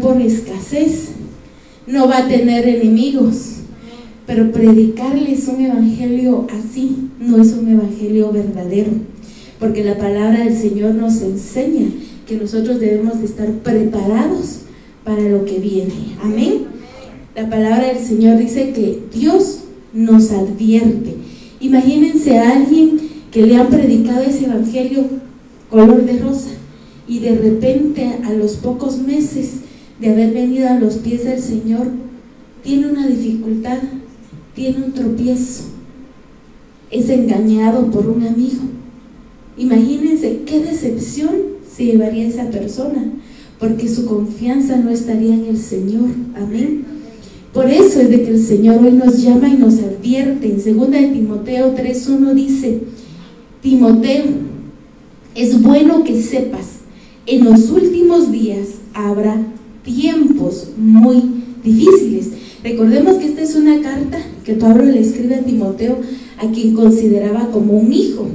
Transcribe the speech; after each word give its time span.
por 0.00 0.20
escasez, 0.20 1.10
no 1.86 2.08
va 2.08 2.18
a 2.18 2.28
tener 2.28 2.68
enemigos. 2.68 3.52
Pero 4.26 4.50
predicarles 4.50 5.46
un 5.46 5.64
evangelio 5.64 6.46
así 6.50 7.10
no 7.20 7.40
es 7.40 7.52
un 7.52 7.68
evangelio 7.68 8.32
verdadero, 8.32 8.90
porque 9.60 9.84
la 9.84 9.96
palabra 9.96 10.44
del 10.44 10.56
Señor 10.56 10.94
nos 10.94 11.22
enseña 11.22 11.88
que 12.26 12.36
nosotros 12.36 12.80
debemos 12.80 13.20
de 13.20 13.26
estar 13.26 13.48
preparados 13.62 14.62
para 15.04 15.22
lo 15.22 15.44
que 15.44 15.58
viene. 15.58 16.16
Amén. 16.20 16.66
La 17.36 17.48
palabra 17.48 17.86
del 17.86 18.04
Señor 18.04 18.38
dice 18.38 18.72
que 18.72 19.02
Dios 19.14 19.60
nos 19.92 20.32
advierte. 20.32 21.14
Imagínense 21.60 22.38
a 22.38 22.56
alguien 22.56 22.98
que 23.30 23.46
le 23.46 23.56
han 23.56 23.68
predicado 23.68 24.22
ese 24.22 24.46
evangelio 24.46 25.04
color 25.70 26.04
de 26.04 26.18
rosa 26.18 26.50
y 27.06 27.20
de 27.20 27.36
repente 27.36 28.18
a 28.24 28.32
los 28.32 28.54
pocos 28.54 28.98
meses 28.98 29.60
de 30.00 30.10
haber 30.10 30.32
venido 30.32 30.68
a 30.68 30.78
los 30.78 30.96
pies 30.96 31.24
del 31.24 31.40
Señor 31.40 31.88
tiene 32.62 32.88
una 32.88 33.06
dificultad, 33.06 33.78
tiene 34.54 34.84
un 34.84 34.92
tropiezo, 34.92 35.64
es 36.90 37.08
engañado 37.08 37.90
por 37.90 38.08
un 38.08 38.26
amigo. 38.26 38.62
Imagínense 39.56 40.40
qué 40.44 40.60
decepción 40.60 41.30
se 41.74 41.86
llevaría 41.86 42.26
esa 42.26 42.50
persona, 42.50 43.12
porque 43.58 43.88
su 43.88 44.06
confianza 44.06 44.76
no 44.76 44.90
estaría 44.90 45.34
en 45.34 45.46
el 45.46 45.58
Señor. 45.58 46.10
Amén. 46.34 46.84
Por 47.52 47.70
eso 47.70 48.00
es 48.00 48.10
de 48.10 48.22
que 48.22 48.30
el 48.32 48.42
Señor 48.42 48.84
hoy 48.84 48.92
nos 48.92 49.22
llama 49.22 49.48
y 49.48 49.56
nos 49.56 49.78
advierte. 49.78 50.48
En 50.48 50.56
2 50.56 50.90
de 50.90 51.08
Timoteo 51.08 51.74
3.1 51.74 52.34
dice, 52.34 52.80
Timoteo, 53.62 54.24
es 55.34 55.62
bueno 55.62 56.04
que 56.04 56.20
sepas, 56.20 56.66
en 57.26 57.44
los 57.44 57.70
últimos 57.70 58.30
días 58.30 58.68
habrá 58.92 59.36
tiempos 59.86 60.68
muy 60.76 61.22
difíciles. 61.64 62.32
Recordemos 62.62 63.16
que 63.16 63.26
esta 63.26 63.42
es 63.42 63.54
una 63.54 63.80
carta 63.80 64.18
que 64.44 64.54
Pablo 64.54 64.84
le 64.84 65.00
escribe 65.00 65.36
a 65.36 65.44
Timoteo, 65.44 65.98
a 66.38 66.50
quien 66.50 66.74
consideraba 66.74 67.50
como 67.50 67.78
un 67.78 67.92
hijo. 67.92 68.26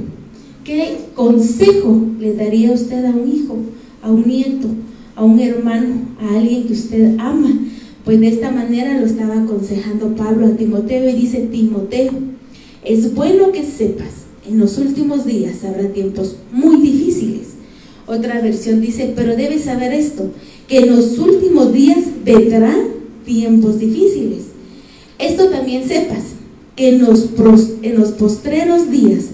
¿Qué 0.64 0.96
consejo 1.14 2.00
le 2.18 2.34
daría 2.34 2.72
usted 2.72 3.04
a 3.04 3.10
un 3.10 3.28
hijo, 3.28 3.56
a 4.02 4.10
un 4.10 4.26
nieto, 4.26 4.68
a 5.14 5.24
un 5.24 5.38
hermano, 5.38 5.94
a 6.20 6.38
alguien 6.38 6.64
que 6.64 6.72
usted 6.72 7.16
ama? 7.18 7.50
Pues 8.04 8.18
de 8.18 8.28
esta 8.28 8.50
manera 8.50 8.98
lo 8.98 9.06
estaba 9.06 9.40
aconsejando 9.42 10.16
Pablo 10.16 10.46
a 10.46 10.56
Timoteo 10.56 11.08
y 11.08 11.12
dice, 11.12 11.48
Timoteo, 11.52 12.12
es 12.84 13.14
bueno 13.14 13.52
que 13.52 13.62
sepas, 13.62 14.22
en 14.48 14.58
los 14.58 14.78
últimos 14.78 15.24
días 15.24 15.62
habrá 15.64 15.88
tiempos 15.92 16.36
muy 16.52 16.76
difíciles. 16.76 16.91
Otra 18.06 18.40
versión 18.40 18.80
dice, 18.80 19.12
pero 19.14 19.36
debes 19.36 19.62
saber 19.64 19.92
esto, 19.92 20.30
que 20.68 20.78
en 20.78 20.96
los 20.96 21.18
últimos 21.18 21.72
días 21.72 21.98
vendrán 22.24 22.88
tiempos 23.24 23.78
difíciles. 23.78 24.42
Esto 25.18 25.48
también 25.48 25.86
sepas, 25.86 26.22
que 26.74 26.88
en 26.88 27.02
los, 27.02 27.30
en 27.82 27.98
los 27.98 28.10
postreros 28.12 28.90
días 28.90 29.26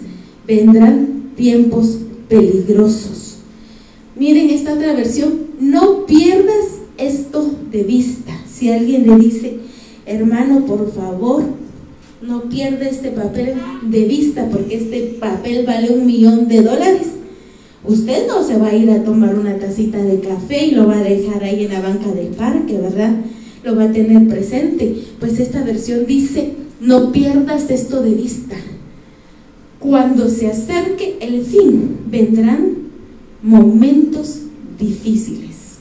vendrán 0.47 1.33
tiempos 1.37 1.99
peligrosos. 2.29 3.37
Miren 4.17 4.51
esta 4.51 4.75
otra 4.75 4.95
versión, 4.95 5.47
no 5.61 6.05
pierdas 6.07 6.79
esto 6.99 7.55
de 7.71 7.85
vista. 7.85 8.33
Si 8.51 8.71
alguien 8.71 9.07
le 9.07 9.17
dice, 9.17 9.59
hermano, 10.05 10.67
por 10.67 10.93
favor, 10.93 11.45
no 12.21 12.43
pierda 12.49 12.89
este 12.89 13.13
papel 13.13 13.55
de 13.83 14.05
vista 14.05 14.49
porque 14.51 14.77
este 14.77 15.17
papel 15.21 15.65
vale 15.65 15.93
un 15.93 16.05
millón 16.05 16.49
de 16.49 16.63
dólares. 16.63 17.07
Usted 17.89 18.27
no 18.27 18.47
se 18.47 18.59
va 18.59 18.69
a 18.69 18.77
ir 18.77 18.91
a 18.91 19.03
tomar 19.03 19.39
una 19.39 19.57
tacita 19.57 19.97
de 19.97 20.21
café 20.21 20.67
y 20.67 20.71
lo 20.73 20.87
va 20.87 20.99
a 20.99 21.03
dejar 21.03 21.43
ahí 21.43 21.65
en 21.65 21.73
la 21.73 21.81
banca 21.81 22.13
del 22.13 22.29
parque, 22.29 22.77
¿verdad? 22.77 23.17
Lo 23.65 23.77
va 23.77 23.85
a 23.85 23.93
tener 23.93 24.29
presente. 24.29 24.95
Pues 25.19 25.41
esta 25.41 25.65
versión 25.65 26.05
dice, 26.05 26.53
no 26.83 27.13
pierdas 27.13 27.71
esto 27.71 28.03
de 28.03 28.13
vista. 28.13 28.57
Cuando 29.79 30.29
se 30.29 30.49
acerque 30.49 31.17
el 31.23 31.43
fin, 31.43 32.01
vendrán 32.11 32.77
momentos 33.43 34.41
difíciles. 34.79 35.79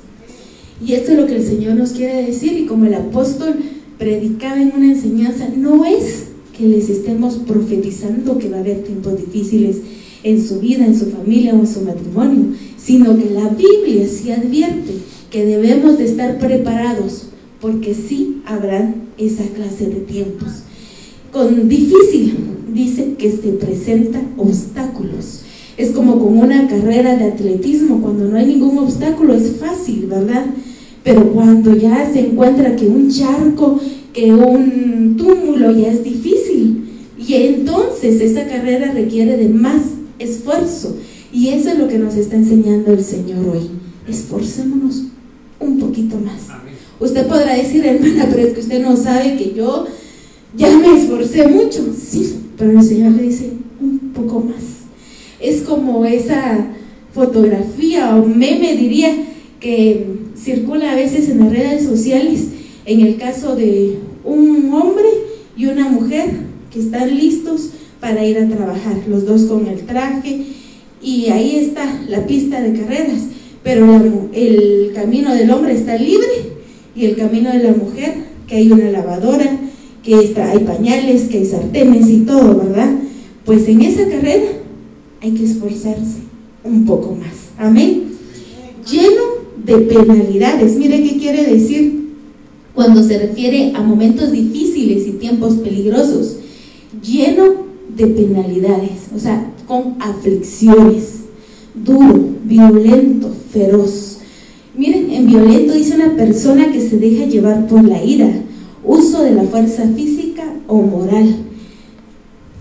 Y 0.85 0.93
esto 0.93 1.11
es 1.11 1.19
lo 1.19 1.27
que 1.27 1.35
el 1.35 1.45
Señor 1.45 1.75
nos 1.75 1.91
quiere 1.91 2.25
decir 2.25 2.53
y 2.53 2.67
como 2.67 2.85
el 2.85 2.93
apóstol 2.93 3.55
predicaba 3.97 4.61
en 4.61 4.71
una 4.73 4.93
enseñanza, 4.93 5.49
no 5.53 5.83
es 5.83 6.27
que 6.57 6.67
les 6.67 6.89
estemos 6.89 7.35
profetizando 7.35 8.37
que 8.37 8.49
va 8.49 8.57
a 8.57 8.61
haber 8.61 8.83
tiempos 8.83 9.17
difíciles 9.17 9.81
en 10.27 10.43
su 10.43 10.59
vida, 10.59 10.85
en 10.85 10.97
su 10.97 11.07
familia 11.07 11.53
o 11.53 11.59
en 11.59 11.67
su 11.67 11.81
matrimonio, 11.81 12.53
sino 12.77 13.17
que 13.17 13.29
la 13.29 13.49
Biblia 13.49 14.07
sí 14.07 14.31
advierte 14.31 14.93
que 15.31 15.45
debemos 15.45 15.97
de 15.97 16.05
estar 16.05 16.37
preparados 16.37 17.27
porque 17.61 17.93
sí 17.93 18.41
habrán 18.45 19.07
esa 19.17 19.43
clase 19.45 19.85
de 19.85 20.01
tiempos. 20.01 20.63
Con 21.31 21.67
difícil 21.69 22.35
dice 22.73 23.13
que 23.17 23.31
se 23.31 23.53
presenta 23.53 24.21
obstáculos. 24.37 25.41
Es 25.77 25.91
como 25.91 26.19
con 26.19 26.37
una 26.37 26.67
carrera 26.67 27.15
de 27.15 27.25
atletismo, 27.25 28.01
cuando 28.01 28.25
no 28.27 28.37
hay 28.37 28.47
ningún 28.47 28.77
obstáculo 28.79 29.33
es 29.33 29.57
fácil, 29.57 30.07
¿verdad? 30.07 30.45
Pero 31.03 31.31
cuando 31.31 31.75
ya 31.75 32.09
se 32.11 32.19
encuentra 32.19 32.75
que 32.75 32.87
un 32.87 33.09
charco, 33.09 33.79
que 34.11 34.33
un 34.33 35.15
túmulo 35.17 35.71
ya 35.71 35.91
es 35.91 36.03
difícil, 36.03 36.83
y 37.17 37.33
entonces 37.33 38.21
esa 38.21 38.47
carrera 38.47 38.91
requiere 38.91 39.37
de 39.37 39.49
más 39.49 39.96
esfuerzo. 40.19 40.97
Y 41.31 41.49
eso 41.49 41.69
es 41.69 41.77
lo 41.77 41.87
que 41.87 41.99
nos 41.99 42.15
está 42.15 42.35
enseñando 42.35 42.93
el 42.93 43.03
Señor 43.03 43.47
hoy. 43.49 43.69
Esforcémonos 44.07 45.03
un 45.59 45.79
poquito 45.79 46.17
más. 46.17 46.47
Usted 46.99 47.27
podrá 47.27 47.55
decir, 47.55 47.85
hermana, 47.85 48.27
pero 48.31 48.47
es 48.47 48.53
que 48.53 48.61
usted 48.61 48.81
no 48.81 48.95
sabe 48.95 49.35
que 49.37 49.53
yo 49.53 49.85
ya 50.55 50.75
me 50.77 50.99
esforcé 50.99 51.47
mucho. 51.47 51.93
Sí, 51.95 52.35
pero 52.57 52.71
el 52.71 52.83
Señor 52.83 53.11
le 53.11 53.23
dice 53.23 53.51
un 53.79 53.99
poco 54.13 54.41
más. 54.41 54.63
Es 55.39 55.61
como 55.61 56.05
esa 56.05 56.67
fotografía 57.13 58.15
o 58.15 58.25
meme, 58.25 58.75
diría, 58.75 59.13
que 59.59 60.07
circula 60.35 60.91
a 60.91 60.95
veces 60.95 61.29
en 61.29 61.39
las 61.39 61.51
redes 61.51 61.83
sociales, 61.83 62.45
en 62.85 63.01
el 63.01 63.17
caso 63.17 63.55
de 63.55 63.97
un 64.23 64.71
hombre 64.73 65.07
y 65.55 65.65
una 65.65 65.89
mujer 65.89 66.29
que 66.71 66.79
están 66.79 67.15
listos 67.15 67.71
para 67.99 68.25
ir 68.25 68.37
a 68.37 68.47
trabajar, 68.47 69.03
los 69.07 69.25
dos 69.25 69.43
con 69.43 69.67
el 69.67 69.81
traje, 69.81 70.43
y 71.01 71.27
ahí 71.27 71.57
está 71.57 72.01
la 72.07 72.25
pista 72.25 72.61
de 72.61 72.79
carreras, 72.79 73.21
pero 73.63 74.29
el 74.33 74.91
camino 74.95 75.33
del 75.33 75.51
hombre 75.51 75.73
está 75.73 75.95
libre 75.97 76.27
y 76.95 77.05
el 77.05 77.15
camino 77.15 77.51
de 77.51 77.63
la 77.63 77.71
mujer, 77.71 78.15
que 78.47 78.55
hay 78.55 78.71
una 78.71 78.89
lavadora, 78.91 79.59
que 80.03 80.19
está, 80.19 80.51
hay 80.51 80.59
pañales, 80.59 81.23
que 81.23 81.39
hay 81.39 81.45
sartenes 81.45 82.07
y 82.07 82.19
todo, 82.19 82.55
¿verdad? 82.55 82.95
Pues 83.45 83.67
en 83.67 83.81
esa 83.81 84.07
carrera 84.07 84.45
hay 85.21 85.31
que 85.31 85.43
esforzarse 85.43 86.19
un 86.63 86.85
poco 86.85 87.15
más. 87.15 87.49
Amén. 87.57 88.03
Lleno 88.89 89.21
de 89.65 89.77
penalidades. 89.77 90.75
Mire 90.77 91.03
qué 91.03 91.17
quiere 91.17 91.45
decir 91.45 92.07
cuando 92.73 93.03
se 93.03 93.17
refiere 93.19 93.73
a 93.75 93.81
momentos 93.81 94.31
difíciles 94.31 95.07
y 95.07 95.11
tiempos 95.13 95.55
peligrosos. 95.55 96.37
Lleno 97.01 97.66
de 97.95 98.07
penalidades, 98.07 99.09
o 99.15 99.19
sea, 99.19 99.51
con 99.67 99.95
aflicciones. 99.99 101.21
Duro, 101.75 102.29
violento, 102.43 103.31
feroz. 103.51 104.19
Miren, 104.75 105.11
en 105.11 105.27
violento 105.27 105.73
dice 105.73 105.95
una 105.95 106.15
persona 106.15 106.71
que 106.71 106.81
se 106.81 106.97
deja 106.97 107.25
llevar 107.25 107.67
por 107.67 107.83
la 107.83 108.03
ira, 108.03 108.31
uso 108.83 109.23
de 109.23 109.33
la 109.33 109.43
fuerza 109.43 109.83
física 109.95 110.43
o 110.67 110.81
moral. 110.81 111.35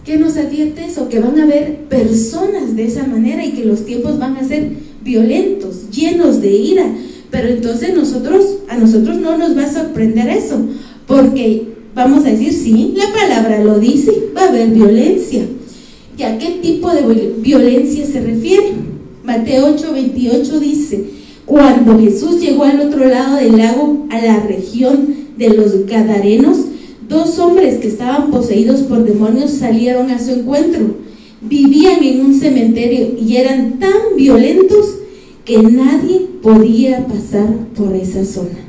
¿Qué 0.05 0.19
nos 0.19 0.37
advierte 0.37 0.85
eso? 0.85 1.09
Que 1.09 1.19
van 1.19 1.39
a 1.39 1.43
haber 1.43 1.85
personas 1.89 2.77
de 2.77 2.85
esa 2.85 3.07
manera 3.07 3.45
y 3.45 3.53
que 3.53 3.65
los 3.65 3.85
tiempos 3.85 4.19
van 4.19 4.37
a 4.37 4.47
ser 4.47 4.71
violentos, 5.03 5.91
llenos 5.91 6.41
de 6.41 6.53
ira. 6.53 6.95
Pero 7.31 7.49
entonces 7.49 7.95
nosotros, 7.95 8.59
a 8.69 8.77
nosotros 8.77 9.17
no 9.17 9.37
nos 9.37 9.57
va 9.57 9.65
a 9.65 9.73
sorprender 9.73 10.29
eso, 10.29 10.61
porque 11.07 11.76
vamos 11.97 12.25
a 12.25 12.31
decir, 12.31 12.53
sí, 12.53 12.95
la 12.95 13.13
palabra 13.13 13.65
lo 13.65 13.81
dice, 13.81 14.31
va 14.37 14.43
a 14.43 14.49
haber 14.51 14.69
violencia. 14.69 15.43
¿Y 16.17 16.23
a 16.23 16.39
qué 16.39 16.61
tipo 16.63 16.89
de 16.93 17.35
violencia 17.39 18.07
se 18.07 18.21
refiere? 18.21 18.75
Mateo 19.25 19.75
8, 19.75 19.93
28 19.93 20.61
dice, 20.61 21.05
cuando 21.45 21.99
Jesús 21.99 22.41
llegó 22.41 22.63
al 22.63 22.81
otro 22.81 23.05
lado 23.09 23.37
del 23.37 23.57
lago, 23.57 24.07
a 24.11 24.21
la 24.21 24.39
región 24.39 25.09
de 25.37 25.49
los 25.49 25.87
Gadarenos, 25.87 26.59
dos 27.09 27.41
hombres 27.41 27.79
que 27.79 27.89
estaban 27.89 28.31
poseídos 28.31 28.83
por 28.83 29.05
demonios 29.05 29.51
salieron 29.51 30.13
a 30.13 30.21
su 30.21 30.31
encuentro 30.31 31.07
vivían 31.41 32.03
en 32.03 32.27
un 32.27 32.35
cementerio 32.35 33.17
y 33.21 33.37
eran 33.37 33.79
tan 33.79 34.17
violentos 34.17 34.99
que 35.45 35.63
nadie 35.63 36.27
podía 36.43 37.07
pasar 37.07 37.47
por 37.77 37.95
esa 37.95 38.25
zona. 38.25 38.66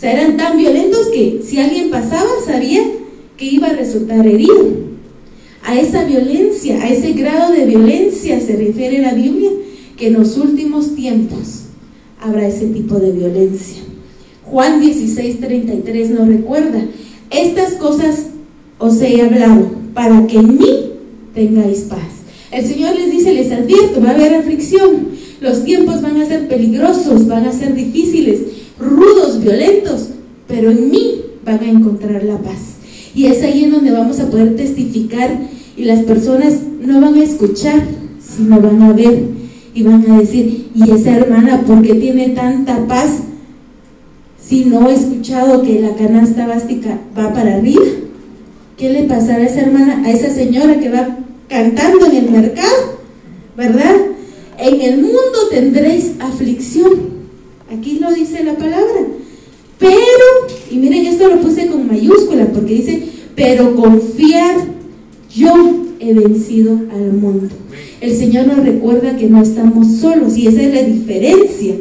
O 0.00 0.02
sea, 0.02 0.14
eran 0.14 0.38
tan 0.38 0.56
violentos 0.56 1.08
que 1.08 1.42
si 1.44 1.58
alguien 1.58 1.90
pasaba 1.90 2.30
sabía 2.42 2.80
que 3.36 3.44
iba 3.44 3.66
a 3.66 3.74
resultar 3.74 4.26
herido. 4.26 4.88
A 5.62 5.78
esa 5.78 6.06
violencia, 6.06 6.82
a 6.82 6.88
ese 6.88 7.12
grado 7.12 7.52
de 7.52 7.66
violencia 7.66 8.40
se 8.40 8.56
refiere 8.56 9.02
la 9.02 9.12
Biblia, 9.12 9.50
que 9.98 10.06
en 10.06 10.14
los 10.14 10.38
últimos 10.38 10.94
tiempos 10.94 11.64
habrá 12.18 12.48
ese 12.48 12.68
tipo 12.68 12.94
de 12.94 13.12
violencia. 13.12 13.82
Juan 14.46 14.80
16, 14.80 15.38
33 15.38 16.10
nos 16.12 16.28
recuerda, 16.28 16.82
estas 17.28 17.74
cosas 17.74 18.28
os 18.78 19.02
he 19.02 19.20
hablado 19.20 19.70
para 19.92 20.26
que 20.26 20.38
en 20.38 20.56
mí 20.56 20.92
tengáis 21.34 21.80
paz. 21.80 21.98
El 22.50 22.64
Señor 22.64 22.96
les 22.96 23.10
dice, 23.10 23.34
les 23.34 23.52
advierto, 23.52 24.00
va 24.00 24.12
a 24.12 24.14
haber 24.14 24.32
aflicción, 24.32 25.08
los 25.42 25.62
tiempos 25.62 26.00
van 26.00 26.16
a 26.22 26.24
ser 26.24 26.48
peligrosos, 26.48 27.28
van 27.28 27.44
a 27.44 27.52
ser 27.52 27.74
difíciles, 27.74 28.59
rudos, 28.80 29.40
violentos, 29.40 30.08
pero 30.48 30.70
en 30.70 30.90
mí 30.90 31.22
van 31.44 31.60
a 31.60 31.70
encontrar 31.70 32.24
la 32.24 32.38
paz. 32.38 32.76
Y 33.14 33.26
es 33.26 33.42
ahí 33.42 33.64
en 33.64 33.72
donde 33.72 33.90
vamos 33.90 34.20
a 34.20 34.30
poder 34.30 34.56
testificar 34.56 35.38
y 35.76 35.84
las 35.84 36.00
personas 36.00 36.54
no 36.80 37.00
van 37.00 37.14
a 37.14 37.22
escuchar, 37.22 37.82
sino 38.20 38.60
van 38.60 38.82
a 38.82 38.92
ver 38.92 39.24
y 39.74 39.82
van 39.82 40.10
a 40.10 40.18
decir, 40.18 40.68
¿y 40.74 40.90
esa 40.90 41.16
hermana 41.16 41.62
por 41.62 41.82
qué 41.82 41.94
tiene 41.94 42.30
tanta 42.30 42.86
paz 42.86 43.20
si 44.42 44.64
no 44.64 44.88
he 44.88 44.94
escuchado 44.94 45.62
que 45.62 45.80
la 45.80 45.94
canasta 45.94 46.46
básica 46.46 46.98
va 47.16 47.32
para 47.32 47.56
arriba? 47.56 47.84
¿Qué 48.76 48.90
le 48.90 49.04
pasará 49.04 49.44
a 49.44 49.46
esa 49.46 49.60
hermana, 49.60 50.02
a 50.04 50.10
esa 50.10 50.30
señora 50.30 50.78
que 50.80 50.90
va 50.90 51.18
cantando 51.48 52.06
en 52.06 52.16
el 52.16 52.30
mercado? 52.30 53.00
¿Verdad? 53.56 53.96
En 54.58 54.80
el 54.80 54.96
mundo 54.98 55.48
tendréis 55.50 56.12
aflicción. 56.18 57.19
Aquí 57.70 57.98
lo 58.00 58.12
dice 58.12 58.42
la 58.42 58.56
palabra. 58.56 59.06
Pero, 59.78 59.92
y 60.70 60.76
miren, 60.76 61.06
esto 61.06 61.28
lo 61.28 61.40
puse 61.40 61.68
con 61.68 61.86
mayúscula 61.86 62.46
porque 62.52 62.74
dice, 62.74 63.02
pero 63.34 63.74
confiar, 63.76 64.56
yo 65.34 65.52
he 66.00 66.12
vencido 66.12 66.72
al 66.92 67.12
mundo. 67.12 67.48
El 68.00 68.14
Señor 68.16 68.46
nos 68.46 68.64
recuerda 68.64 69.16
que 69.16 69.28
no 69.28 69.42
estamos 69.42 69.86
solos 69.98 70.36
y 70.36 70.48
esa 70.48 70.62
es 70.62 70.74
la 70.74 70.82
diferencia 70.82 71.76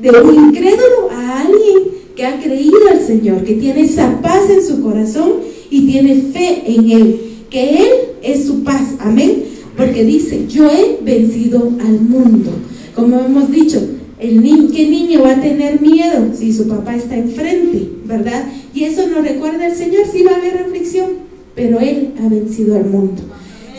de 0.00 0.10
un 0.10 0.48
incrédulo 0.48 1.10
a 1.10 1.40
alguien 1.42 1.96
que 2.14 2.24
ha 2.24 2.40
creído 2.40 2.88
al 2.90 3.00
Señor, 3.00 3.44
que 3.44 3.54
tiene 3.54 3.82
esa 3.82 4.20
paz 4.22 4.48
en 4.50 4.66
su 4.66 4.82
corazón 4.82 5.32
y 5.70 5.86
tiene 5.86 6.14
fe 6.32 6.62
en 6.66 6.90
Él, 6.90 7.20
que 7.50 7.78
Él 7.78 7.88
es 8.22 8.46
su 8.46 8.64
paz. 8.64 8.94
Amén. 9.00 9.44
Porque 9.76 10.04
dice, 10.04 10.46
yo 10.48 10.68
he 10.70 10.98
vencido 11.04 11.72
al 11.80 12.00
mundo. 12.00 12.50
Como 12.94 13.20
hemos 13.20 13.50
dicho, 13.50 13.80
el 14.18 14.70
¿Qué 14.72 14.88
niño 14.88 15.22
va 15.22 15.32
a 15.32 15.40
tener 15.40 15.80
miedo 15.80 16.30
si 16.34 16.52
su 16.52 16.66
papá 16.68 16.96
está 16.96 17.16
enfrente, 17.16 17.88
verdad? 18.04 18.46
Y 18.74 18.84
eso 18.84 19.06
nos 19.08 19.22
recuerda 19.22 19.66
al 19.66 19.74
Señor, 19.74 20.04
sí 20.10 20.22
va 20.22 20.32
a 20.32 20.36
haber 20.36 20.58
aflicción, 20.58 21.10
pero 21.54 21.80
Él 21.80 22.12
ha 22.22 22.28
vencido 22.28 22.76
al 22.76 22.86
mundo. 22.86 23.22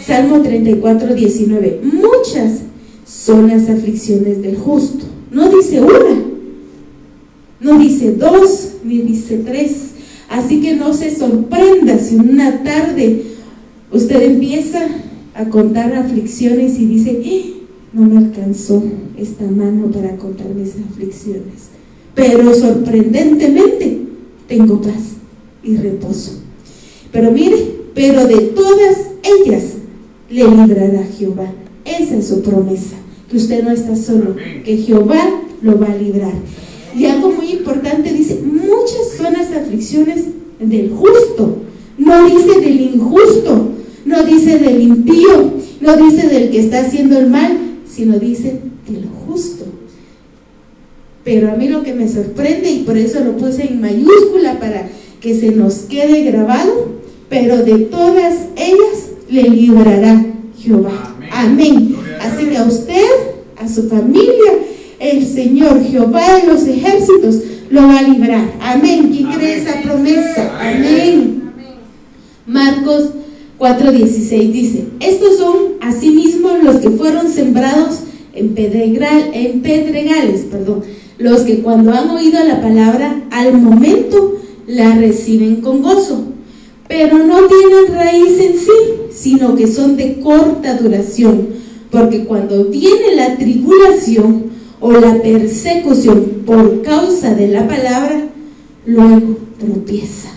Salmo 0.03 0.41
34, 0.41 1.15
19. 1.15 1.81
Muchas 1.83 2.61
son 3.05 3.47
las 3.47 3.69
aflicciones 3.69 4.41
del 4.41 4.57
justo. 4.57 5.05
No 5.31 5.49
dice 5.49 5.81
una, 5.81 6.23
no 7.59 7.79
dice 7.79 8.13
dos, 8.13 8.73
ni 8.83 8.99
dice 8.99 9.39
tres. 9.45 9.91
Así 10.29 10.61
que 10.61 10.75
no 10.75 10.93
se 10.93 11.15
sorprenda 11.15 11.97
si 11.99 12.15
una 12.15 12.63
tarde 12.63 13.23
usted 13.91 14.21
empieza 14.21 14.87
a 15.33 15.45
contar 15.45 15.93
aflicciones 15.93 16.77
y 16.79 16.85
dice, 16.85 17.21
¡Eh! 17.23 17.56
No 17.97 18.05
me 18.07 18.17
alcanzó 18.19 18.83
esta 19.17 19.45
mano 19.45 19.87
para 19.87 20.15
contar 20.17 20.49
mis 20.49 20.73
aflicciones. 20.91 21.71
Pero 22.13 22.53
sorprendentemente 22.53 24.01
tengo 24.47 24.79
paz 24.79 25.15
y 25.63 25.77
reposo. 25.77 26.41
Pero 27.11 27.31
mire, 27.31 27.57
pero 27.95 28.27
de 28.27 28.37
todas 28.37 28.97
ellas 29.23 29.63
le 30.29 30.43
librará 30.43 31.03
Jehová. 31.17 31.51
Esa 31.85 32.17
es 32.17 32.27
su 32.27 32.43
promesa, 32.43 32.97
que 33.31 33.37
usted 33.37 33.63
no 33.63 33.71
está 33.71 33.95
solo, 33.95 34.35
que 34.63 34.77
Jehová 34.77 35.41
lo 35.63 35.79
va 35.79 35.87
a 35.87 35.97
librar. 35.97 36.33
Y 36.95 37.05
algo 37.05 37.31
muy 37.31 37.51
importante 37.51 38.13
dice, 38.13 38.41
muchas 38.43 39.17
son 39.17 39.33
las 39.33 39.51
aflicciones 39.51 40.25
del 40.59 40.91
justo, 40.91 41.57
no 41.97 42.29
dice 42.29 42.59
del 42.59 42.79
injusto, 42.79 43.69
no 44.05 44.23
dice 44.23 44.59
del 44.59 44.81
impío, 44.81 45.53
no 45.81 45.97
dice 45.97 46.27
del 46.27 46.51
que 46.51 46.59
está 46.59 46.81
haciendo 46.81 47.17
el 47.17 47.29
mal, 47.29 47.57
sino 47.89 48.19
dice 48.19 48.59
de 48.87 49.01
lo 49.01 49.09
justo. 49.25 49.65
Pero 51.23 51.51
a 51.51 51.55
mí 51.55 51.67
lo 51.67 51.83
que 51.83 51.93
me 51.93 52.07
sorprende, 52.07 52.71
y 52.71 52.83
por 52.83 52.97
eso 52.97 53.19
lo 53.23 53.35
puse 53.35 53.67
en 53.67 53.81
mayúscula 53.81 54.59
para 54.59 54.87
que 55.19 55.37
se 55.37 55.51
nos 55.51 55.75
quede 55.79 56.23
grabado, 56.23 56.91
pero 57.29 57.57
de 57.57 57.79
todas 57.79 58.35
ellas 58.55 59.09
le 59.29 59.43
librará 59.43 60.25
Jehová. 60.57 61.15
Amén. 61.31 61.95
Así 62.21 62.45
que 62.45 62.57
a 62.57 62.63
usted, 62.63 63.05
a 63.57 63.67
su 63.67 63.89
familia, 63.89 64.53
el 64.99 65.25
Señor 65.25 65.83
Jehová 65.83 66.39
de 66.39 66.47
los 66.47 66.65
ejércitos 66.65 67.41
lo 67.69 67.81
va 67.87 67.99
a 67.99 68.03
librar. 68.03 68.53
Amén. 68.61 69.09
¿Quién 69.11 69.31
cree 69.33 69.57
esa 69.57 69.81
promesa? 69.81 70.57
Amén. 70.59 71.51
Marcos 72.45 73.09
4.16 73.59 74.51
dice, 74.51 74.85
estos 74.99 75.37
son 75.37 75.55
asimismo 75.81 76.49
los 76.61 76.77
que 76.77 76.91
fueron 76.91 77.27
sembrados 77.27 78.01
en, 78.33 78.49
pedregal, 78.49 79.31
en 79.33 79.61
pedregales, 79.61 80.41
perdón, 80.51 80.83
los 81.17 81.41
que 81.41 81.61
cuando 81.61 81.91
han 81.91 82.11
oído 82.11 82.43
la 82.43 82.61
palabra 82.61 83.23
al 83.31 83.53
momento 83.53 84.35
la 84.67 84.95
reciben 84.95 85.61
con 85.61 85.81
gozo, 85.81 86.25
pero 86.87 87.17
no 87.17 87.47
tienen 87.47 87.95
raíz 87.95 88.39
en 88.39 88.59
sí, 88.59 89.07
sino 89.11 89.55
que 89.55 89.65
son 89.65 89.97
de 89.97 90.19
corta 90.19 90.77
duración, 90.77 91.47
porque 91.89 92.25
cuando 92.25 92.65
viene 92.65 93.15
la 93.15 93.37
tribulación 93.37 94.51
o 94.79 94.91
la 94.91 95.19
persecución 95.21 96.43
por 96.45 96.83
causa 96.83 97.33
de 97.33 97.47
la 97.47 97.67
palabra, 97.67 98.27
luego 98.85 99.37
tropieza. 99.57 100.29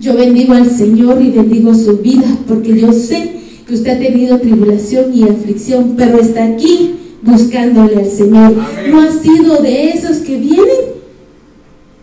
Yo 0.00 0.14
bendigo 0.14 0.52
al 0.54 0.70
Señor 0.70 1.20
y 1.20 1.30
bendigo 1.30 1.74
su 1.74 1.98
vida 1.98 2.26
porque 2.46 2.78
yo 2.78 2.92
sé 2.92 3.32
que 3.66 3.74
usted 3.74 3.96
ha 3.96 3.98
tenido 3.98 4.38
tribulación 4.38 5.12
y 5.12 5.24
aflicción, 5.24 5.94
pero 5.96 6.20
está 6.20 6.44
aquí 6.44 6.94
buscándole 7.22 7.96
al 7.96 8.08
Señor. 8.08 8.54
No 8.90 9.00
ha 9.00 9.10
sido 9.10 9.60
de 9.60 9.90
esos 9.90 10.18
que 10.18 10.38
vienen 10.38 10.98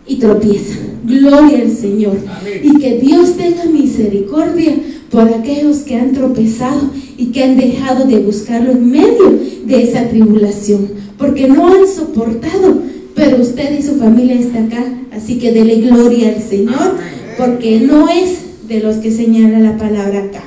y 0.06 0.18
tropiezan. 0.18 0.95
Gloria 1.06 1.62
al 1.62 1.71
Señor. 1.71 2.18
Y 2.62 2.77
que 2.80 2.97
Dios 2.97 3.38
tenga 3.38 3.63
misericordia 3.65 4.75
por 5.09 5.30
aquellos 5.30 5.77
que 5.77 5.95
han 5.95 6.12
tropezado 6.12 6.89
y 7.18 7.27
que 7.27 7.44
han 7.45 7.56
dejado 7.56 8.06
de 8.06 8.19
buscarlo 8.19 8.71
en 8.71 8.91
medio 8.91 9.39
de 9.65 9.83
esa 9.83 10.09
tribulación, 10.09 10.89
porque 11.18 11.48
no 11.48 11.68
han 11.68 11.88
soportado, 11.88 12.81
pero 13.15 13.41
usted 13.41 13.80
y 13.80 13.81
su 13.81 13.95
familia 13.95 14.36
está 14.36 14.63
acá, 14.65 14.83
así 15.13 15.39
que 15.39 15.53
dele 15.53 15.80
gloria 15.80 16.36
al 16.36 16.43
Señor 16.43 16.98
porque 17.38 17.80
no 17.82 18.10
es 18.10 18.68
de 18.68 18.80
los 18.80 18.98
que 18.98 19.12
señala 19.12 19.60
la 19.60 19.77
palabra 19.77 20.24
acá. 20.24 20.44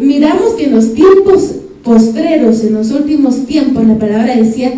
miramos 0.00 0.52
que 0.52 0.64
en 0.64 0.74
los 0.74 0.94
tiempos 0.94 1.56
postreros, 1.82 2.62
en 2.64 2.74
los 2.74 2.90
últimos 2.90 3.46
tiempos, 3.46 3.86
la 3.86 3.98
palabra 3.98 4.36
decía 4.36 4.74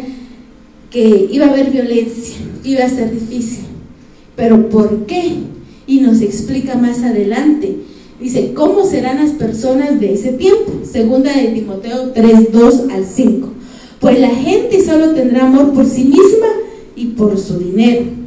que 0.90 1.28
iba 1.30 1.46
a 1.46 1.50
haber 1.50 1.70
violencia, 1.70 2.36
iba 2.64 2.84
a 2.84 2.88
ser 2.88 3.12
difícil. 3.12 3.64
Pero 4.36 4.68
¿por 4.68 5.06
qué? 5.06 5.32
Y 5.86 6.00
nos 6.00 6.20
explica 6.20 6.76
más 6.76 7.02
adelante. 7.02 7.76
Dice, 8.20 8.52
¿cómo 8.54 8.84
serán 8.84 9.24
las 9.24 9.32
personas 9.32 10.00
de 10.00 10.14
ese 10.14 10.32
tiempo? 10.32 10.80
Segunda 10.90 11.32
de 11.32 11.48
Timoteo 11.48 12.10
3, 12.12 12.52
2 12.52 12.84
al 12.90 13.04
5. 13.04 13.48
Pues 14.00 14.20
la 14.20 14.30
gente 14.30 14.84
solo 14.84 15.12
tendrá 15.14 15.46
amor 15.46 15.72
por 15.72 15.86
sí 15.86 16.04
misma 16.04 16.48
y 16.94 17.06
por 17.06 17.38
su 17.38 17.58
dinero 17.58 18.17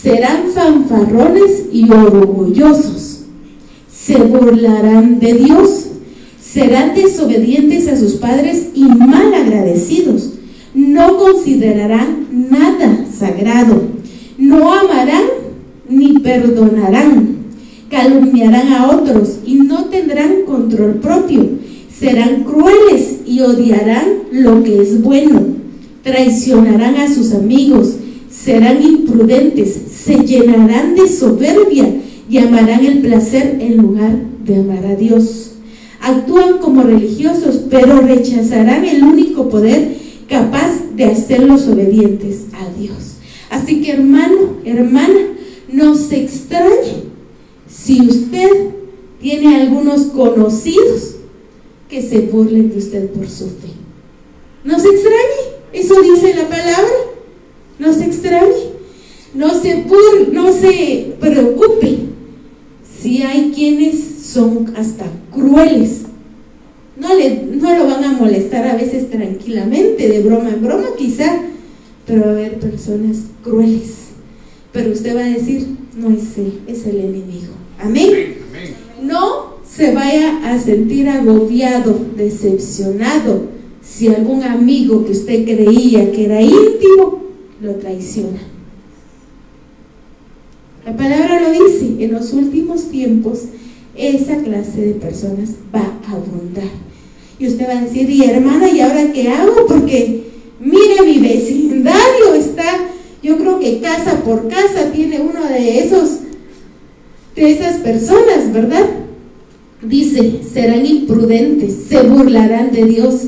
serán 0.00 0.48
fanfarrones 0.54 1.66
y 1.72 1.90
orgullosos, 1.90 3.20
se 3.92 4.16
burlarán 4.16 5.20
de 5.20 5.34
Dios, 5.34 5.86
serán 6.40 6.94
desobedientes 6.94 7.88
a 7.88 7.96
sus 7.96 8.14
padres 8.14 8.68
y 8.74 8.84
mal 8.84 9.32
agradecidos, 9.34 10.32
no 10.74 11.18
considerarán 11.18 12.26
nada 12.50 13.06
sagrado, 13.16 13.82
no 14.38 14.72
amarán 14.72 15.24
ni 15.88 16.18
perdonarán, 16.18 17.36
calumniarán 17.90 18.72
a 18.72 18.90
otros 18.90 19.38
y 19.46 19.54
no 19.54 19.84
tendrán 19.84 20.42
control 20.46 20.94
propio, 20.94 21.48
serán 21.94 22.44
crueles 22.44 23.20
y 23.26 23.40
odiarán 23.40 24.04
lo 24.32 24.62
que 24.64 24.80
es 24.80 25.02
bueno, 25.02 25.42
traicionarán 26.02 26.96
a 26.96 27.12
sus 27.12 27.32
amigos, 27.34 27.96
serán 28.32 28.82
imprudentes, 28.82 29.78
se 29.94 30.24
llenarán 30.24 30.94
de 30.94 31.08
soberbia 31.08 32.00
y 32.28 32.38
amarán 32.38 32.84
el 32.84 33.00
placer 33.00 33.58
en 33.60 33.76
lugar 33.76 34.16
de 34.44 34.56
amar 34.56 34.84
a 34.86 34.96
Dios. 34.96 35.52
Actúan 36.00 36.58
como 36.58 36.82
religiosos, 36.82 37.62
pero 37.70 38.00
rechazarán 38.00 38.84
el 38.84 39.04
único 39.04 39.48
poder 39.48 39.96
capaz 40.28 40.80
de 40.96 41.04
hacerlos 41.04 41.68
obedientes 41.68 42.46
a 42.54 42.80
Dios. 42.80 43.16
Así 43.50 43.82
que 43.82 43.92
hermano, 43.92 44.56
hermana, 44.64 45.20
no 45.70 45.94
se 45.94 46.22
extrañe 46.22 47.04
si 47.68 48.00
usted 48.00 48.50
tiene 49.20 49.56
algunos 49.56 50.06
conocidos 50.06 51.16
que 51.88 52.02
se 52.02 52.20
burlen 52.20 52.70
de 52.70 52.78
usted 52.78 53.10
por 53.10 53.28
su 53.28 53.44
fe. 53.44 53.72
No 54.64 54.80
se 54.80 54.88
extrañe, 54.88 55.58
eso 55.72 56.00
dice 56.00 56.34
la 56.34 56.48
palabra. 56.48 57.11
No 59.42 59.60
se 59.60 59.84
no 59.84 59.90
se, 59.90 60.30
no 60.30 60.52
se 60.52 61.14
preocupe 61.18 61.98
si 63.00 63.22
hay 63.22 63.50
quienes 63.52 63.98
son 64.24 64.72
hasta 64.76 65.04
crueles. 65.32 66.02
No, 66.96 67.12
le, 67.12 67.46
no 67.46 67.76
lo 67.76 67.88
van 67.88 68.04
a 68.04 68.12
molestar 68.12 68.64
a 68.68 68.76
veces 68.76 69.10
tranquilamente, 69.10 70.08
de 70.08 70.22
broma 70.22 70.50
en 70.50 70.62
broma 70.62 70.84
quizá, 70.96 71.40
pero 72.06 72.20
va 72.20 72.28
a 72.28 72.30
haber 72.34 72.60
personas 72.60 73.16
crueles. 73.42 74.10
Pero 74.70 74.92
usted 74.92 75.16
va 75.16 75.22
a 75.22 75.30
decir, 75.30 75.66
no 75.96 76.10
es 76.10 76.38
él, 76.38 76.60
es 76.68 76.86
el 76.86 76.98
enemigo. 76.98 77.54
Amén. 77.80 78.36
No 79.02 79.56
se 79.68 79.92
vaya 79.92 80.52
a 80.52 80.56
sentir 80.60 81.08
agobiado, 81.08 81.98
decepcionado, 82.16 83.46
si 83.82 84.06
algún 84.06 84.44
amigo 84.44 85.04
que 85.04 85.10
usted 85.10 85.44
creía 85.44 86.12
que 86.12 86.26
era 86.26 86.40
íntimo 86.40 87.24
lo 87.60 87.74
traiciona. 87.74 88.51
La 90.84 90.96
palabra 90.96 91.40
lo 91.40 91.52
dice, 91.52 92.04
en 92.04 92.12
los 92.12 92.32
últimos 92.32 92.90
tiempos 92.90 93.40
esa 93.94 94.36
clase 94.38 94.80
de 94.80 94.92
personas 94.94 95.50
va 95.74 95.80
a 96.08 96.12
abundar. 96.12 96.70
Y 97.38 97.46
usted 97.46 97.68
va 97.68 97.78
a 97.78 97.84
decir, 97.84 98.08
y 98.10 98.24
hermana, 98.24 98.68
¿y 98.70 98.80
ahora 98.80 99.12
qué 99.12 99.28
hago? 99.28 99.66
Porque 99.66 100.24
mire, 100.60 101.02
mi 101.04 101.18
vecindario 101.18 102.34
está, 102.34 102.88
yo 103.22 103.36
creo 103.38 103.60
que 103.60 103.80
casa 103.80 104.22
por 104.24 104.48
casa 104.48 104.90
tiene 104.92 105.20
uno 105.20 105.44
de 105.46 105.80
esos, 105.80 106.18
de 107.36 107.50
esas 107.50 107.80
personas, 107.80 108.52
¿verdad? 108.52 108.86
Dice, 109.82 110.40
serán 110.52 110.86
imprudentes, 110.86 111.84
se 111.88 112.02
burlarán 112.02 112.72
de 112.72 112.84
Dios, 112.84 113.26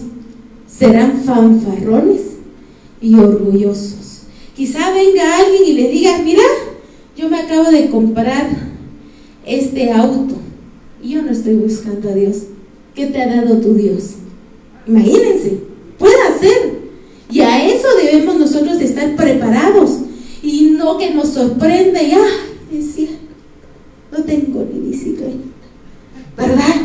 serán 0.66 1.22
fanfarrones 1.24 2.20
y 3.00 3.14
orgullosos. 3.14 4.22
Quizá 4.56 4.92
venga 4.92 5.38
alguien 5.38 5.64
y 5.66 5.72
le 5.72 5.88
diga, 5.88 6.18
mira, 6.24 6.42
yo 7.16 7.28
me 7.28 7.38
acabo 7.38 7.70
de 7.70 7.90
comprar 7.90 8.48
este 9.46 9.92
auto 9.92 10.34
y 11.02 11.10
yo 11.10 11.22
no 11.22 11.30
estoy 11.30 11.54
buscando 11.56 12.08
a 12.10 12.14
Dios. 12.14 12.44
¿Qué 12.94 13.06
te 13.06 13.22
ha 13.22 13.42
dado 13.42 13.58
tu 13.58 13.74
Dios? 13.74 14.14
Imagínense, 14.86 15.58
puede 15.98 16.38
ser. 16.40 16.84
Y 17.30 17.40
a 17.40 17.66
eso 17.66 17.86
debemos 18.02 18.36
nosotros 18.38 18.80
estar 18.80 19.16
preparados 19.16 19.98
y 20.42 20.74
no 20.76 20.98
que 20.98 21.10
nos 21.12 21.28
sorprenda 21.30 22.02
y, 22.02 22.12
ah, 22.12 22.28
decía, 22.70 23.08
no 24.12 24.22
tengo 24.24 24.66
ni 24.72 24.90
bicicleta. 24.90 25.36
¿Verdad? 26.36 26.82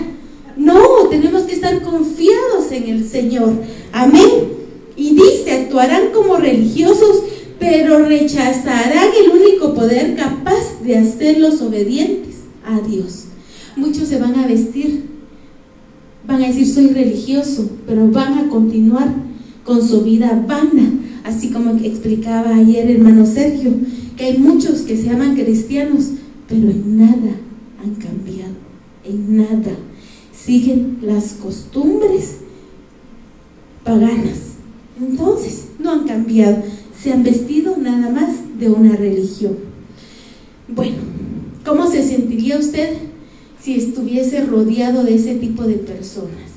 No, 0.57 1.07
tenemos 1.09 1.43
que 1.43 1.53
estar 1.53 1.81
confiados 1.81 2.71
en 2.71 2.89
el 2.89 3.07
Señor. 3.07 3.51
Amén. 3.91 4.59
Y 4.95 5.15
dice, 5.15 5.51
actuarán 5.51 6.09
como 6.13 6.37
religiosos, 6.37 7.23
pero 7.59 8.05
rechazarán 8.05 9.09
el 9.21 9.29
único 9.29 9.73
poder 9.73 10.15
capaz 10.15 10.81
de 10.83 10.97
hacerlos 10.97 11.61
obedientes 11.61 12.35
a 12.65 12.79
Dios. 12.79 13.25
Muchos 13.75 14.07
se 14.07 14.19
van 14.19 14.35
a 14.35 14.47
vestir, 14.47 15.03
van 16.25 16.41
a 16.41 16.47
decir 16.47 16.67
soy 16.67 16.87
religioso, 16.87 17.69
pero 17.85 18.09
van 18.09 18.37
a 18.37 18.49
continuar 18.49 19.13
con 19.63 19.85
su 19.85 20.01
vida 20.01 20.43
vana, 20.47 20.93
así 21.23 21.49
como 21.49 21.71
explicaba 21.71 22.55
ayer 22.55 22.89
hermano 22.89 23.25
Sergio, 23.25 23.71
que 24.15 24.25
hay 24.25 24.37
muchos 24.37 24.81
que 24.81 24.97
se 24.97 25.03
llaman 25.03 25.35
cristianos, 25.35 26.11
pero 26.47 26.69
en 26.69 26.97
nada 26.97 27.35
han 27.83 27.95
cambiado, 27.95 28.53
en 29.03 29.37
nada. 29.37 29.77
Siguen 30.33 30.99
las 31.01 31.33
costumbres 31.33 32.37
paganas. 33.83 34.55
Entonces, 34.99 35.65
no 35.79 35.91
han 35.91 36.07
cambiado 36.07 36.63
se 37.01 37.13
han 37.13 37.23
vestido 37.23 37.77
nada 37.77 38.09
más 38.09 38.59
de 38.59 38.69
una 38.69 38.95
religión. 38.95 39.57
Bueno, 40.67 40.97
¿cómo 41.65 41.89
se 41.89 42.03
sentiría 42.03 42.57
usted 42.57 42.93
si 43.61 43.75
estuviese 43.75 44.41
rodeado 44.45 45.03
de 45.03 45.15
ese 45.15 45.35
tipo 45.35 45.63
de 45.63 45.75
personas? 45.75 46.49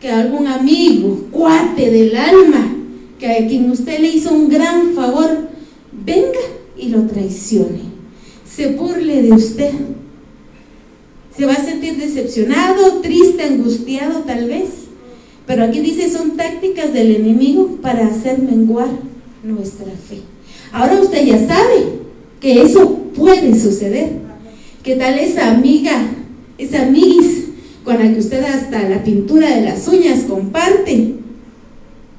Que 0.00 0.10
algún 0.10 0.46
amigo, 0.46 1.26
cuate 1.30 1.90
del 1.90 2.16
alma, 2.16 2.74
que 3.18 3.26
a 3.26 3.46
quien 3.46 3.70
usted 3.70 4.00
le 4.00 4.08
hizo 4.08 4.32
un 4.32 4.48
gran 4.48 4.94
favor, 4.94 5.48
venga 6.04 6.38
y 6.76 6.88
lo 6.88 7.02
traicione, 7.06 7.80
se 8.48 8.72
burle 8.72 9.22
de 9.22 9.32
usted. 9.32 9.72
Se 11.36 11.46
va 11.46 11.52
a 11.52 11.64
sentir 11.64 11.96
decepcionado, 11.96 13.00
triste, 13.00 13.44
angustiado 13.44 14.20
tal 14.20 14.48
vez. 14.48 14.70
Pero 15.46 15.64
aquí 15.64 15.80
dice, 15.80 16.10
son 16.10 16.36
tácticas 16.36 16.92
del 16.92 17.14
enemigo 17.14 17.78
para 17.80 18.08
hacer 18.08 18.42
menguar 18.42 19.07
nuestra 19.42 19.86
fe. 19.86 20.20
Ahora 20.72 21.00
usted 21.00 21.24
ya 21.24 21.38
sabe 21.38 21.98
que 22.40 22.62
eso 22.62 22.96
puede 23.14 23.58
suceder. 23.58 24.12
Que 24.82 24.96
tal 24.96 25.18
esa 25.18 25.50
amiga, 25.50 25.92
esa 26.56 26.82
amiguis 26.82 27.44
con 27.84 27.98
la 27.98 28.12
que 28.12 28.18
usted 28.18 28.42
hasta 28.44 28.88
la 28.88 29.02
pintura 29.02 29.54
de 29.54 29.62
las 29.62 29.86
uñas 29.88 30.24
comparte, 30.28 31.14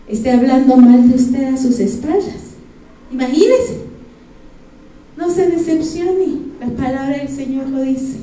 esté 0.07 0.31
hablando 0.31 0.75
mal 0.77 1.09
de 1.09 1.15
usted 1.15 1.43
a 1.45 1.57
sus 1.57 1.79
espaldas? 1.79 2.55
Imagínese. 3.11 3.79
No 5.17 5.29
se 5.29 5.47
decepcione. 5.47 6.49
La 6.59 6.67
palabra 6.67 7.17
del 7.17 7.29
Señor 7.29 7.69
lo 7.69 7.81
dice. 7.81 8.17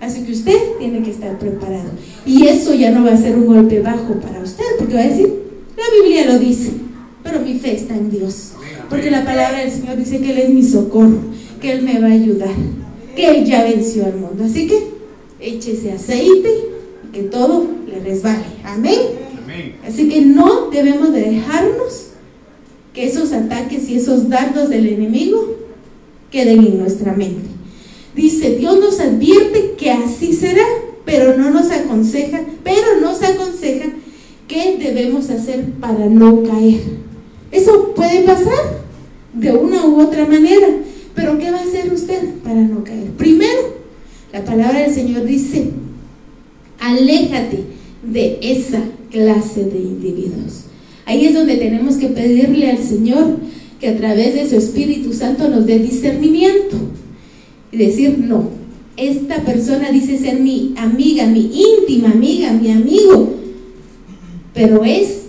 Así 0.00 0.22
que 0.24 0.32
usted 0.32 0.58
tiene 0.78 1.02
que 1.02 1.10
estar 1.10 1.38
preparado. 1.38 1.90
Y 2.26 2.46
eso 2.46 2.74
ya 2.74 2.90
no 2.90 3.04
va 3.04 3.12
a 3.12 3.16
ser 3.16 3.36
un 3.36 3.46
golpe 3.46 3.80
bajo 3.80 4.14
para 4.14 4.40
usted, 4.40 4.64
porque 4.78 4.94
va 4.94 5.00
a 5.00 5.08
decir, 5.08 5.32
la 5.76 6.02
Biblia 6.02 6.26
lo 6.26 6.38
dice 6.38 6.81
pero 7.22 7.40
mi 7.40 7.58
fe 7.58 7.74
está 7.74 7.94
en 7.94 8.10
Dios. 8.10 8.52
Porque 8.88 9.10
la 9.10 9.24
palabra 9.24 9.60
del 9.60 9.70
Señor 9.70 9.96
dice 9.96 10.20
que 10.20 10.30
Él 10.30 10.38
es 10.38 10.50
mi 10.50 10.62
socorro, 10.62 11.18
que 11.60 11.72
Él 11.72 11.82
me 11.82 11.98
va 12.00 12.08
a 12.08 12.12
ayudar, 12.12 12.54
que 13.16 13.26
Él 13.26 13.44
ya 13.44 13.64
venció 13.64 14.06
al 14.06 14.16
mundo. 14.16 14.44
Así 14.44 14.66
que 14.66 14.92
échese 15.40 15.92
aceite 15.92 16.50
y 17.08 17.12
que 17.12 17.22
todo 17.24 17.66
le 17.86 18.00
resbale. 18.00 18.44
Amén. 18.64 19.22
Así 19.86 20.08
que 20.08 20.22
no 20.22 20.70
debemos 20.70 21.12
de 21.12 21.20
dejarnos 21.20 22.08
que 22.92 23.06
esos 23.06 23.32
ataques 23.32 23.88
y 23.88 23.96
esos 23.96 24.28
dardos 24.28 24.68
del 24.68 24.86
enemigo 24.86 25.56
queden 26.30 26.64
en 26.64 26.78
nuestra 26.78 27.12
mente. 27.12 27.48
Dice, 28.14 28.56
Dios 28.56 28.78
nos 28.78 29.00
advierte 29.00 29.74
que 29.78 29.90
así 29.90 30.32
será, 30.32 30.64
pero 31.04 31.36
no 31.36 31.50
nos 31.50 31.70
aconseja, 31.70 32.42
pero 32.62 33.00
nos 33.00 33.22
aconseja 33.22 33.86
qué 34.48 34.76
debemos 34.78 35.30
hacer 35.30 35.64
para 35.80 36.06
no 36.06 36.42
caer. 36.42 36.80
Eso 37.52 37.92
puede 37.94 38.22
pasar 38.22 38.80
de 39.34 39.52
una 39.52 39.86
u 39.86 40.00
otra 40.00 40.26
manera, 40.26 40.68
pero 41.14 41.38
¿qué 41.38 41.50
va 41.50 41.58
a 41.58 41.62
hacer 41.62 41.92
usted 41.92 42.30
para 42.42 42.62
no 42.62 42.82
caer? 42.82 43.10
Primero, 43.10 43.76
la 44.32 44.42
palabra 44.44 44.80
del 44.80 44.94
Señor 44.94 45.24
dice, 45.24 45.70
aléjate 46.80 47.64
de 48.02 48.38
esa 48.40 48.80
clase 49.10 49.64
de 49.64 49.78
individuos. 49.78 50.64
Ahí 51.04 51.26
es 51.26 51.34
donde 51.34 51.56
tenemos 51.56 51.96
que 51.96 52.08
pedirle 52.08 52.70
al 52.70 52.78
Señor 52.78 53.36
que 53.78 53.88
a 53.88 53.96
través 53.96 54.34
de 54.34 54.48
su 54.48 54.56
Espíritu 54.56 55.12
Santo 55.12 55.48
nos 55.48 55.66
dé 55.66 55.78
discernimiento 55.78 56.76
y 57.70 57.76
decir, 57.76 58.18
no, 58.18 58.48
esta 58.96 59.42
persona 59.44 59.90
dice 59.90 60.18
ser 60.18 60.40
mi 60.40 60.74
amiga, 60.76 61.26
mi 61.26 61.50
íntima 61.52 62.12
amiga, 62.12 62.52
mi 62.52 62.70
amigo, 62.70 63.34
pero 64.54 64.84
es, 64.84 65.22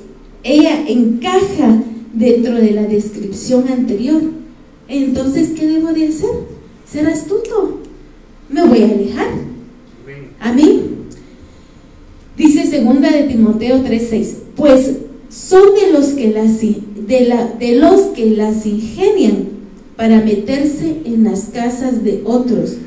ella 0.43 0.85
encaja 0.87 1.83
dentro 2.13 2.55
de 2.55 2.71
la 2.71 2.83
descripción 2.83 3.67
anterior. 3.67 4.21
Entonces, 4.87 5.49
¿qué 5.57 5.67
debo 5.67 5.91
de 5.91 6.07
hacer? 6.07 6.29
Ser 6.89 7.07
astuto. 7.07 7.79
Me 8.49 8.65
voy 8.65 8.83
a 8.83 8.85
alejar. 8.85 9.27
Amén. 10.39 10.93
Dice 12.37 12.65
segunda 12.65 13.11
de 13.11 13.23
Timoteo 13.23 13.83
3:6, 13.83 14.35
pues 14.55 14.97
son 15.29 15.75
de 15.75 15.91
los 15.91 16.07
que 16.07 16.31
las 16.31 16.59
de, 16.61 17.25
la, 17.27 17.47
de 17.47 17.75
los 17.75 18.01
que 18.15 18.31
las 18.31 18.65
ingenian 18.65 19.49
para 19.95 20.21
meterse 20.21 21.01
en 21.05 21.23
las 21.23 21.45
casas 21.53 22.03
de 22.03 22.21
otros 22.25 22.77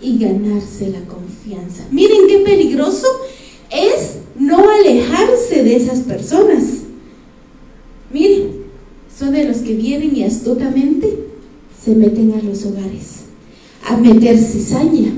y 0.00 0.18
ganarse 0.18 0.90
la 0.90 1.00
confianza. 1.00 1.86
Miren 1.90 2.26
qué 2.28 2.38
peligroso 2.38 3.06
es 3.70 4.18
no 4.38 4.70
alejarse 4.70 5.62
de 5.62 5.76
esas 5.76 6.00
personas. 6.00 6.82
Miren, 8.12 8.51
de 9.30 9.44
los 9.44 9.58
que 9.58 9.74
vienen 9.74 10.16
y 10.16 10.24
astutamente 10.24 11.18
se 11.82 11.94
meten 11.94 12.32
a 12.32 12.42
los 12.42 12.64
hogares 12.64 13.22
a 13.86 13.96
meter 13.96 14.38
cizaña. 14.38 15.12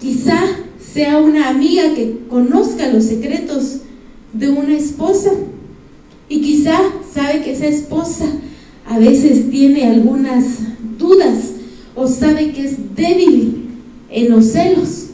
Quizá 0.00 0.40
sea 0.80 1.18
una 1.18 1.48
amiga 1.48 1.94
que 1.94 2.20
conozca 2.28 2.88
los 2.88 3.04
secretos 3.04 3.78
de 4.32 4.48
una 4.48 4.76
esposa 4.76 5.30
y 6.28 6.40
quizá 6.40 6.78
sabe 7.12 7.42
que 7.42 7.52
esa 7.52 7.66
esposa 7.66 8.26
a 8.86 8.98
veces 8.98 9.50
tiene 9.50 9.86
algunas 9.86 10.44
dudas 10.98 11.52
o 11.94 12.06
sabe 12.06 12.52
que 12.52 12.64
es 12.64 12.94
débil 12.94 13.68
en 14.10 14.30
los 14.30 14.46
celos. 14.46 15.06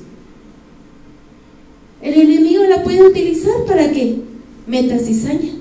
El 2.01 2.15
enemigo 2.15 2.65
la 2.65 2.83
puede 2.83 3.03
utilizar 3.03 3.65
para 3.67 3.91
que 3.91 4.21
meta 4.67 4.99
cizaña. 4.99 5.53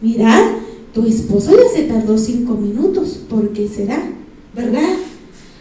Mira, 0.00 0.56
tu 0.92 1.06
esposo 1.06 1.52
ya 1.52 1.68
se 1.74 1.84
tardó 1.84 2.16
cinco 2.18 2.54
minutos, 2.54 3.20
¿por 3.28 3.50
qué 3.50 3.68
será? 3.68 4.12
¿verdad? 4.54 4.96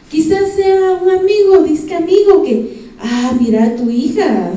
Quizás 0.09 0.53
sea 0.55 0.99
un 1.01 1.09
amigo, 1.09 1.63
disque 1.63 1.95
amigo 1.95 2.43
que, 2.43 2.89
ah, 2.99 3.33
mira 3.39 3.75
tu 3.75 3.89
hija, 3.89 4.51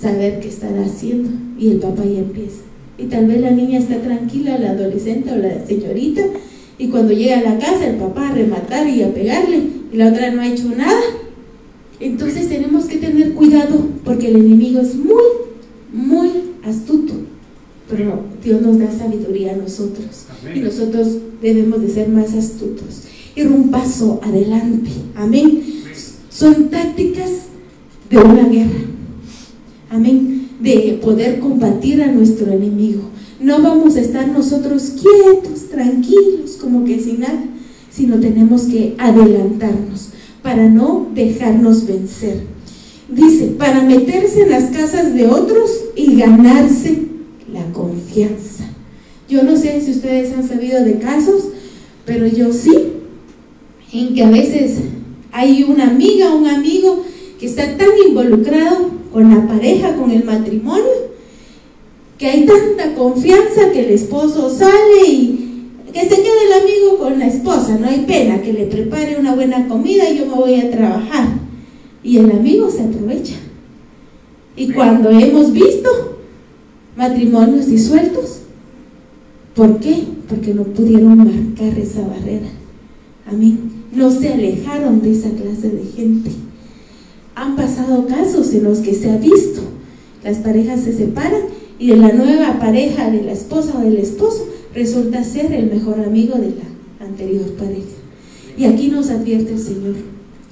saber 0.00 0.40
qué 0.40 0.48
estará 0.48 0.84
haciendo. 0.84 1.30
Y 1.58 1.70
el 1.70 1.78
papá 1.78 2.04
ya 2.04 2.20
empieza. 2.20 2.62
Y 2.96 3.04
tal 3.04 3.26
vez 3.26 3.40
la 3.40 3.50
niña 3.50 3.78
está 3.78 4.00
tranquila, 4.00 4.58
la 4.58 4.70
adolescente 4.70 5.32
o 5.32 5.36
la 5.36 5.66
señorita, 5.66 6.22
y 6.78 6.88
cuando 6.88 7.12
llega 7.12 7.38
a 7.38 7.42
la 7.42 7.58
casa 7.58 7.88
el 7.88 7.96
papá 7.96 8.28
a 8.28 8.34
rematar 8.34 8.88
y 8.88 9.02
a 9.02 9.12
pegarle, 9.12 9.60
y 9.92 9.96
la 9.96 10.08
otra 10.08 10.30
no 10.30 10.40
ha 10.40 10.48
hecho 10.48 10.68
nada. 10.76 11.00
Entonces 11.98 12.48
tenemos 12.48 12.84
que 12.84 12.98
tener 12.98 13.34
cuidado 13.34 13.86
porque 14.04 14.28
el 14.28 14.36
enemigo 14.36 14.80
es 14.80 14.94
muy, 14.94 15.24
muy 15.92 16.30
astuto. 16.64 17.14
Pero 17.88 18.22
Dios 18.44 18.60
nos 18.60 18.78
da 18.78 18.90
sabiduría 18.92 19.54
a 19.54 19.56
nosotros. 19.56 20.26
Y 20.54 20.60
nosotros 20.60 21.08
debemos 21.40 21.80
de 21.80 21.88
ser 21.88 22.08
más 22.08 22.34
astutos. 22.34 23.02
Ir 23.34 23.48
un 23.48 23.70
paso 23.70 24.20
adelante. 24.22 24.90
Amén. 25.14 25.62
Son 26.28 26.68
tácticas 26.68 27.30
de 28.10 28.18
una 28.18 28.48
guerra. 28.48 28.80
Amén. 29.90 30.50
De 30.60 31.00
poder 31.02 31.40
combatir 31.40 32.02
a 32.02 32.12
nuestro 32.12 32.52
enemigo. 32.52 33.02
No 33.40 33.62
vamos 33.62 33.96
a 33.96 34.00
estar 34.00 34.28
nosotros 34.28 34.94
quietos, 35.00 35.68
tranquilos, 35.70 36.58
como 36.60 36.84
que 36.84 36.98
sin 37.00 37.20
nada, 37.20 37.44
sino 37.90 38.18
tenemos 38.18 38.62
que 38.62 38.94
adelantarnos 38.98 40.08
para 40.42 40.68
no 40.68 41.06
dejarnos 41.14 41.86
vencer. 41.86 42.42
Dice, 43.08 43.54
para 43.58 43.82
meterse 43.82 44.42
en 44.42 44.50
las 44.50 44.64
casas 44.64 45.14
de 45.14 45.26
otros 45.26 45.70
y 45.96 46.16
ganarse 46.16 47.07
la 47.52 47.64
confianza. 47.72 48.64
Yo 49.28 49.42
no 49.42 49.56
sé 49.56 49.80
si 49.80 49.92
ustedes 49.92 50.32
han 50.32 50.46
sabido 50.46 50.84
de 50.84 50.98
casos, 50.98 51.48
pero 52.04 52.26
yo 52.26 52.52
sí, 52.52 52.74
en 53.92 54.14
que 54.14 54.22
a 54.22 54.30
veces 54.30 54.78
hay 55.32 55.64
una 55.64 55.88
amiga, 55.88 56.34
un 56.34 56.46
amigo 56.46 57.04
que 57.38 57.46
está 57.46 57.76
tan 57.76 57.90
involucrado 58.06 58.90
con 59.12 59.30
la 59.30 59.46
pareja, 59.46 59.94
con 59.96 60.10
el 60.10 60.24
matrimonio, 60.24 61.08
que 62.16 62.26
hay 62.26 62.46
tanta 62.46 62.94
confianza 62.94 63.70
que 63.72 63.86
el 63.86 63.90
esposo 63.92 64.50
sale 64.50 65.06
y 65.06 65.38
que 65.92 66.00
se 66.00 66.16
quede 66.16 66.46
el 66.46 66.62
amigo 66.62 66.98
con 66.98 67.18
la 67.18 67.26
esposa, 67.26 67.78
no 67.78 67.86
hay 67.86 68.00
pena, 68.00 68.42
que 68.42 68.52
le 68.52 68.66
prepare 68.66 69.16
una 69.18 69.34
buena 69.34 69.68
comida 69.68 70.10
y 70.10 70.18
yo 70.18 70.26
me 70.26 70.34
voy 70.34 70.54
a 70.56 70.70
trabajar. 70.70 71.28
Y 72.02 72.18
el 72.18 72.30
amigo 72.30 72.70
se 72.70 72.82
aprovecha. 72.82 73.34
Y 74.56 74.72
cuando 74.72 75.10
hemos 75.10 75.52
visto 75.52 76.17
matrimonios 76.98 77.66
disueltos, 77.66 78.40
¿por 79.54 79.78
qué? 79.78 80.02
Porque 80.28 80.52
no 80.52 80.64
pudieron 80.64 81.16
marcar 81.16 81.78
esa 81.78 82.00
barrera. 82.00 82.48
Amén. 83.24 83.84
No 83.92 84.10
se 84.10 84.32
alejaron 84.32 85.00
de 85.00 85.12
esa 85.12 85.30
clase 85.30 85.70
de 85.70 85.84
gente. 85.84 86.30
Han 87.36 87.54
pasado 87.54 88.04
casos 88.08 88.52
en 88.52 88.64
los 88.64 88.80
que 88.80 88.94
se 88.94 89.10
ha 89.10 89.16
visto, 89.16 89.60
las 90.24 90.38
parejas 90.38 90.80
se 90.80 90.92
separan 90.92 91.42
y 91.78 91.86
de 91.86 91.98
la 91.98 92.12
nueva 92.12 92.58
pareja 92.58 93.08
de 93.12 93.22
la 93.22 93.32
esposa 93.32 93.78
o 93.78 93.82
del 93.82 93.98
esposo 93.98 94.48
resulta 94.74 95.22
ser 95.22 95.52
el 95.52 95.70
mejor 95.70 96.00
amigo 96.00 96.36
de 96.36 96.50
la 96.50 97.06
anterior 97.06 97.46
pareja. 97.52 97.96
Y 98.58 98.64
aquí 98.64 98.88
nos 98.88 99.08
advierte 99.10 99.52
el 99.52 99.60
Señor, 99.60 99.94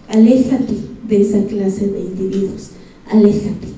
aléjate 0.08 0.74
de 1.08 1.20
esa 1.20 1.42
clase 1.44 1.88
de 1.88 2.00
individuos, 2.02 2.70
aléjate. 3.10 3.75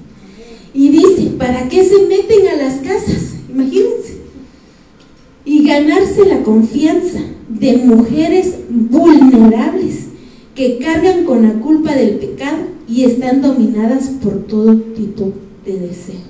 Y 0.74 0.90
dice, 0.90 1.30
¿para 1.38 1.68
qué 1.68 1.84
se 1.84 2.06
meten 2.06 2.48
a 2.48 2.56
las 2.56 2.74
casas? 2.76 3.34
Imagínense. 3.50 4.18
Y 5.44 5.66
ganarse 5.66 6.26
la 6.26 6.42
confianza 6.42 7.20
de 7.48 7.78
mujeres 7.78 8.54
vulnerables 8.68 10.08
que 10.54 10.78
cargan 10.78 11.24
con 11.24 11.42
la 11.42 11.54
culpa 11.54 11.94
del 11.94 12.16
pecado 12.16 12.58
y 12.88 13.04
están 13.04 13.40
dominadas 13.40 14.08
por 14.22 14.46
todo 14.46 14.76
tipo 14.76 15.32
de 15.64 15.78
deseos. 15.78 16.22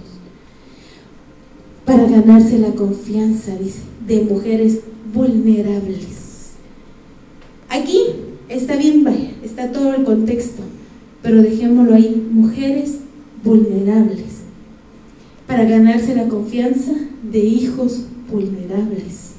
Para 1.85 2.07
ganarse 2.07 2.59
la 2.59 2.73
confianza, 2.73 3.57
dice, 3.57 3.81
de 4.07 4.23
mujeres 4.23 4.81
vulnerables. 5.15 6.53
Aquí 7.69 8.03
está 8.49 8.77
bien, 8.77 9.07
está 9.43 9.73
todo 9.73 9.95
el 9.95 10.05
contexto, 10.05 10.63
pero 11.23 11.43
dejémoslo 11.43 11.95
ahí, 11.95 12.29
mujeres 12.31 12.99
vulnerables, 13.45 14.43
para 15.47 15.65
ganarse 15.65 16.15
la 16.15 16.29
confianza 16.29 16.93
de 17.31 17.39
hijos 17.39 18.05
vulnerables, 18.31 19.33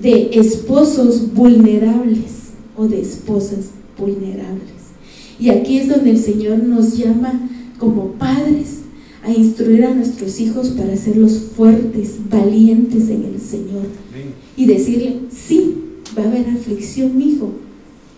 de 0.00 0.30
esposos 0.38 1.34
vulnerables 1.34 2.52
o 2.76 2.86
de 2.86 3.00
esposas 3.00 3.70
vulnerables. 3.98 4.76
Y 5.38 5.50
aquí 5.50 5.78
es 5.78 5.88
donde 5.88 6.10
el 6.10 6.18
Señor 6.18 6.62
nos 6.62 6.96
llama 6.96 7.48
como 7.78 8.12
padres 8.12 8.80
a 9.22 9.32
instruir 9.32 9.84
a 9.84 9.94
nuestros 9.94 10.40
hijos 10.40 10.68
para 10.68 10.92
hacerlos 10.92 11.38
fuertes, 11.56 12.16
valientes 12.30 13.08
en 13.08 13.24
el 13.24 13.40
Señor. 13.40 13.86
Y 14.56 14.66
decirle, 14.66 15.20
sí, 15.30 15.74
va 16.16 16.22
a 16.22 16.28
haber 16.28 16.48
aflicción, 16.48 17.20
hijo, 17.20 17.50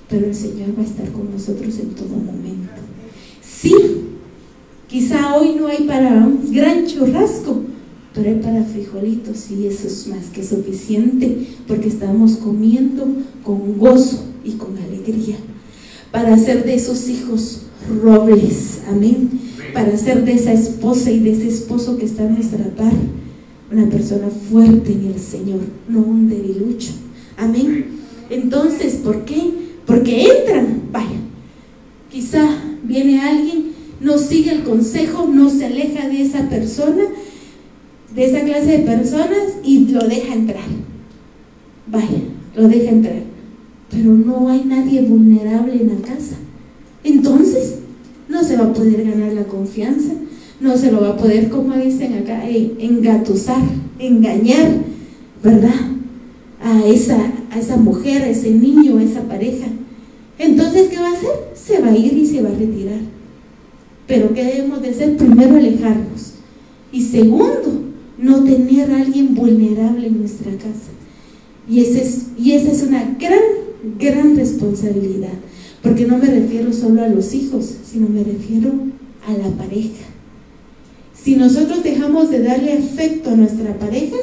pero 0.09 0.27
el 0.27 0.35
Señor 0.35 0.79
va 0.79 0.83
a 0.83 0.87
estar 0.87 1.11
con 1.11 1.31
nosotros 1.33 1.79
en 1.79 1.91
todo 1.91 2.11
momento. 2.11 2.73
Sí, 3.43 3.75
quizá 4.89 5.37
hoy 5.37 5.55
no 5.59 5.69
hay 5.69 5.85
para 5.85 6.11
un 6.27 6.51
gran 6.53 6.87
churrasco, 6.87 7.63
pero 8.15 8.31
hay 8.31 8.41
para 8.41 8.65
frijolitos 8.65 9.51
y 9.51 9.67
eso 9.67 9.87
es 9.87 10.09
más 10.09 10.27
que 10.27 10.43
suficiente 10.43 11.47
porque 11.69 11.89
estamos 11.89 12.37
comiendo 12.37 13.07
con 13.45 13.79
gozo 13.79 14.25
y 14.43 14.53
con 14.53 14.77
alegría 14.79 15.37
para 16.11 16.35
hacer 16.35 16.65
de 16.65 16.75
esos 16.75 17.09
hijos 17.09 17.63
robles, 18.03 18.81
amén, 18.89 19.31
para 19.73 19.97
ser 19.97 20.25
de 20.25 20.33
esa 20.33 20.53
esposa 20.53 21.11
y 21.11 21.21
de 21.21 21.33
ese 21.33 21.49
esposo 21.49 21.99
que 21.99 22.07
está 22.07 22.25
a 22.25 22.31
nuestra 22.31 22.65
par, 22.75 22.93
una 23.71 23.89
persona 23.89 24.29
fuerte 24.51 24.93
en 24.93 25.13
el 25.13 25.21
Señor, 25.21 25.61
no 25.89 26.01
un 26.01 26.29
debilucho. 26.29 26.93
Amén. 27.37 27.87
Entonces, 28.31 28.95
¿por 28.95 29.25
qué? 29.25 29.53
Porque 29.87 30.23
entran, 30.23 30.83
vaya, 30.91 31.21
quizá 32.11 32.49
viene 32.83 33.21
alguien, 33.21 33.73
no 34.01 34.19
sigue 34.19 34.53
el 34.53 34.63
consejo, 34.63 35.27
no 35.27 35.51
se 35.51 35.67
aleja 35.67 36.09
de 36.09 36.23
esa 36.23 36.49
persona, 36.49 37.03
de 38.15 38.25
esa 38.25 38.41
clase 38.41 38.79
de 38.79 38.85
personas 38.85 39.57
y 39.65 39.87
lo 39.87 40.01
deja 40.07 40.35
entrar. 40.35 40.65
Vaya, 41.87 42.23
lo 42.57 42.69
deja 42.69 42.91
entrar. 42.91 43.23
Pero 43.91 44.13
no 44.13 44.49
hay 44.49 44.65
nadie 44.65 45.03
vulnerable 45.03 45.75
en 45.75 45.89
la 45.89 46.07
casa. 46.07 46.37
Entonces, 47.05 47.77
no 48.29 48.45
se 48.45 48.57
va 48.57 48.67
a 48.67 48.73
poder 48.73 49.05
ganar 49.05 49.33
la 49.33 49.45
confianza, 49.45 50.13
no 50.61 50.77
se 50.77 50.93
lo 50.93 51.01
va 51.01 51.11
a 51.11 51.17
poder, 51.17 51.49
como 51.49 51.75
dicen 51.77 52.15
acá, 52.15 52.43
engatusar, 52.49 53.63
engañar, 53.99 54.73
¿verdad? 55.43 55.75
A 56.63 56.85
esa, 56.87 57.33
a 57.51 57.59
esa 57.59 57.77
mujer, 57.77 58.23
a 58.23 58.29
ese 58.29 58.51
niño, 58.51 58.99
a 58.99 59.03
esa 59.03 59.23
pareja. 59.23 59.67
Entonces, 60.39 60.89
¿qué 60.89 60.99
va 60.99 61.09
a 61.09 61.13
hacer? 61.13 61.31
Se 61.55 61.81
va 61.81 61.89
a 61.89 61.97
ir 61.97 62.13
y 62.13 62.27
se 62.27 62.43
va 62.43 62.51
a 62.51 62.53
retirar. 62.55 63.18
Pero 64.09 64.33
¿qué 64.33 64.43
debemos 64.43 64.83
de 64.83 64.89
hacer? 64.89 65.17
Primero, 65.17 65.57
alejarnos. 65.57 66.33
Y 66.91 67.03
segundo, 67.03 67.83
no 68.17 68.43
tener 68.43 68.91
a 68.91 69.03
alguien 69.03 69.35
vulnerable 69.35 70.07
en 70.07 70.21
nuestra 70.21 70.51
casa. 70.53 70.91
Y, 71.69 71.81
ese 71.81 72.03
es, 72.03 72.23
y 72.39 72.53
esa 72.53 72.73
es 72.73 72.83
una 72.83 73.17
gran, 73.21 73.39
gran 73.99 74.35
responsabilidad. 74.35 75.35
Porque 75.83 76.07
no 76.07 76.17
me 76.17 76.27
refiero 76.27 76.73
solo 76.73 77.03
a 77.05 77.09
los 77.09 77.35
hijos, 77.35 77.71
sino 77.85 78.09
me 78.09 78.25
refiero 78.25 78.73
a 79.27 79.33
la 79.33 79.51
pareja. 79.51 80.07
Si 81.13 81.37
nosotros 81.37 81.85
dejamos 81.85 82.31
de 82.31 82.43
darle 82.43 82.73
afecto 82.73 83.31
a 83.31 83.37
nuestra 83.37 83.79
pareja, 83.79 84.17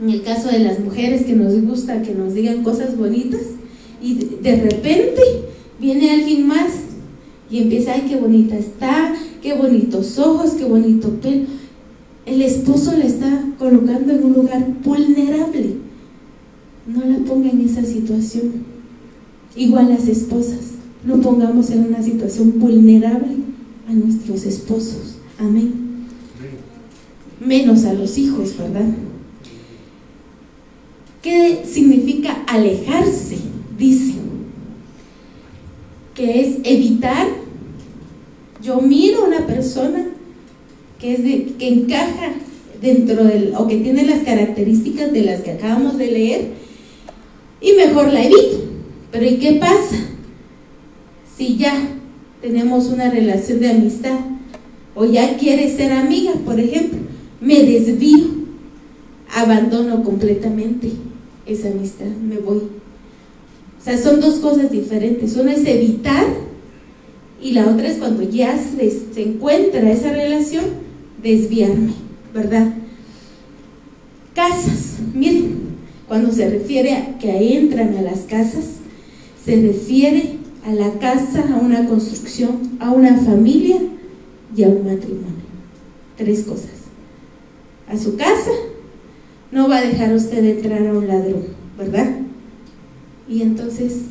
en 0.00 0.08
el 0.08 0.22
caso 0.22 0.48
de 0.48 0.60
las 0.60 0.80
mujeres 0.80 1.26
que 1.26 1.34
nos 1.34 1.60
gusta 1.60 2.00
que 2.00 2.14
nos 2.14 2.32
digan 2.32 2.62
cosas 2.62 2.96
bonitas, 2.96 3.42
y 4.02 4.14
de 4.40 4.56
repente 4.56 5.20
viene 5.78 6.10
alguien 6.10 6.46
más 6.46 6.70
y 7.54 7.60
empieza, 7.60 7.92
ay, 7.92 8.06
qué 8.08 8.16
bonita 8.16 8.58
está, 8.58 9.14
qué 9.40 9.54
bonitos 9.54 10.18
ojos, 10.18 10.54
qué 10.58 10.64
bonito 10.64 11.08
pelo. 11.20 11.44
El 12.26 12.42
esposo 12.42 12.96
le 12.96 13.06
está 13.06 13.44
colocando 13.60 14.12
en 14.12 14.24
un 14.24 14.32
lugar 14.32 14.66
vulnerable. 14.82 15.76
No 16.88 17.04
la 17.04 17.18
ponga 17.18 17.50
en 17.50 17.60
esa 17.60 17.84
situación. 17.84 18.64
Igual 19.54 19.90
las 19.90 20.08
esposas, 20.08 20.72
no 21.04 21.20
pongamos 21.20 21.70
en 21.70 21.86
una 21.86 22.02
situación 22.02 22.58
vulnerable 22.58 23.36
a 23.88 23.92
nuestros 23.92 24.46
esposos. 24.46 25.18
Amén. 25.38 26.06
Menos 27.38 27.84
a 27.84 27.94
los 27.94 28.18
hijos, 28.18 28.58
¿verdad? 28.58 28.88
¿Qué 31.22 31.62
significa 31.64 32.42
alejarse? 32.48 33.38
Dice 33.78 34.14
que 36.16 36.40
es 36.40 36.56
evitar. 36.64 37.43
Yo 38.64 38.80
miro 38.80 39.24
a 39.24 39.28
una 39.28 39.46
persona 39.46 40.06
que, 40.98 41.12
es 41.12 41.22
de, 41.22 41.52
que 41.58 41.68
encaja 41.68 42.32
dentro 42.80 43.24
del, 43.24 43.52
o 43.56 43.66
que 43.66 43.76
tiene 43.76 44.04
las 44.04 44.20
características 44.20 45.12
de 45.12 45.22
las 45.22 45.42
que 45.42 45.50
acabamos 45.50 45.98
de 45.98 46.10
leer, 46.10 46.48
y 47.60 47.72
mejor 47.72 48.10
la 48.10 48.24
evito. 48.24 48.64
Pero 49.12 49.26
¿y 49.26 49.36
qué 49.36 49.52
pasa? 49.60 49.96
Si 51.36 51.58
ya 51.58 51.74
tenemos 52.40 52.86
una 52.86 53.10
relación 53.10 53.60
de 53.60 53.70
amistad 53.70 54.18
o 54.94 55.04
ya 55.04 55.36
quiere 55.36 55.74
ser 55.76 55.92
amiga, 55.92 56.32
por 56.44 56.58
ejemplo, 56.58 57.00
me 57.42 57.62
desvío, 57.64 58.28
abandono 59.34 60.02
completamente 60.02 60.90
esa 61.44 61.68
amistad, 61.68 62.06
me 62.06 62.38
voy. 62.38 62.58
O 62.58 63.84
sea, 63.84 63.98
son 63.98 64.20
dos 64.20 64.36
cosas 64.36 64.70
diferentes. 64.70 65.36
Una 65.36 65.52
es 65.52 65.66
evitar 65.66 66.24
y 67.44 67.52
la 67.52 67.68
otra 67.68 67.86
es 67.86 67.98
cuando 67.98 68.22
ya 68.22 68.58
se, 68.58 69.22
encuentra 69.22 69.92
esa 69.92 70.10
relación, 70.10 70.64
desviarme, 71.22 71.92
¿verdad? 72.32 72.72
Casas, 74.34 74.96
miren, 75.12 75.74
cuando 76.08 76.32
se 76.32 76.48
refiere 76.48 76.94
a 76.94 77.18
que 77.18 77.58
entran 77.58 77.98
a 77.98 78.02
las 78.02 78.20
casas, 78.20 78.76
se 79.44 79.60
refiere 79.60 80.38
a 80.64 80.72
la 80.72 80.92
casa, 80.98 81.44
a 81.52 81.58
una 81.58 81.86
construcción, 81.86 82.78
a 82.80 82.90
una 82.90 83.14
familia 83.18 83.76
y 84.56 84.64
a 84.64 84.68
un 84.68 84.86
matrimonio. 84.86 85.44
Tres 86.16 86.44
cosas. 86.44 86.70
A 87.86 87.98
su 87.98 88.16
casa 88.16 88.52
no 89.52 89.68
va 89.68 89.76
a 89.76 89.86
dejar 89.86 90.14
usted 90.14 90.42
entrar 90.42 90.86
a 90.86 90.94
un 90.94 91.06
ladrón, 91.06 91.44
¿verdad? 91.76 92.10
Y 93.28 93.42
entonces 93.42 94.04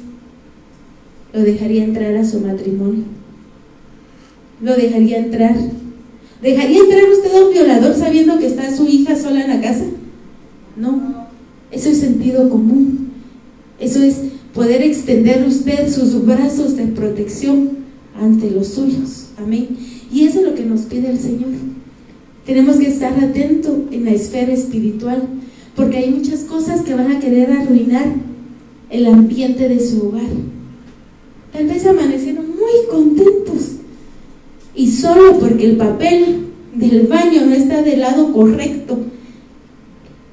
lo 1.34 1.42
dejaría 1.42 1.84
entrar 1.84 2.16
a 2.16 2.24
su 2.24 2.40
matrimonio. 2.40 3.23
Lo 4.64 4.78
dejaría 4.78 5.18
entrar. 5.18 5.58
¿Dejaría 6.42 6.80
entrar 6.80 7.04
usted 7.12 7.36
a 7.36 7.46
un 7.46 7.54
violador 7.54 7.94
sabiendo 7.96 8.40
que 8.40 8.48
está 8.48 8.74
su 8.74 8.88
hija 8.88 9.14
sola 9.14 9.42
en 9.42 9.50
la 9.50 9.62
casa? 9.62 9.84
No. 10.78 11.28
Eso 11.70 11.90
es 11.90 11.98
sentido 11.98 12.50
común. 12.50 13.12
Eso 13.78 14.02
es 14.02 14.20
poder 14.54 14.82
extender 14.82 15.46
usted 15.46 15.92
sus 15.92 16.26
brazos 16.26 16.78
de 16.78 16.86
protección 16.86 17.72
ante 18.18 18.52
los 18.52 18.70
suyos. 18.70 19.28
Amén. 19.38 19.68
Y 20.10 20.24
eso 20.24 20.40
es 20.40 20.46
lo 20.46 20.56
que 20.56 20.64
nos 20.64 20.82
pide 20.82 21.10
el 21.10 21.20
Señor. 21.20 21.52
Tenemos 22.46 22.78
que 22.78 22.88
estar 22.88 23.22
atentos 23.22 23.74
en 23.92 24.06
la 24.06 24.12
esfera 24.12 24.54
espiritual, 24.54 25.24
porque 25.76 25.98
hay 25.98 26.12
muchas 26.12 26.42
cosas 26.42 26.84
que 26.84 26.94
van 26.94 27.12
a 27.12 27.20
querer 27.20 27.52
arruinar 27.52 28.06
el 28.90 29.08
ambiente 29.08 29.68
de 29.68 29.80
su 29.86 30.08
hogar. 30.08 30.24
Tal 31.52 31.68
vez 31.68 31.86
amanecieron 31.86 32.46
muy 32.48 32.88
contentos 32.90 33.83
y 34.76 34.92
solo 34.92 35.40
porque 35.40 35.66
el 35.66 35.78
papel 35.78 36.48
del 36.74 37.08
baño 37.08 37.46
no 37.46 37.54
está 37.54 37.82
del 37.82 38.00
lado 38.00 38.34
correcto, 38.34 38.98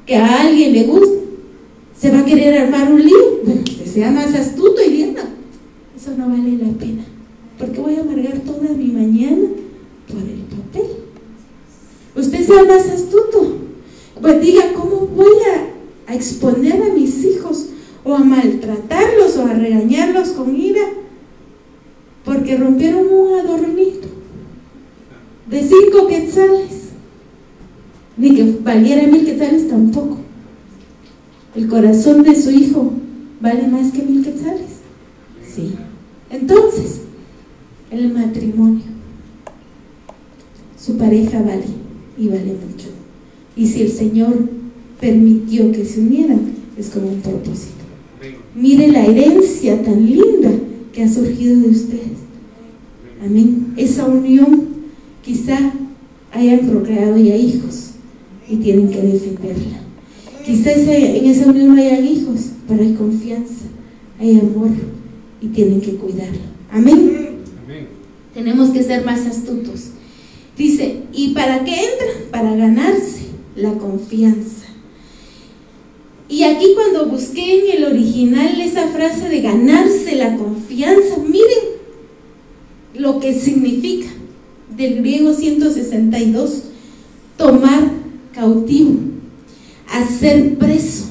que 0.06 0.16
a 0.16 0.42
alguien 0.42 0.72
le 0.72 0.84
gusta, 0.84 1.18
se 1.98 2.10
va 2.10 2.20
a 2.20 2.24
querer 2.24 2.58
armar 2.58 2.92
un 2.92 3.04
lío. 3.04 3.40
Bueno, 3.44 3.62
que 3.64 3.86
sea 3.86 4.10
más 4.10 4.34
astuto 4.34 4.82
y 4.82 4.90
diga, 4.90 5.24
eso 5.94 6.12
no 6.16 6.28
vale 6.28 6.52
la 6.52 6.72
pena, 6.78 7.04
porque 7.58 7.80
voy 7.80 7.96
a 7.96 8.00
amargar 8.00 8.38
toda 8.40 8.70
mi 8.74 8.86
mañana 8.86 9.48
por 10.08 10.22
el 10.22 10.40
papel. 10.48 10.90
Usted 12.16 12.46
sea 12.46 12.64
más 12.64 12.88
astuto, 12.88 13.56
pues 14.20 14.40
diga, 14.40 14.72
¿cómo 14.74 15.06
voy 15.06 15.36
a, 15.54 16.10
a 16.10 16.14
exponer 16.14 16.82
a 16.82 16.94
mis 16.94 17.24
hijos 17.24 17.66
o 18.02 18.14
a 18.14 18.20
maltratarlos 18.20 19.36
o 19.36 19.46
a 19.46 19.52
regañarlos 19.52 20.30
con 20.30 20.58
ira 20.58 20.82
porque 22.24 22.56
rompieron 22.56 23.06
un 23.12 23.38
adornito 23.38 24.08
de 25.50 25.62
cinco 25.62 26.06
quetzales? 26.06 26.90
Ni 28.16 28.34
que 28.34 28.58
valiera 28.62 29.06
mil 29.06 29.24
quetzales 29.24 29.68
tampoco. 29.68 30.18
El 31.54 31.68
corazón 31.68 32.22
de 32.22 32.40
su 32.40 32.50
hijo 32.50 32.92
vale 33.40 33.66
más 33.66 33.92
que 33.92 34.02
mil 34.02 34.22
quetzales. 34.22 34.80
Sí. 35.52 35.74
Entonces, 36.30 37.00
el 37.90 38.12
matrimonio, 38.12 38.84
su 40.78 40.96
pareja 40.96 41.42
vale 41.42 41.64
y 42.16 42.28
vale 42.28 42.54
mucho. 42.68 42.88
Y 43.56 43.66
si 43.66 43.82
el 43.82 43.90
Señor 43.90 44.48
permitió 45.00 45.72
que 45.72 45.84
se 45.84 46.00
unieran, 46.00 46.52
es 46.78 46.90
como 46.90 47.08
un 47.08 47.20
propósito. 47.20 47.80
Mire 48.54 48.88
la 48.88 49.04
herencia 49.04 49.82
tan 49.82 50.06
linda 50.06 50.50
que 50.92 51.02
ha 51.02 51.08
surgido 51.08 51.58
de 51.60 51.68
ustedes. 51.68 52.18
Amén. 53.24 53.74
Esa 53.76 54.06
unión 54.06 54.69
quizá 55.22 55.72
hayan 56.32 56.60
procreado 56.60 57.16
ya 57.16 57.36
hijos 57.36 57.90
y 58.48 58.56
tienen 58.56 58.90
que 58.90 59.00
defenderla. 59.00 59.80
Quizás 60.44 60.78
en 60.78 61.26
esa 61.26 61.50
unión 61.50 61.74
no 61.74 61.80
hayan 61.80 62.06
hijos, 62.06 62.50
pero 62.66 62.82
hay 62.82 62.94
confianza, 62.94 63.66
hay 64.18 64.38
amor 64.38 64.70
y 65.40 65.48
tienen 65.48 65.80
que 65.80 65.96
cuidarlo. 65.96 66.40
Amén. 66.70 67.30
Tenemos 68.34 68.70
que 68.70 68.82
ser 68.82 69.04
más 69.04 69.26
astutos. 69.26 69.90
Dice, 70.56 71.02
¿y 71.12 71.30
para 71.30 71.64
qué 71.64 71.74
entra? 71.74 72.30
Para 72.30 72.54
ganarse 72.54 73.22
la 73.56 73.72
confianza. 73.74 74.66
Y 76.28 76.44
aquí 76.44 76.74
cuando 76.74 77.06
busqué 77.06 77.60
en 77.60 77.78
el 77.78 77.84
original 77.92 78.60
esa 78.60 78.88
frase 78.88 79.28
de 79.28 79.40
ganarse 79.40 80.14
la 80.16 80.36
confianza, 80.36 81.16
miren 81.18 81.80
lo 82.94 83.18
que 83.18 83.34
significa 83.34 84.08
del 84.80 84.96
griego 84.96 85.34
162, 85.34 86.62
tomar 87.36 87.90
cautivo 88.32 89.10
hacer 89.90 90.56
preso. 90.56 91.06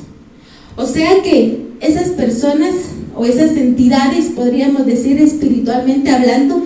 O 0.75 0.86
sea 0.86 1.21
que 1.21 1.67
esas 1.82 2.10
personas 2.10 2.73
o 3.15 3.25
esas 3.25 3.55
entidades, 3.58 4.27
podríamos 4.36 4.86
decir 4.86 5.21
espiritualmente 5.21 6.10
hablando, 6.10 6.63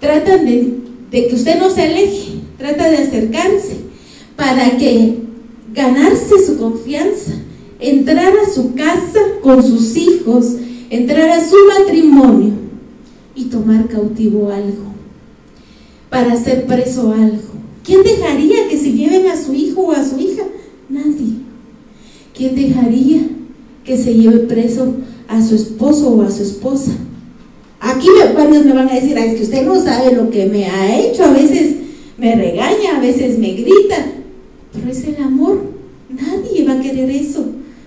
tratan 0.00 0.44
de, 0.44 0.78
que 1.10 1.34
usted 1.34 1.58
no 1.58 1.70
se 1.70 1.82
aleje, 1.82 2.32
trata 2.56 2.88
de 2.88 2.98
acercarse 2.98 3.76
para 4.36 4.76
que 4.76 5.16
ganarse 5.74 6.46
su 6.46 6.56
confianza, 6.56 7.32
entrar 7.80 8.32
a 8.38 8.52
su 8.52 8.74
casa 8.74 9.20
con 9.42 9.62
sus 9.62 9.96
hijos, 9.96 10.54
entrar 10.90 11.28
a 11.30 11.44
su 11.44 11.56
matrimonio 11.78 12.52
y 13.34 13.44
tomar 13.44 13.88
cautivo 13.88 14.52
algo, 14.52 14.92
para 16.10 16.32
hacer 16.32 16.66
preso 16.66 17.12
algo. 17.12 17.58
¿Quién 17.84 18.02
dejaría 18.02 18.68
que 18.68 18.78
se 18.78 18.92
lleven 18.92 19.26
a 19.26 19.36
su 19.36 19.54
hijo 19.54 19.82
o 19.82 19.92
a 19.92 20.04
su 20.04 20.18
hija? 20.18 20.44
Nadie. 20.88 21.48
¿quién 22.38 22.54
dejaría 22.54 23.22
que 23.84 23.96
se 23.96 24.14
lleve 24.14 24.38
preso 24.38 24.94
a 25.26 25.44
su 25.44 25.56
esposo 25.56 26.10
o 26.10 26.22
a 26.22 26.30
su 26.30 26.44
esposa? 26.44 26.92
Aquí 27.80 28.06
varios 28.34 28.64
me 28.64 28.72
van 28.72 28.88
a 28.88 28.94
decir, 28.94 29.18
es 29.18 29.34
que 29.34 29.42
usted 29.42 29.66
no 29.66 29.80
sabe 29.80 30.14
lo 30.14 30.30
que 30.30 30.46
me 30.46 30.66
ha 30.66 31.00
hecho, 31.00 31.24
a 31.24 31.32
veces 31.32 31.74
me 32.16 32.34
regaña, 32.34 32.96
a 32.96 33.00
veces 33.00 33.38
me 33.38 33.52
grita, 33.52 34.06
pero 34.72 34.90
es 34.90 35.04
el 35.04 35.16
amor. 35.22 35.72
Nadie 36.08 36.64
va 36.64 36.74
a 36.74 36.80
querer 36.80 37.10
eso 37.10 37.44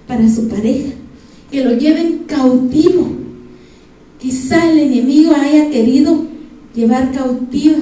para 0.07 0.29
su 0.29 0.47
pareja, 0.47 0.91
que 1.49 1.63
lo 1.63 1.77
lleven 1.77 2.23
cautivo. 2.27 3.07
Quizá 4.19 4.71
el 4.71 4.79
enemigo 4.79 5.33
haya 5.33 5.69
querido 5.69 6.25
llevar 6.75 7.11
cautiva 7.11 7.79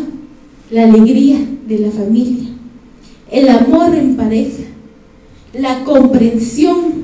la 0.71 0.83
alegría 0.83 1.39
de 1.67 1.79
la 1.79 1.91
familia, 1.91 2.49
el 3.31 3.49
amor 3.49 3.95
en 3.95 4.15
pareja, 4.15 4.63
la 5.53 5.83
comprensión, 5.83 6.99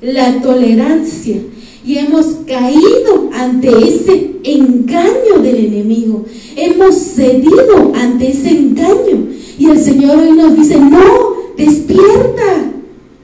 la 0.00 0.40
tolerancia. 0.42 1.36
Y 1.84 1.98
hemos 1.98 2.26
caído 2.46 3.30
ante 3.32 3.68
ese 3.68 4.32
engaño 4.42 5.38
del 5.40 5.66
enemigo. 5.66 6.24
Hemos 6.56 6.96
cedido 6.96 7.92
ante 7.94 8.30
ese 8.30 8.50
engaño. 8.50 9.28
Y 9.58 9.66
el 9.66 9.78
Señor 9.78 10.18
hoy 10.18 10.32
nos 10.32 10.56
dice, 10.56 10.78
no, 10.80 11.54
despierta, 11.56 12.72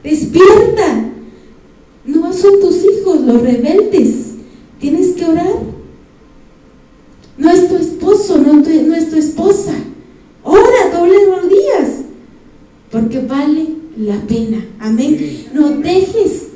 despierta. 0.04 1.10
No 2.06 2.32
son 2.32 2.60
tus 2.60 2.76
hijos 2.84 3.20
los 3.22 3.42
rebeldes. 3.42 4.34
Tienes 4.80 5.08
que 5.14 5.24
orar. 5.24 5.81
No 7.42 7.50
es 7.50 7.68
tu 7.68 7.76
esposo, 7.76 8.38
no, 8.38 8.52
no 8.52 8.94
es 8.94 9.10
tu 9.10 9.16
esposa. 9.16 9.74
Ora 10.44 10.96
doble 10.96 11.16
rodillas. 11.26 12.02
Porque 12.88 13.18
vale 13.18 13.66
la 13.96 14.20
pena. 14.28 14.64
Amén. 14.78 15.46
No 15.52 15.70
dejes 15.70 16.50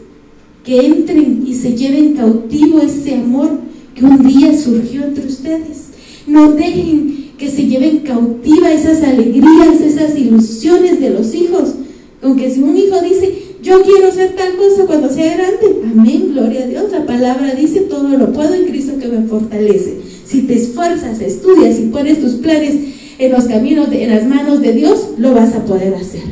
que 0.64 0.86
entren 0.86 1.42
y 1.44 1.54
se 1.54 1.76
lleven 1.76 2.14
cautivo 2.14 2.78
ese 2.78 3.16
amor 3.16 3.50
que 3.96 4.04
un 4.04 4.28
día 4.28 4.56
surgió 4.56 5.02
entre 5.02 5.26
ustedes. 5.26 5.88
No 6.28 6.52
dejen 6.52 7.32
que 7.36 7.50
se 7.50 7.66
lleven 7.66 7.98
cautiva 7.98 8.72
esas 8.72 9.02
alegrías, 9.02 9.80
esas 9.80 10.16
ilusiones 10.16 11.00
de 11.00 11.10
los 11.10 11.34
hijos. 11.34 11.74
Aunque 12.22 12.48
si 12.48 12.62
un 12.62 12.76
hijo 12.76 13.00
dice, 13.02 13.42
yo 13.60 13.82
quiero 13.82 14.12
ser 14.12 14.36
tal 14.36 14.56
cosa 14.56 14.86
cuando 14.86 15.12
sea 15.12 15.36
grande, 15.36 15.82
amén, 15.82 16.30
gloria 16.32 16.62
a 16.62 16.68
Dios. 16.68 16.92
La 16.92 17.04
palabra 17.04 17.56
dice, 17.56 17.80
todo 17.80 18.08
lo 18.08 18.32
puedo 18.32 18.54
en 18.54 18.66
Cristo 18.66 19.00
que 19.00 19.08
me 19.08 19.26
fortalece. 19.26 20.05
Si 20.26 20.42
te 20.42 20.54
esfuerzas, 20.54 21.20
estudias 21.20 21.78
y 21.78 21.86
pones 21.86 22.20
tus 22.20 22.34
planes 22.34 22.74
en 23.18 23.32
los 23.32 23.44
caminos, 23.44 23.88
en 23.92 24.10
las 24.10 24.26
manos 24.26 24.60
de 24.60 24.72
Dios, 24.72 25.10
lo 25.18 25.34
vas 25.34 25.54
a 25.54 25.64
poder 25.64 25.94
hacer. 25.94 26.24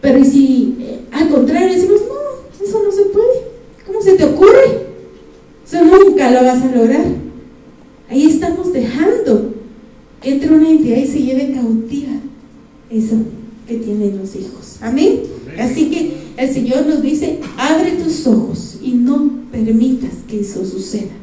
Pero 0.00 0.24
si 0.24 0.76
eh, 0.80 1.00
al 1.12 1.28
contrario 1.28 1.74
decimos, 1.74 2.00
no, 2.08 2.64
eso 2.64 2.82
no 2.82 2.90
se 2.90 3.02
puede, 3.10 3.26
¿cómo 3.86 4.00
se 4.00 4.14
te 4.14 4.24
ocurre? 4.24 4.86
Eso 5.66 5.84
nunca 5.84 6.30
lo 6.30 6.42
vas 6.42 6.62
a 6.62 6.74
lograr. 6.74 7.04
Ahí 8.08 8.26
estamos 8.26 8.72
dejando 8.72 9.54
que 10.20 10.32
entre 10.32 10.54
una 10.54 10.70
entidad 10.70 10.98
y 10.98 11.06
se 11.06 11.22
lleve 11.22 11.52
cautiva 11.52 12.12
eso 12.90 13.16
que 13.66 13.76
tienen 13.76 14.18
los 14.18 14.34
hijos. 14.34 14.76
Amén. 14.80 15.20
Así 15.58 15.90
que 15.90 16.12
el 16.36 16.52
Señor 16.52 16.86
nos 16.86 17.02
dice, 17.02 17.40
abre 17.56 17.92
tus 17.92 18.26
ojos 18.26 18.78
y 18.82 18.92
no 18.92 19.30
permitas 19.50 20.12
que 20.28 20.40
eso 20.40 20.64
suceda. 20.64 21.21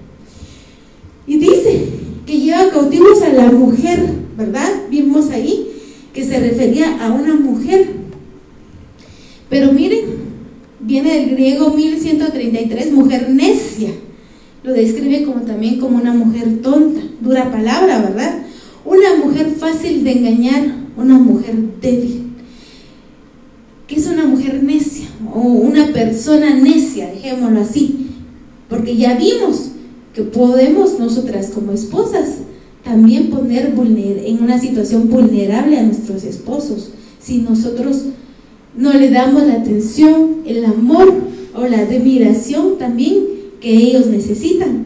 Y 1.30 1.38
dice 1.38 1.86
que 2.26 2.40
lleva 2.40 2.72
cautivos 2.72 3.22
a 3.22 3.30
la 3.30 3.52
mujer, 3.52 4.04
¿verdad? 4.36 4.68
Vimos 4.90 5.30
ahí 5.30 5.68
que 6.12 6.26
se 6.26 6.40
refería 6.40 7.06
a 7.06 7.12
una 7.12 7.36
mujer. 7.36 7.86
Pero 9.48 9.72
miren, 9.72 10.06
viene 10.80 11.14
del 11.14 11.30
griego 11.30 11.70
1133, 11.70 12.92
mujer 12.94 13.30
necia. 13.30 13.92
Lo 14.64 14.74
describe 14.74 15.24
como 15.24 15.42
también 15.42 15.80
como 15.80 15.98
una 15.98 16.14
mujer 16.14 16.64
tonta, 16.64 17.02
dura 17.22 17.52
palabra, 17.52 18.00
¿verdad? 18.02 18.40
Una 18.84 19.24
mujer 19.24 19.52
fácil 19.56 20.04
de 20.04 20.14
engañar, 20.14 20.78
una 20.98 21.20
mujer 21.20 21.54
débil. 21.80 22.24
¿Qué 23.86 23.98
es 23.98 24.08
una 24.08 24.26
mujer 24.26 24.64
necia? 24.64 25.06
O 25.32 25.42
una 25.42 25.94
persona 25.94 26.56
necia, 26.56 27.12
dejémoslo 27.12 27.62
así. 27.62 28.08
Porque 28.68 28.98
ya 28.98 29.16
vimos 29.16 29.69
que 30.14 30.24
podemos 30.24 31.00
nosotras 31.00 31.52
como 31.54 31.72
esposas 31.72 32.40
también 32.84 33.30
poner 33.30 33.74
en 34.26 34.42
una 34.42 34.60
situación 34.60 35.10
vulnerable 35.10 35.78
a 35.78 35.84
nuestros 35.84 36.24
esposos 36.24 36.92
si 37.20 37.40
nosotros 37.40 38.06
no 38.76 38.94
le 38.94 39.10
damos 39.10 39.46
la 39.46 39.56
atención, 39.56 40.38
el 40.46 40.66
amor 40.66 41.14
o 41.54 41.68
la 41.68 41.80
admiración 41.80 42.78
también 42.78 43.18
que 43.60 43.72
ellos 43.72 44.08
necesitan. 44.08 44.86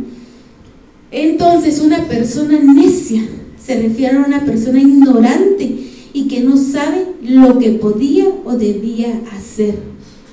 Entonces 1.12 1.80
una 1.80 2.08
persona 2.08 2.60
necia 2.60 3.22
se 3.64 3.82
refiere 3.82 4.18
a 4.18 4.26
una 4.26 4.44
persona 4.44 4.82
ignorante 4.82 5.78
y 6.12 6.28
que 6.28 6.42
no 6.42 6.58
sabe 6.58 7.06
lo 7.24 7.60
que 7.60 7.72
podía 7.72 8.26
o 8.44 8.54
debía 8.54 9.22
hacer. 9.36 9.76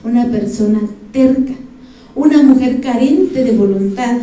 Una 0.03 0.31
persona 0.31 0.81
terca, 1.13 1.53
una 2.15 2.43
mujer 2.43 2.81
carente 2.81 3.45
de 3.45 3.53
voluntad, 3.53 4.17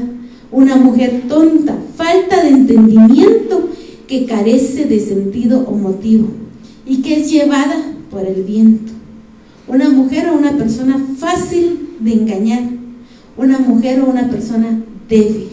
una 0.51 0.75
mujer 0.77 1.23
tonta, 1.27 1.77
falta 1.95 2.43
de 2.43 2.49
entendimiento, 2.49 3.69
que 4.07 4.25
carece 4.25 4.85
de 4.85 4.99
sentido 4.99 5.65
o 5.67 5.73
motivo 5.73 6.27
y 6.85 7.01
que 7.01 7.19
es 7.19 7.29
llevada 7.29 7.93
por 8.09 8.25
el 8.25 8.43
viento. 8.43 8.93
Una 9.67 9.89
mujer 9.89 10.29
o 10.29 10.37
una 10.37 10.57
persona 10.57 11.05
fácil 11.17 11.89
de 11.99 12.13
engañar, 12.13 12.63
una 13.37 13.59
mujer 13.59 13.99
o 13.99 14.09
una 14.09 14.29
persona 14.29 14.81
débil. 15.09 15.49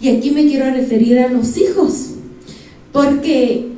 Y 0.00 0.08
aquí 0.08 0.30
me 0.30 0.46
quiero 0.46 0.70
referir 0.70 1.18
a 1.18 1.28
los 1.28 1.58
hijos, 1.58 2.10
porque 2.92 3.72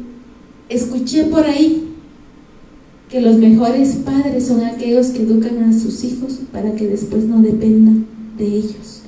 escuché 0.69 1.25
por 1.25 1.45
ahí 1.45 1.89
que 3.09 3.21
los 3.21 3.37
mejores 3.37 3.97
padres 4.05 4.47
son 4.47 4.63
aquellos 4.65 5.09
que 5.09 5.23
educan 5.23 5.63
a 5.65 5.79
sus 5.79 6.05
hijos 6.05 6.41
para 6.53 6.75
que 6.75 6.87
después 6.87 7.25
no 7.25 7.41
dependan 7.43 8.07
de 8.39 8.47
ellos. 8.47 9.02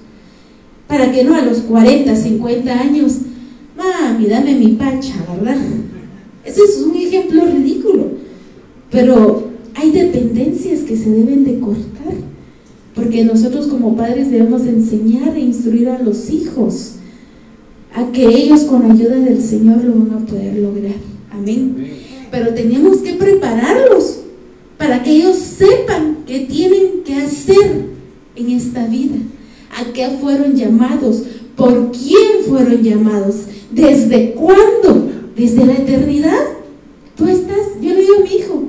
Para 0.86 1.10
que 1.10 1.24
no 1.24 1.34
a 1.34 1.42
los 1.42 1.58
40, 1.58 2.14
50 2.14 2.80
años, 2.80 3.18
mami, 3.76 4.26
dame 4.26 4.54
mi 4.54 4.72
pacha, 4.72 5.14
¿verdad? 5.34 5.56
Ese 6.44 6.60
es 6.62 6.84
un 6.86 6.96
ejemplo 6.96 7.44
ridículo. 7.46 8.12
Pero 8.90 9.48
hay 9.74 9.90
dependencias 9.90 10.80
que 10.80 10.96
se 10.96 11.10
deben 11.10 11.44
de 11.44 11.58
cortar. 11.58 12.14
Porque 12.94 13.24
nosotros 13.24 13.66
como 13.66 13.96
padres 13.96 14.30
debemos 14.30 14.62
enseñar 14.62 15.36
e 15.36 15.40
instruir 15.40 15.88
a 15.88 16.00
los 16.00 16.30
hijos 16.30 16.92
a 17.94 18.10
que 18.12 18.26
ellos 18.26 18.62
con 18.64 18.90
ayuda 18.90 19.16
del 19.16 19.40
Señor 19.40 19.82
lo 19.84 19.94
van 19.94 20.22
a 20.22 20.26
poder 20.26 20.56
lograr. 20.56 20.94
Amén. 21.30 21.76
Pero 22.30 22.54
tenemos 22.54 22.98
que 22.98 23.14
prepararlos 23.14 24.20
para 24.76 25.02
que 25.02 25.12
ellos 25.12 25.38
sepan 25.38 26.18
qué 26.26 26.40
tienen 26.40 27.02
que 27.04 27.14
hacer 27.14 27.86
en 28.36 28.50
esta 28.50 28.86
vida, 28.86 29.16
a 29.74 29.92
qué 29.92 30.08
fueron 30.20 30.54
llamados, 30.54 31.22
por 31.56 31.90
quién 31.92 32.44
fueron 32.48 32.82
llamados, 32.82 33.36
desde 33.70 34.32
cuándo, 34.32 35.10
desde 35.36 35.66
la 35.66 35.74
eternidad. 35.74 36.44
Tú 37.16 37.26
estás, 37.26 37.80
yo 37.80 37.92
le 37.94 38.00
digo 38.00 38.14
a 38.18 38.20
mi 38.20 38.34
hijo, 38.36 38.62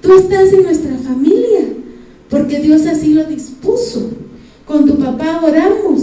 tú 0.00 0.14
estás 0.14 0.52
en 0.52 0.62
nuestra 0.62 0.96
familia, 0.96 1.60
porque 2.28 2.60
Dios 2.60 2.86
así 2.86 3.14
lo 3.14 3.24
dispuso. 3.24 4.10
Con 4.66 4.86
tu 4.86 4.96
papá 4.96 5.40
oramos, 5.44 6.02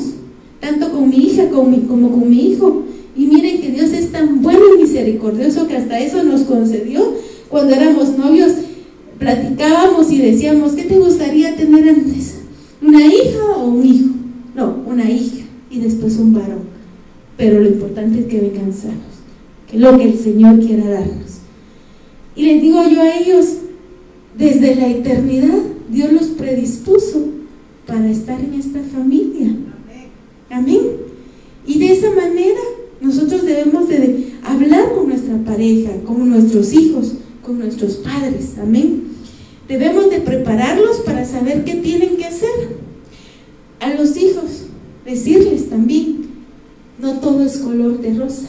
tanto 0.60 0.92
con 0.92 1.10
mi 1.10 1.18
hija 1.18 1.50
como, 1.50 1.78
con 1.88 2.30
mi 2.30 2.52
hijo. 2.52 2.84
Y 3.16 3.26
miren 3.26 3.62
que 3.62 3.72
Dios 3.72 3.92
es 3.92 4.12
tan 4.12 4.42
bueno 4.42 4.62
y 4.76 4.84
misericordioso 4.84 5.68
que 5.68 5.78
hasta 5.78 6.00
eso 6.00 6.24
nos 6.24 6.42
concedió. 6.42 7.16
Cuando 7.50 7.74
éramos 7.74 8.18
novios, 8.18 8.54
platicábamos 9.20 10.12
y 10.12 10.20
decíamos, 10.20 10.74
¿qué 10.74 10.84
te 10.84 10.98
gustaría 10.98 11.56
tener 11.56 11.90
antes? 11.90 12.36
¿Una 12.82 13.06
hija 13.06 13.58
o 13.58 13.66
un 13.66 13.86
hijo? 13.86 14.21
No, 14.56 14.84
una 14.86 15.10
hija 15.10 15.46
y 15.70 15.80
después 15.80 16.18
un 16.18 16.34
varón. 16.34 16.72
Pero 17.38 17.60
lo 17.60 17.68
importante 17.68 18.20
es 18.20 18.26
que 18.26 18.42
vengan 18.42 18.74
sanos, 18.74 19.22
que 19.70 19.80
lo 19.80 19.98
que 19.98 20.04
el 20.06 20.20
Señor 20.20 20.60
quiera 20.60 20.90
darnos. 20.90 21.40
Y 22.36 22.44
les 22.44 22.62
digo 22.62 22.84
yo 22.90 23.02
a 23.02 23.18
ellos, 23.18 23.46
desde 24.38 24.76
la 24.76 24.88
eternidad 24.88 25.60
Dios 25.90 26.14
los 26.14 26.28
predispuso 26.30 27.26
para 27.86 28.10
estar 28.10 28.40
en 28.40 28.54
esta 28.54 28.80
familia. 28.82 29.56
Amén. 30.50 30.82
Y 31.66 31.80
de 31.80 31.94
esa 31.94 32.12
manera 32.12 32.60
nosotros 33.02 33.46
debemos 33.46 33.88
de 33.88 34.34
hablar 34.44 34.94
con 34.94 35.08
nuestra 35.10 35.38
pareja, 35.44 35.92
con 36.06 36.30
nuestros 36.30 36.74
hijos, 36.74 37.14
con 37.44 37.60
nuestros 37.60 37.96
padres. 37.96 38.56
Amén. 38.62 39.04
Debemos 39.68 40.10
de 40.10 40.20
prepararlos 40.20 40.98
para 40.98 41.26
saber 41.26 41.64
qué 41.64 41.76
tienen 41.76 42.18
que 42.18 42.26
hacer. 42.26 42.71
A 43.82 43.94
los 43.94 44.16
hijos, 44.16 44.68
decirles 45.06 45.70
también, 45.70 46.30
no 47.00 47.20
todo 47.20 47.44
es 47.44 47.58
color 47.58 48.00
de 48.00 48.14
rosa. 48.14 48.48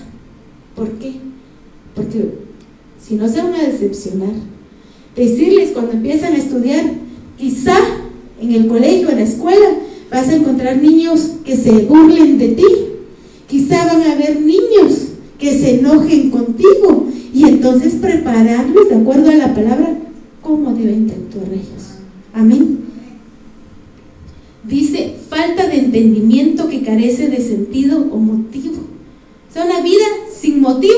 ¿Por 0.76 0.90
qué? 0.92 1.14
Porque 1.96 2.34
si 3.00 3.16
no 3.16 3.28
se 3.28 3.42
van 3.42 3.54
a 3.54 3.64
decepcionar. 3.64 4.34
Decirles 5.16 5.70
cuando 5.72 5.92
empiezan 5.92 6.34
a 6.34 6.38
estudiar, 6.38 6.84
quizá 7.36 7.76
en 8.40 8.52
el 8.52 8.68
colegio, 8.68 9.10
en 9.10 9.16
la 9.16 9.22
escuela, 9.22 9.78
vas 10.10 10.28
a 10.28 10.36
encontrar 10.36 10.80
niños 10.80 11.32
que 11.44 11.56
se 11.56 11.72
burlen 11.86 12.38
de 12.38 12.48
ti, 12.48 12.64
Quizá 13.52 13.84
van 13.84 14.00
a 14.00 14.12
haber 14.12 14.40
niños 14.40 15.08
que 15.38 15.52
se 15.52 15.78
enojen 15.78 16.30
contigo 16.30 17.08
y 17.34 17.44
entonces 17.44 17.96
prepararlos 17.96 18.88
de 18.88 18.94
acuerdo 18.94 19.28
a 19.28 19.34
la 19.34 19.54
palabra 19.54 19.94
cómo 20.40 20.72
deben 20.72 21.10
actuar 21.10 21.52
ellos. 21.52 21.98
Amén. 22.32 22.78
Dice, 24.64 25.14
falta 25.28 25.66
de 25.66 25.78
entendimiento 25.78 26.68
que 26.68 26.82
carece 26.82 27.28
de 27.28 27.38
sentido 27.38 27.98
o 28.12 28.16
motivo. 28.16 28.76
O 29.50 29.52
sea, 29.52 29.64
una 29.64 29.80
vida 29.80 30.04
sin 30.32 30.60
motivo, 30.60 30.94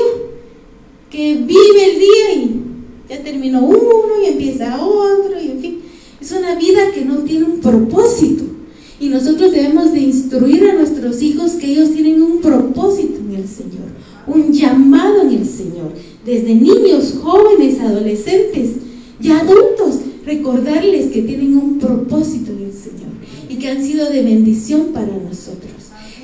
que 1.09 1.33
vive 1.33 1.91
el 1.91 1.99
día 1.99 2.33
y 2.35 2.61
ya 3.09 3.23
terminó 3.23 3.65
uno 3.65 4.21
y 4.23 4.27
empieza 4.27 4.83
otro 4.85 5.41
y 5.41 5.51
en 5.51 5.59
fin. 5.61 5.79
Es 6.21 6.31
una 6.31 6.55
vida 6.55 6.91
que 6.93 7.05
no 7.05 7.17
tiene 7.19 7.45
un 7.45 7.59
propósito. 7.59 8.43
Y 8.99 9.09
nosotros 9.09 9.51
debemos 9.51 9.91
de 9.93 9.99
instruir 9.99 10.69
a 10.69 10.73
nuestros 10.73 11.21
hijos 11.21 11.53
que 11.53 11.71
ellos 11.71 11.91
tienen 11.91 12.21
un 12.21 12.39
propósito 12.39 13.19
en 13.19 13.35
el 13.35 13.47
Señor, 13.47 13.89
un 14.27 14.53
llamado 14.53 15.21
en 15.23 15.31
el 15.31 15.45
Señor. 15.45 15.91
Desde 16.23 16.53
niños, 16.53 17.15
jóvenes, 17.21 17.79
adolescentes 17.79 18.69
y 19.19 19.31
adultos, 19.31 20.01
recordarles 20.25 21.11
que 21.11 21.23
tienen 21.23 21.57
un 21.57 21.79
propósito 21.79 22.51
en 22.51 22.65
el 22.65 22.73
Señor 22.73 23.14
que 23.55 23.69
han 23.69 23.83
sido 23.83 24.09
de 24.09 24.21
bendición 24.21 24.87
para 24.93 25.07
nosotros. 25.07 25.71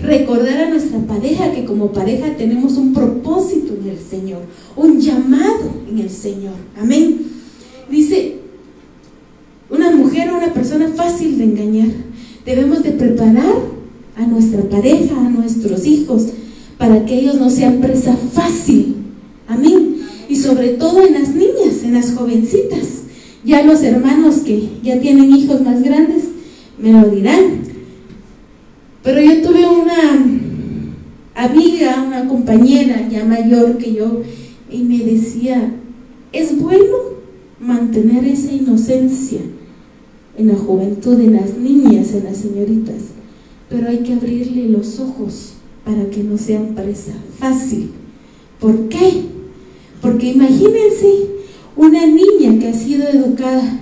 Recordar 0.02 0.64
a 0.64 0.70
nuestra 0.70 1.00
pareja 1.00 1.52
que 1.52 1.66
como 1.66 1.92
pareja 1.92 2.36
tenemos 2.36 2.74
un 2.74 2.94
propósito 2.94 3.74
en 3.80 3.90
el 3.90 4.00
Señor, 4.00 4.42
un 4.76 5.00
llamado 5.00 5.72
en 5.90 6.00
el 6.00 6.10
Señor. 6.10 6.54
Amén. 6.80 7.22
Dice, 7.90 8.38
una 9.70 9.92
mujer 9.92 10.32
o 10.32 10.38
una 10.38 10.54
persona 10.54 10.88
fácil 10.90 11.38
de 11.38 11.44
engañar 11.44 12.12
Debemos 12.46 12.82
de 12.82 12.92
preparar 12.92 13.56
a 14.16 14.26
nuestra 14.26 14.64
pareja, 14.64 15.16
a 15.20 15.30
nuestros 15.30 15.86
hijos, 15.86 16.28
para 16.78 17.06
que 17.06 17.20
ellos 17.20 17.36
no 17.36 17.50
sean 17.50 17.80
presa 17.80 18.16
fácil. 18.16 18.96
Amén. 19.48 19.98
Y 20.28 20.36
sobre 20.36 20.70
todo 20.70 21.06
en 21.06 21.14
las 21.14 21.36
niñas, 21.36 21.84
en 21.84 21.94
las 21.94 22.14
jovencitas. 22.14 23.04
Ya 23.44 23.64
los 23.64 23.84
hermanos 23.84 24.38
que 24.38 24.70
ya 24.84 25.00
tienen 25.00 25.36
hijos 25.36 25.62
más 25.62 25.84
grandes 25.84 26.24
me 26.82 26.92
lo 26.92 27.10
dirán. 27.10 27.62
Pero 29.04 29.22
yo 29.22 29.42
tuve 29.42 29.66
una 29.66 30.26
amiga, 31.36 32.04
una 32.06 32.28
compañera 32.28 33.08
ya 33.10 33.26
mayor 33.26 33.78
que 33.78 33.94
yo, 33.94 34.22
y 34.70 34.84
me 34.84 35.00
decía, 35.00 35.74
es 36.32 36.60
bueno 36.60 36.98
mantener 37.60 38.26
esa 38.26 38.52
inocencia 38.52 39.42
en 40.38 40.48
la 40.48 40.56
juventud, 40.56 41.20
en 41.20 41.34
las 41.34 41.58
niñas, 41.58 42.14
en 42.14 42.24
las 42.26 42.38
señoritas. 42.38 42.96
pero 43.70 43.88
hay 43.88 44.00
que 44.00 44.14
abrirle 44.14 44.68
los 44.68 45.00
ojos 45.00 45.54
para 45.86 46.10
que 46.10 46.24
no 46.24 46.38
sean 46.38 46.76
presa 46.76 47.14
fácil. 47.40 47.92
¿Por 48.60 48.90
qué? 48.90 49.24
Porque 50.02 50.32
imagínense 50.32 51.28
una 51.78 52.06
niña 52.06 52.60
que 52.60 52.68
ha 52.68 52.74
sido 52.74 53.08
educada 53.08 53.80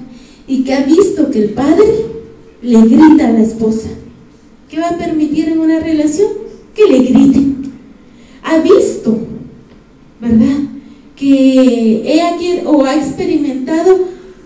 y 0.48 0.64
que 0.64 0.74
ha 0.76 0.84
visto 0.84 1.32
que 1.32 1.40
el 1.40 1.50
padre 1.52 2.19
le 2.62 2.82
grita 2.82 3.28
a 3.28 3.32
la 3.32 3.42
esposa. 3.42 3.90
¿Qué 4.70 4.80
va 4.80 4.90
a 4.90 4.98
permitir 4.98 5.50
en 5.50 5.60
una 5.60 5.80
relación? 5.80 6.30
Que 6.76 6.86
le 6.86 7.00
griten. 7.00 7.72
Ha 8.44 8.60
visto, 8.60 9.18
¿verdad? 10.22 10.58
Que 11.16 12.02
ella 12.06 12.30
o 12.66 12.86
ha 12.86 12.96
experimentado 12.96 14.00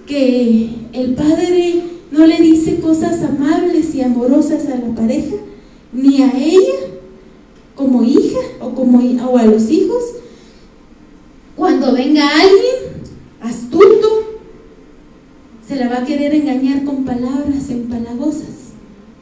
que 0.05 0.69
el 0.93 1.13
padre 1.15 1.81
no 2.11 2.25
le 2.25 2.37
dice 2.37 2.79
cosas 2.79 3.21
amables 3.23 3.93
y 3.95 4.01
amorosas 4.01 4.67
a 4.67 4.75
la 4.75 4.95
pareja, 4.95 5.35
ni 5.91 6.21
a 6.21 6.31
ella 6.37 6.79
como 7.75 8.03
hija 8.03 8.39
o, 8.59 8.69
como, 8.73 8.99
o 8.99 9.37
a 9.37 9.45
los 9.45 9.69
hijos. 9.69 10.03
Cuando 11.55 11.93
venga 11.93 12.27
alguien 12.27 13.03
astuto, 13.41 14.39
se 15.73 15.79
la 15.79 15.89
va 15.89 15.97
a 15.99 16.05
querer 16.05 16.35
engañar 16.35 16.83
con 16.83 17.03
palabras 17.03 17.69
empalagosas. 17.69 18.73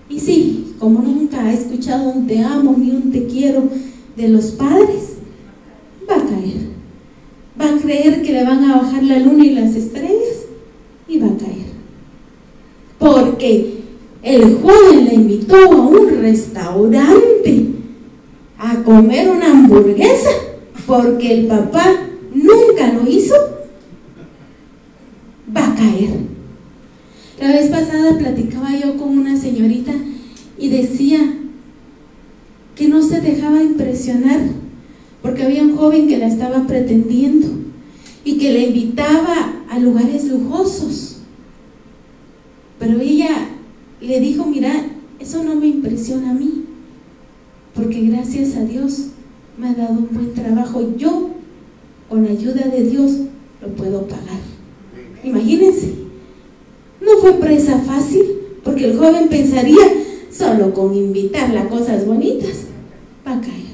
Y 0.09 0.19
sí, 0.19 0.75
como 0.79 1.01
nunca 1.01 1.45
ha 1.45 1.53
escuchado 1.53 2.09
un 2.09 2.27
te 2.27 2.39
amo 2.39 2.75
ni 2.77 2.91
un 2.91 3.09
te 3.09 3.25
quiero 3.25 3.69
de 4.17 4.27
los 4.27 4.47
padres, 4.51 5.13
va 6.09 6.15
a 6.15 6.25
caer. 6.25 6.71
Va 7.59 7.69
a 7.69 7.79
creer 7.79 8.21
que 8.21 8.33
le 8.33 8.43
van 8.43 8.65
a 8.65 8.81
bajar 8.81 9.01
la 9.03 9.19
luna 9.19 9.45
y 9.45 9.51
las 9.51 9.75
estrellas 9.75 10.45
y 11.07 11.19
va 11.19 11.27
a 11.27 11.37
caer. 11.37 11.71
Porque 12.99 13.77
el 14.21 14.55
joven 14.55 15.05
le 15.05 15.13
invitó 15.13 15.55
a 15.55 15.87
un 15.87 16.09
restaurante 16.21 17.67
a 18.57 18.75
comer 18.83 19.29
una 19.29 19.51
hamburguesa 19.51 20.31
porque 20.85 21.33
el 21.33 21.47
papá 21.47 21.85
nunca 22.33 22.91
lo 22.91 23.09
hizo, 23.09 23.35
va 25.55 25.67
a 25.67 25.75
caer. 25.75 26.30
La 27.41 27.47
vez 27.47 27.71
pasada 27.71 28.19
platicaba 28.19 28.69
yo 28.77 28.97
con 28.97 29.17
una 29.17 29.35
señorita 29.35 29.93
y 30.59 30.69
decía 30.69 31.19
que 32.75 32.87
no 32.87 33.01
se 33.01 33.19
dejaba 33.19 33.63
impresionar 33.63 34.41
porque 35.23 35.41
había 35.41 35.63
un 35.63 35.75
joven 35.75 36.07
que 36.07 36.19
la 36.19 36.27
estaba 36.27 36.67
pretendiendo 36.67 37.47
y 38.23 38.37
que 38.37 38.53
le 38.53 38.67
invitaba 38.67 39.55
a 39.71 39.79
lugares 39.79 40.25
lujosos. 40.25 41.17
Pero 42.77 43.01
ella 43.01 43.49
le 43.99 44.19
dijo, 44.19 44.45
mira, 44.45 44.85
eso 45.19 45.43
no 45.43 45.55
me 45.55 45.65
impresiona 45.65 46.29
a 46.29 46.35
mí, 46.35 46.65
porque 47.73 48.01
gracias 48.01 48.55
a 48.55 48.65
Dios 48.65 49.07
me 49.57 49.69
ha 49.69 49.73
dado 49.73 49.93
un 49.93 50.09
buen 50.11 50.33
trabajo. 50.35 50.95
Yo, 50.95 51.31
con 52.07 52.23
la 52.23 52.31
ayuda 52.31 52.67
de 52.67 52.83
Dios, 52.83 53.13
lo 53.63 53.69
puedo 53.69 54.07
pagar. 54.07 54.41
Imagínense, 55.23 56.00
no 57.01 57.17
fue 57.19 57.33
presa 57.33 57.79
fácil, 57.79 58.23
porque 58.63 58.85
el 58.85 58.97
joven 58.97 59.27
pensaría, 59.29 59.85
solo 60.31 60.73
con 60.73 60.95
invitarla 60.95 61.63
a 61.63 61.69
cosas 61.69 62.05
bonitas, 62.05 62.65
va 63.27 63.37
a 63.37 63.41
caer. 63.41 63.71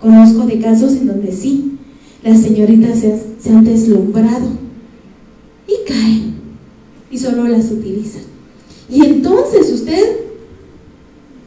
Conozco 0.00 0.46
de 0.46 0.58
casos 0.60 0.92
en 0.92 1.08
donde 1.08 1.32
sí, 1.32 1.72
las 2.22 2.40
señoritas 2.40 3.00
se, 3.00 3.20
se 3.38 3.50
han 3.50 3.64
deslumbrado 3.64 4.48
y 5.66 5.88
caen 5.88 6.34
y 7.10 7.18
solo 7.18 7.46
las 7.48 7.70
utilizan. 7.70 8.22
Y 8.88 9.04
entonces 9.04 9.70
usted, 9.72 10.16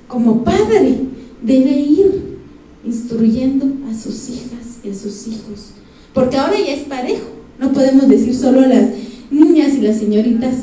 como 0.07 0.43
padre, 0.43 0.99
debe 1.41 1.71
ir 1.71 2.37
instruyendo 2.85 3.65
a 3.89 3.93
sus 3.93 4.29
hijas 4.29 4.79
y 4.83 4.89
a 4.89 4.93
sus 4.93 5.27
hijos. 5.27 5.71
Porque 6.13 6.37
ahora 6.37 6.57
ya 6.57 6.73
es 6.73 6.83
parejo. 6.83 7.25
No 7.59 7.71
podemos 7.71 8.07
decir 8.07 8.35
solo 8.35 8.61
las 8.61 8.89
niñas 9.31 9.75
y 9.75 9.81
las 9.81 9.97
señoritas 9.97 10.55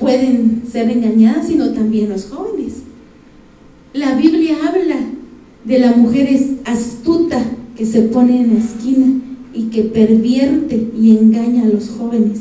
pueden 0.00 0.62
ser 0.68 0.90
engañadas, 0.90 1.46
sino 1.46 1.72
también 1.72 2.08
los 2.08 2.24
jóvenes. 2.24 2.78
La 3.92 4.16
Biblia 4.16 4.56
habla 4.66 4.96
de 5.64 5.78
la 5.78 5.92
mujer 5.92 6.28
astuta 6.64 7.44
que 7.76 7.84
se 7.84 8.02
pone 8.02 8.40
en 8.40 8.54
la 8.54 8.60
esquina 8.60 9.20
y 9.52 9.64
que 9.64 9.82
pervierte 9.82 10.88
y 10.98 11.16
engaña 11.16 11.64
a 11.64 11.68
los 11.68 11.90
jóvenes. 11.90 12.40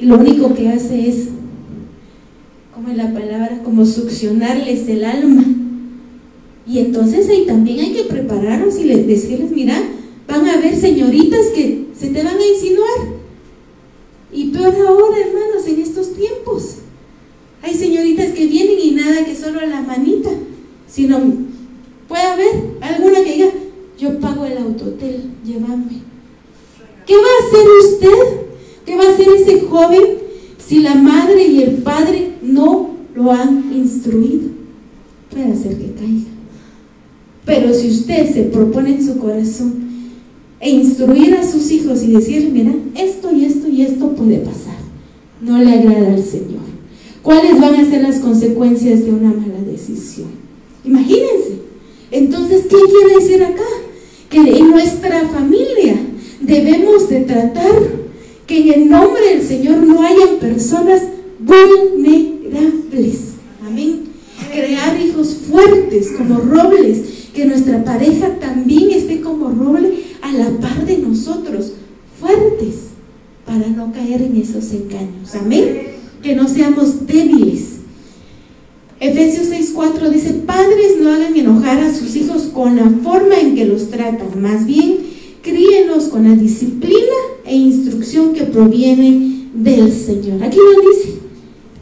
Y 0.00 0.06
lo 0.06 0.18
único 0.18 0.54
que 0.54 0.68
hace 0.68 1.08
es, 1.08 1.28
como 2.74 2.88
en 2.88 2.96
la 2.96 3.12
palabra, 3.12 3.62
como 3.64 3.86
succionarles 3.86 4.88
el 4.88 5.04
alma. 5.04 5.44
Y 6.66 6.78
entonces 6.78 7.28
ahí 7.28 7.46
también 7.46 7.80
hay 7.80 7.92
que 7.92 8.04
prepararnos 8.04 8.78
y 8.78 8.88
decirles, 8.88 9.52
mira, 9.52 9.80
van 10.26 10.46
a 10.46 10.54
haber 10.54 10.74
señoritas 10.76 11.46
que 11.54 11.86
se 11.94 12.08
te 12.08 12.22
van 12.22 12.36
a 12.36 12.46
insinuar 12.46 13.18
y 14.32 14.50
peor 14.50 14.74
ahora, 14.86 15.16
hermanos, 15.18 15.66
en 15.66 15.80
estos 15.80 16.14
tiempos. 16.14 16.76
Hay 17.62 17.74
señoritas 17.74 18.32
que 18.32 18.46
vienen 18.46 18.78
y 18.80 18.90
nada 18.92 19.24
que 19.24 19.34
solo 19.34 19.60
la 19.60 19.80
manita, 19.80 20.30
sino 20.86 21.20
puede 22.06 22.22
haber 22.22 22.48
alguna 22.80 23.24
que 23.24 23.32
diga, 23.32 23.50
yo 23.98 24.20
pago 24.20 24.44
el 24.44 24.58
autotel, 24.58 25.30
llévame. 25.44 26.02
¿Qué 27.06 27.14
va 27.14 27.22
a 27.22 27.46
hacer 27.46 27.66
usted? 27.84 28.46
¿Qué 28.84 28.96
va 28.96 29.04
a 29.04 29.12
hacer 29.12 29.28
ese 29.28 29.60
joven 29.62 30.02
si 30.58 30.80
la 30.80 30.94
madre 30.94 31.46
y 31.46 31.62
el 31.62 31.82
padre 31.82 32.34
no 32.42 32.90
lo 33.14 33.32
han 33.32 33.72
instruido? 33.74 34.50
Puede 35.30 35.52
hacer 35.52 35.78
que 35.78 35.92
caiga. 35.94 36.30
Pero 37.44 37.74
si 37.74 37.90
usted 37.90 38.32
se 38.32 38.42
propone 38.44 38.90
en 38.90 39.06
su 39.06 39.18
corazón, 39.18 39.87
e 40.60 40.70
instruir 40.70 41.34
a 41.34 41.48
sus 41.48 41.70
hijos 41.70 42.02
y 42.02 42.12
decir, 42.12 42.50
mira, 42.52 42.74
esto 42.96 43.30
y 43.32 43.44
esto 43.44 43.68
y 43.68 43.82
esto 43.82 44.14
puede 44.14 44.38
pasar. 44.38 44.76
No 45.40 45.58
le 45.58 45.72
agrada 45.72 46.14
al 46.14 46.24
Señor. 46.24 46.66
¿Cuáles 47.22 47.60
van 47.60 47.74
a 47.74 47.88
ser 47.88 48.02
las 48.02 48.18
consecuencias 48.18 49.04
de 49.04 49.10
una 49.10 49.28
mala 49.30 49.60
decisión? 49.70 50.28
Imagínense. 50.84 51.58
Entonces, 52.10 52.62
¿qué 52.62 52.76
quiere 52.76 53.14
decir 53.20 53.42
acá? 53.44 53.62
Que 54.30 54.38
en 54.38 54.70
nuestra 54.70 55.28
familia 55.28 55.96
debemos 56.40 57.08
de 57.08 57.20
tratar 57.20 57.72
que 58.46 58.58
en 58.60 58.72
el 58.72 58.88
nombre 58.88 59.34
del 59.34 59.42
Señor 59.42 59.78
no 59.78 60.02
haya 60.02 60.40
personas 60.40 61.02
vulnerables. 61.38 63.18
Amén. 63.64 64.04
Crear 64.50 65.00
hijos 65.00 65.36
fuertes 65.48 66.12
como 66.16 66.38
robles, 66.38 67.28
que 67.34 67.44
nuestra 67.44 67.84
pareja 67.84 68.38
también 68.40 68.90
esté 68.90 69.20
como 69.20 69.50
roble 69.50 70.07
a 70.22 70.32
la 70.32 70.50
par 70.58 70.84
de 70.86 70.98
nosotros, 70.98 71.72
fuertes, 72.20 72.88
para 73.46 73.68
no 73.68 73.92
caer 73.92 74.22
en 74.22 74.36
esos 74.36 74.72
engaños. 74.72 75.34
Amén. 75.34 75.88
Que 76.22 76.34
no 76.34 76.48
seamos 76.48 77.06
débiles. 77.06 77.78
Efesios 79.00 79.48
6:4 79.48 80.10
dice, 80.10 80.32
padres 80.44 81.00
no 81.00 81.10
hagan 81.10 81.36
enojar 81.36 81.78
a 81.78 81.94
sus 81.94 82.16
hijos 82.16 82.50
con 82.52 82.76
la 82.76 82.90
forma 83.02 83.38
en 83.40 83.54
que 83.54 83.64
los 83.64 83.90
tratan, 83.90 84.42
más 84.42 84.66
bien 84.66 84.98
críenos 85.40 86.04
con 86.04 86.28
la 86.28 86.34
disciplina 86.34 87.16
e 87.44 87.54
instrucción 87.54 88.34
que 88.34 88.42
proviene 88.44 89.48
del 89.54 89.92
Señor. 89.92 90.42
Aquí 90.42 90.58
nos 90.58 90.96
dice, 90.96 91.18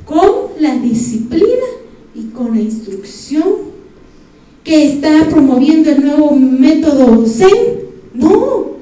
con 0.04 0.60
la 0.60 0.76
disciplina 0.76 1.66
y 2.14 2.24
con 2.34 2.54
la 2.54 2.60
instrucción 2.60 3.44
que 4.62 4.84
está 4.84 5.26
promoviendo 5.30 5.90
el 5.90 6.02
nuevo 6.02 6.36
método 6.36 7.26
Zen 7.26 7.85
no, 8.16 8.76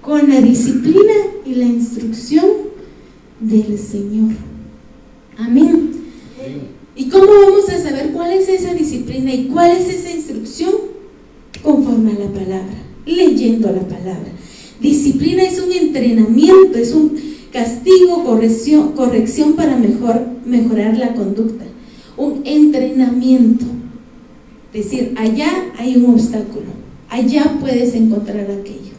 con 0.00 0.28
la 0.28 0.40
disciplina 0.40 1.12
y 1.46 1.54
la 1.54 1.64
instrucción 1.64 2.44
del 3.40 3.78
Señor. 3.78 4.32
Amén. 5.38 5.90
¿Y 6.94 7.08
cómo 7.08 7.26
vamos 7.26 7.68
a 7.68 7.78
saber 7.78 8.10
cuál 8.12 8.32
es 8.32 8.48
esa 8.48 8.74
disciplina 8.74 9.32
y 9.32 9.46
cuál 9.46 9.70
es 9.70 9.88
esa 9.88 10.10
instrucción? 10.10 10.72
Conforme 11.62 12.12
a 12.12 12.18
la 12.18 12.30
palabra, 12.30 12.82
leyendo 13.06 13.68
la 13.68 13.82
palabra. 13.82 14.32
Disciplina 14.80 15.44
es 15.44 15.60
un 15.60 15.72
entrenamiento, 15.72 16.76
es 16.76 16.92
un 16.92 17.12
castigo, 17.52 18.24
corrección, 18.24 18.92
corrección 18.92 19.52
para 19.52 19.76
mejor, 19.76 20.20
mejorar 20.44 20.96
la 20.98 21.14
conducta. 21.14 21.64
Un 22.16 22.42
entrenamiento. 22.44 23.64
Es 24.74 24.84
decir, 24.84 25.14
allá 25.16 25.72
hay 25.78 25.96
un 25.96 26.14
obstáculo 26.14 26.81
allá 27.12 27.58
puedes 27.60 27.94
encontrar 27.94 28.50
aquello. 28.50 28.92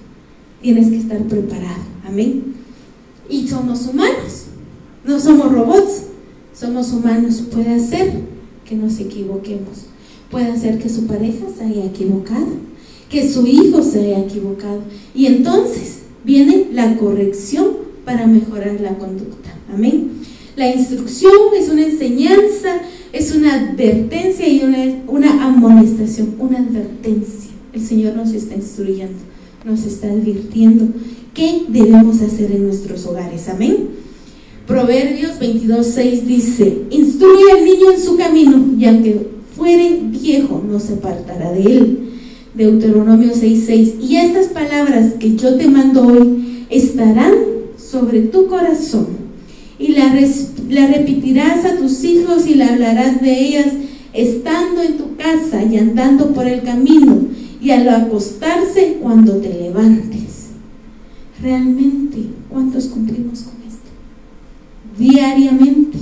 Tienes 0.61 0.89
que 0.89 0.97
estar 0.97 1.18
preparado. 1.24 1.82
Amén. 2.05 2.53
Y 3.28 3.47
somos 3.47 3.88
humanos, 3.88 4.45
no 5.03 5.20
somos 5.20 5.51
robots, 5.51 6.03
somos 6.53 6.91
humanos. 6.93 7.43
Puede 7.51 7.74
hacer 7.74 8.14
que 8.66 8.76
nos 8.76 8.99
equivoquemos. 8.99 9.88
Puede 10.30 10.51
hacer 10.51 10.80
que 10.80 10.89
su 10.89 11.07
pareja 11.07 11.45
se 11.55 11.64
haya 11.66 11.86
equivocado, 11.86 12.47
que 13.09 13.28
su 13.30 13.45
hijo 13.47 13.82
se 13.82 13.99
haya 13.99 14.20
equivocado. 14.20 14.82
Y 15.16 15.26
entonces 15.26 16.03
viene 16.24 16.68
la 16.72 16.95
corrección 16.97 17.84
para 18.05 18.28
mejorar 18.28 18.80
la 18.80 18.97
conducta. 18.97 19.53
Amén. 19.74 20.22
La 20.55 20.74
instrucción 20.74 21.34
es 21.57 21.70
una 21.70 21.86
enseñanza, 21.86 22.82
es 23.11 23.36
una 23.36 23.55
advertencia 23.55 24.47
y 24.47 24.61
una, 24.61 25.01
una 25.07 25.45
amonestación, 25.45 26.36
una 26.38 26.59
advertencia. 26.59 27.53
El 27.74 27.82
Señor 27.82 28.15
nos 28.15 28.32
está 28.34 28.55
instruyendo, 28.55 29.17
nos 29.65 29.84
está 29.84 30.07
advirtiendo 30.07 30.88
qué 31.34 31.63
debemos 31.67 32.21
hacer 32.21 32.51
en 32.51 32.67
nuestros 32.67 33.05
hogares. 33.07 33.49
Amén. 33.49 33.88
Proverbios 34.67 35.39
22, 35.39 35.86
6 35.88 36.28
dice, 36.28 36.84
instruye 36.91 37.51
al 37.51 37.65
niño 37.65 37.91
en 37.91 37.99
su 37.99 38.15
camino 38.15 38.63
y 38.80 38.86
aunque 38.86 39.28
fuere 39.55 40.01
viejo 40.03 40.63
no 40.65 40.80
se 40.80 40.93
apartará 40.93 41.51
de 41.51 41.63
él. 41.63 41.99
Deuteronomio 42.53 43.32
6, 43.34 43.63
6. 43.65 43.93
Y 44.01 44.17
estas 44.17 44.47
palabras 44.47 45.13
que 45.19 45.36
yo 45.36 45.55
te 45.55 45.67
mando 45.67 46.05
hoy 46.05 46.65
estarán 46.69 47.34
sobre 47.78 48.21
tu 48.21 48.47
corazón 48.47 49.07
y 49.80 49.89
la, 49.89 50.13
repetirás 50.88 51.65
a 51.65 51.78
tus 51.78 52.03
hijos 52.03 52.47
y 52.47 52.53
la 52.53 52.67
hablarás 52.67 53.21
de 53.21 53.47
ellas 53.47 53.67
estando 54.13 54.84
en 54.84 54.97
tu 54.97 55.15
casa 55.15 55.63
y 55.63 55.78
andando 55.78 56.34
por 56.34 56.47
el 56.47 56.61
camino 56.61 57.28
y 57.64 57.72
al 57.72 57.88
acostarse 57.88 58.97
cuando 59.01 59.38
te 59.38 59.47
levantes. 59.47 60.49
Realmente, 61.41 62.26
¿cuántos 62.49 62.88
cumplimos 62.88 63.39
con 63.43 63.53
esto? 63.66 63.89
Diariamente. 64.97 65.97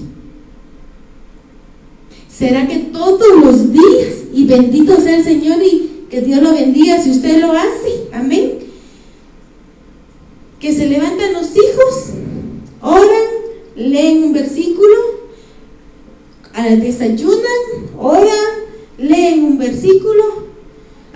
¿Será 2.28 2.68
que 2.68 2.80
todos 2.80 3.46
los 3.46 3.72
días, 3.72 4.24
y 4.34 4.46
bendito 4.46 5.00
sea 5.00 5.18
el 5.18 5.24
Señor 5.24 5.62
y 5.62 6.08
que 6.10 6.22
Dios 6.22 6.42
lo 6.42 6.52
bendiga 6.52 7.00
si 7.00 7.12
usted 7.12 7.40
lo 7.40 7.52
hace? 7.52 8.08
Amén. 8.12 8.54
Que 10.60 10.74
se 10.74 10.88
levantan 10.88 11.34
los 11.34 11.52
hijos, 11.52 12.14
oran, 12.82 13.28
leen 13.76 14.24
un 14.24 14.34
versículo, 14.34 14.96
desayunan, 16.80 17.92
oran, 18.00 18.50
leen 18.98 19.44
un 19.44 19.58
versículo, 19.60 20.51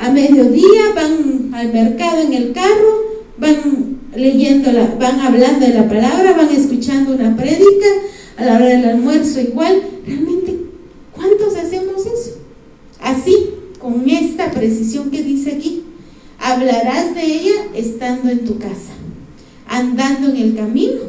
a 0.06 0.12
mediodía 0.12 0.94
van 0.94 1.50
al 1.54 1.74
mercado 1.74 2.22
en 2.22 2.34
el 2.34 2.52
carro, 2.52 3.24
van 3.38 3.98
leyendo, 4.16 4.72
van 5.00 5.20
hablando 5.20 5.66
de 5.66 5.74
la 5.74 5.88
palabra, 5.88 6.34
van 6.38 6.50
escuchando 6.50 7.16
una 7.16 7.36
prédica, 7.36 7.88
a 8.38 8.46
la 8.46 8.56
hora 8.56 8.66
del 8.68 8.86
almuerzo 8.86 9.42
igual. 9.42 9.82
Realmente, 10.06 10.58
¿cuántos 11.12 11.56
hacemos 11.56 12.06
eso? 12.06 12.38
Así, 13.02 13.50
con 13.80 14.08
esta 14.08 14.52
precisión 14.52 15.10
que 15.10 15.24
dice 15.24 15.54
aquí, 15.54 15.84
hablarás 16.40 17.16
de 17.16 17.24
ella 17.24 17.56
estando 17.74 18.30
en 18.30 18.46
tu 18.46 18.60
casa, 18.60 18.94
andando 19.68 20.30
en 20.30 20.38
el 20.38 20.56
camino 20.56 21.02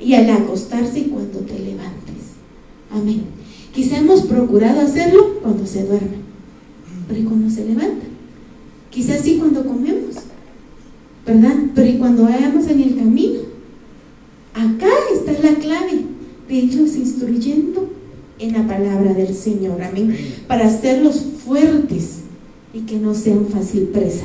y 0.00 0.14
al 0.14 0.28
acostarse 0.28 1.04
cuando 1.04 1.38
te 1.40 1.56
levantes. 1.56 2.34
Amén. 2.90 3.22
Quizá 3.72 3.98
hemos 3.98 4.22
procurado 4.22 4.80
hacerlo 4.80 5.38
cuando 5.40 5.64
se 5.66 5.84
duerme, 5.84 6.18
pero 7.06 7.20
¿y 7.20 7.24
cuando 7.24 7.48
se 7.48 7.64
levanta? 7.64 8.09
Quizás 8.90 9.20
sí 9.20 9.36
cuando 9.38 9.64
comemos, 9.64 10.16
¿verdad? 11.26 11.54
Pero 11.74 11.88
¿y 11.88 11.98
cuando 11.98 12.24
vayamos 12.24 12.66
en 12.66 12.82
el 12.82 12.96
camino? 12.96 13.40
Acá 14.52 14.88
está 15.14 15.32
la 15.32 15.54
clave 15.54 16.04
de 16.48 16.58
ellos 16.58 16.96
instruyendo 16.96 17.88
en 18.40 18.52
la 18.52 18.66
palabra 18.66 19.14
del 19.14 19.34
Señor, 19.34 19.80
amén, 19.82 20.16
para 20.48 20.66
hacerlos 20.66 21.22
fuertes 21.44 22.20
y 22.74 22.80
que 22.80 22.96
no 22.96 23.14
sean 23.14 23.46
fácil 23.46 23.84
presa. 23.84 24.24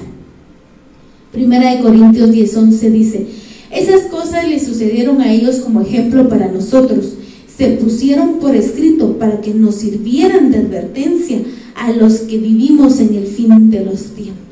Primera 1.32 1.76
de 1.76 1.82
Corintios 1.82 2.32
10:11 2.32 2.92
dice, 2.92 3.28
esas 3.72 4.04
cosas 4.04 4.48
le 4.48 4.60
sucedieron 4.60 5.22
a 5.22 5.32
ellos 5.32 5.58
como 5.58 5.82
ejemplo 5.82 6.30
para 6.30 6.52
nosotros, 6.52 7.14
se 7.58 7.72
pusieron 7.72 8.40
por 8.40 8.56
escrito 8.56 9.18
para 9.18 9.42
que 9.42 9.54
nos 9.54 9.76
sirvieran 9.76 10.52
de 10.52 10.58
advertencia 10.58 11.40
a 11.76 11.92
los 11.92 12.20
que 12.20 12.38
vivimos 12.38 13.00
en 13.00 13.16
el 13.16 13.28
fin 13.28 13.70
de 13.70 13.86
los 13.86 14.14
tiempos 14.16 14.46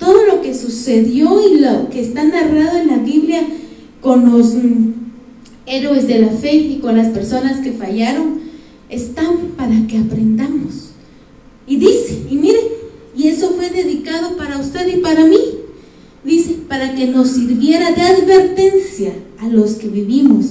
todo 0.00 0.24
lo 0.24 0.42
que 0.42 0.54
sucedió 0.54 1.46
y 1.46 1.60
lo 1.60 1.90
que 1.90 2.00
está 2.00 2.24
narrado 2.24 2.78
en 2.78 2.88
la 2.88 2.96
Biblia 2.96 3.46
con 4.00 4.32
los 4.32 4.54
mm, 4.54 4.92
héroes 5.66 6.08
de 6.08 6.18
la 6.20 6.30
fe 6.30 6.54
y 6.54 6.78
con 6.78 6.96
las 6.96 7.08
personas 7.08 7.60
que 7.60 7.72
fallaron, 7.72 8.40
están 8.88 9.52
para 9.56 9.86
que 9.86 9.98
aprendamos. 9.98 10.92
Y 11.66 11.76
dice, 11.76 12.22
y 12.28 12.34
mire, 12.34 12.60
y 13.14 13.28
eso 13.28 13.50
fue 13.50 13.68
dedicado 13.68 14.36
para 14.36 14.58
usted 14.58 14.96
y 14.96 15.00
para 15.00 15.26
mí. 15.26 15.38
Dice, 16.24 16.56
para 16.66 16.94
que 16.94 17.06
nos 17.06 17.28
sirviera 17.28 17.92
de 17.92 18.02
advertencia 18.02 19.12
a 19.38 19.48
los 19.48 19.72
que 19.72 19.88
vivimos 19.88 20.46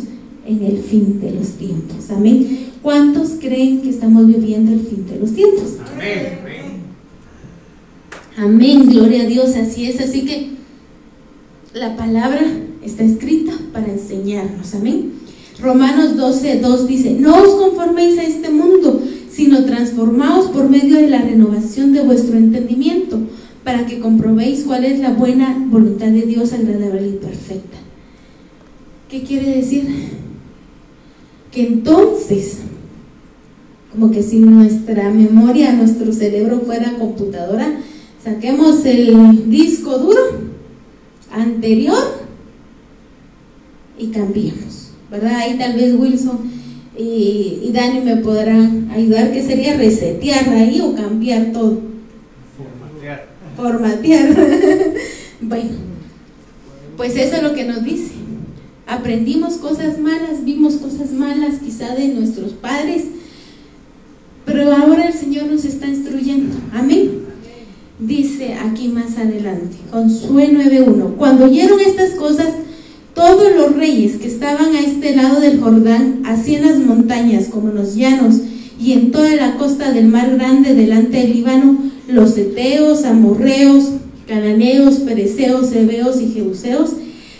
en 0.49 0.63
el 0.63 0.79
fin 0.79 1.19
de 1.21 1.31
los 1.31 1.49
tiempos. 1.49 2.09
Amén. 2.09 2.71
¿Cuántos 2.81 3.31
creen 3.39 3.81
que 3.81 3.89
estamos 3.89 4.25
viviendo 4.25 4.71
el 4.71 4.79
fin 4.79 5.05
de 5.05 5.19
los 5.19 5.33
tiempos? 5.33 5.77
Amén. 5.93 6.39
Amén, 8.35 8.89
gloria 8.89 9.23
a 9.23 9.27
Dios, 9.27 9.55
así 9.55 9.85
es. 9.85 10.01
Así 10.01 10.25
que 10.25 10.49
la 11.73 11.95
palabra 11.95 12.41
está 12.83 13.03
escrita 13.03 13.53
para 13.71 13.91
enseñarnos, 13.91 14.73
amén. 14.73 15.11
Romanos 15.61 16.15
12, 16.15 16.59
2 16.59 16.87
dice, 16.87 17.11
no 17.19 17.35
os 17.35 17.49
conforméis 17.49 18.17
a 18.17 18.23
este 18.23 18.49
mundo, 18.49 19.03
sino 19.29 19.65
transformaos 19.65 20.47
por 20.47 20.69
medio 20.69 20.95
de 20.95 21.09
la 21.09 21.21
renovación 21.21 21.93
de 21.93 22.01
vuestro 22.01 22.37
entendimiento, 22.37 23.19
para 23.63 23.85
que 23.85 23.99
comprobéis 23.99 24.63
cuál 24.63 24.85
es 24.85 24.99
la 24.99 25.11
buena 25.11 25.67
voluntad 25.69 26.07
de 26.07 26.21
Dios, 26.21 26.53
agradable 26.53 27.09
y 27.09 27.13
perfecta. 27.13 27.77
¿Qué 29.09 29.23
quiere 29.23 29.57
decir? 29.57 30.18
Que 31.51 31.67
entonces, 31.67 32.59
como 33.91 34.11
que 34.11 34.21
si 34.21 34.39
nuestra 34.39 35.09
memoria, 35.09 35.73
nuestro 35.73 36.13
cerebro 36.13 36.61
fuera 36.61 36.93
computadora, 36.97 37.79
saquemos 38.23 38.85
el 38.85 39.49
disco 39.49 39.97
duro 39.97 40.21
anterior 41.31 42.19
y 43.97 44.07
cambiemos, 44.07 44.91
¿verdad? 45.09 45.35
Ahí 45.35 45.57
tal 45.57 45.75
vez 45.75 45.93
Wilson 45.95 46.59
y, 46.97 47.71
Dani 47.73 48.01
me 48.01 48.17
podrán 48.17 48.91
ayudar, 48.91 49.31
que 49.31 49.41
sería 49.41 49.77
resetear 49.77 50.49
ahí 50.49 50.81
o 50.81 50.93
cambiar 50.95 51.53
todo. 51.53 51.79
Formatear. 52.57 53.27
Formatear. 53.55 54.35
bueno, 55.41 55.69
pues 56.97 57.15
eso 57.15 57.37
es 57.37 57.43
lo 57.43 57.53
que 57.53 57.63
nos 57.63 57.83
dice. 57.83 58.18
Aprendimos 58.89 59.55
cosas 59.55 59.99
malas, 59.99 60.43
vimos 60.43 60.75
cosas 60.75 61.11
malas 61.11 61.55
quizá 61.63 61.95
de 61.95 62.09
nuestros 62.09 62.53
padres, 62.53 63.05
pero 64.45 64.71
ahora 64.75 65.07
el 65.07 65.13
Señor 65.13 65.45
nos 65.45 65.63
está 65.65 65.87
instruyendo. 65.87 66.55
Amén 66.73 67.29
dice 67.99 68.53
aquí 68.53 68.87
más 68.87 69.17
adelante, 69.17 69.77
Josué 69.91 70.49
9.1, 70.53 71.15
cuando 71.17 71.45
oyeron 71.45 71.79
estas 71.79 72.11
cosas, 72.11 72.47
todos 73.13 73.53
los 73.53 73.75
reyes 73.75 74.17
que 74.17 74.27
estaban 74.27 74.73
a 74.75 74.79
este 74.79 75.15
lado 75.15 75.41
del 75.41 75.59
Jordán, 75.59 76.21
así 76.25 76.55
en 76.55 76.65
las 76.65 76.79
montañas 76.79 77.47
como 77.47 77.69
en 77.69 77.75
los 77.75 77.95
llanos 77.95 78.35
y 78.79 78.93
en 78.93 79.11
toda 79.11 79.35
la 79.35 79.57
costa 79.57 79.91
del 79.91 80.07
mar 80.07 80.33
grande 80.35 80.73
delante 80.73 81.17
del 81.17 81.33
Líbano, 81.33 81.77
los 82.07 82.37
eteos, 82.37 83.03
amorreos, 83.03 83.89
cananeos, 84.25 84.99
pereceos, 84.99 85.73
hebeos 85.73 86.21
y 86.21 86.29
jebuseos, 86.31 86.91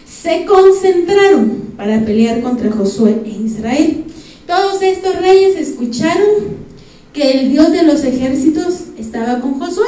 se 0.10 0.46
concentraron 0.46 1.74
para 1.78 2.04
pelear 2.04 2.42
contra 2.42 2.72
Josué 2.72 3.22
e 3.26 3.30
Israel. 3.30 4.06
Todos 4.48 4.82
estos 4.82 5.16
reyes 5.18 5.56
escucharon 5.58 6.60
que 7.14 7.32
el 7.32 7.52
Dios 7.52 7.72
de 7.72 7.84
los 7.84 8.04
ejércitos 8.04 8.86
estaba 8.98 9.40
con 9.40 9.60
Josué 9.60 9.88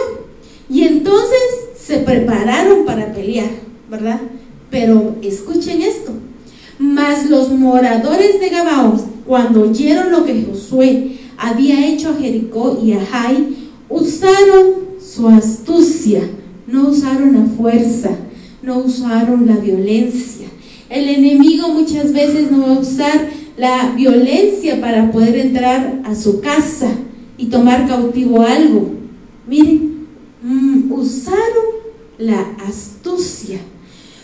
y 0.70 0.84
entonces 0.84 1.42
se 1.78 1.98
prepararon 1.98 2.86
para 2.86 3.14
pelear, 3.14 3.50
¿verdad? 3.90 4.22
Pero 4.70 5.16
escuchen 5.22 5.82
esto. 5.82 6.14
Mas 6.80 7.30
los 7.30 7.50
moradores 7.50 8.40
de 8.40 8.50
Gabaón, 8.50 9.02
cuando 9.28 9.64
oyeron 9.64 10.12
lo 10.12 10.24
que 10.24 10.44
Josué 10.44 11.18
había 11.38 11.88
hecho 11.88 12.10
a 12.10 12.16
Jericó 12.16 12.80
y 12.84 12.94
a 12.94 13.06
Jai, 13.06 13.70
usaron 13.90 14.92
su 15.04 15.28
astucia, 15.28 16.22
no 16.68 16.90
usaron 16.90 17.34
la 17.34 17.46
fuerza, 17.58 18.12
no 18.64 18.80
usaron 18.80 19.46
la 19.46 19.58
violencia. 19.58 20.48
El 20.90 21.10
enemigo 21.10 21.70
muchas 21.70 22.12
veces 22.14 22.52
no 22.52 22.62
va 22.62 22.76
a 22.76 22.80
usar 22.80 23.30
la 23.58 23.94
violencia 23.96 24.80
para 24.82 25.12
poder 25.12 25.38
entrar 25.38 26.02
a 26.06 26.16
su 26.16 26.42
casa 26.42 26.92
y 27.38 27.46
tomar 27.46 27.88
cautivo 27.88 28.42
algo. 28.42 28.92
Miren, 29.48 29.92
Mm, 30.44 30.92
usaron 30.92 31.66
la 32.18 32.42
astucia, 32.68 33.60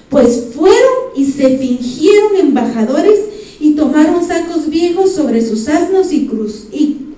pues 0.09 0.47
fueron 0.55 1.13
y 1.15 1.25
se 1.25 1.59
fingieron 1.59 2.37
embajadores 2.39 3.19
y 3.59 3.73
tomaron 3.73 4.25
sacos 4.25 4.67
viejos 4.67 5.13
sobre 5.13 5.45
sus 5.45 5.67
asnos 5.67 6.11
y 6.11 6.27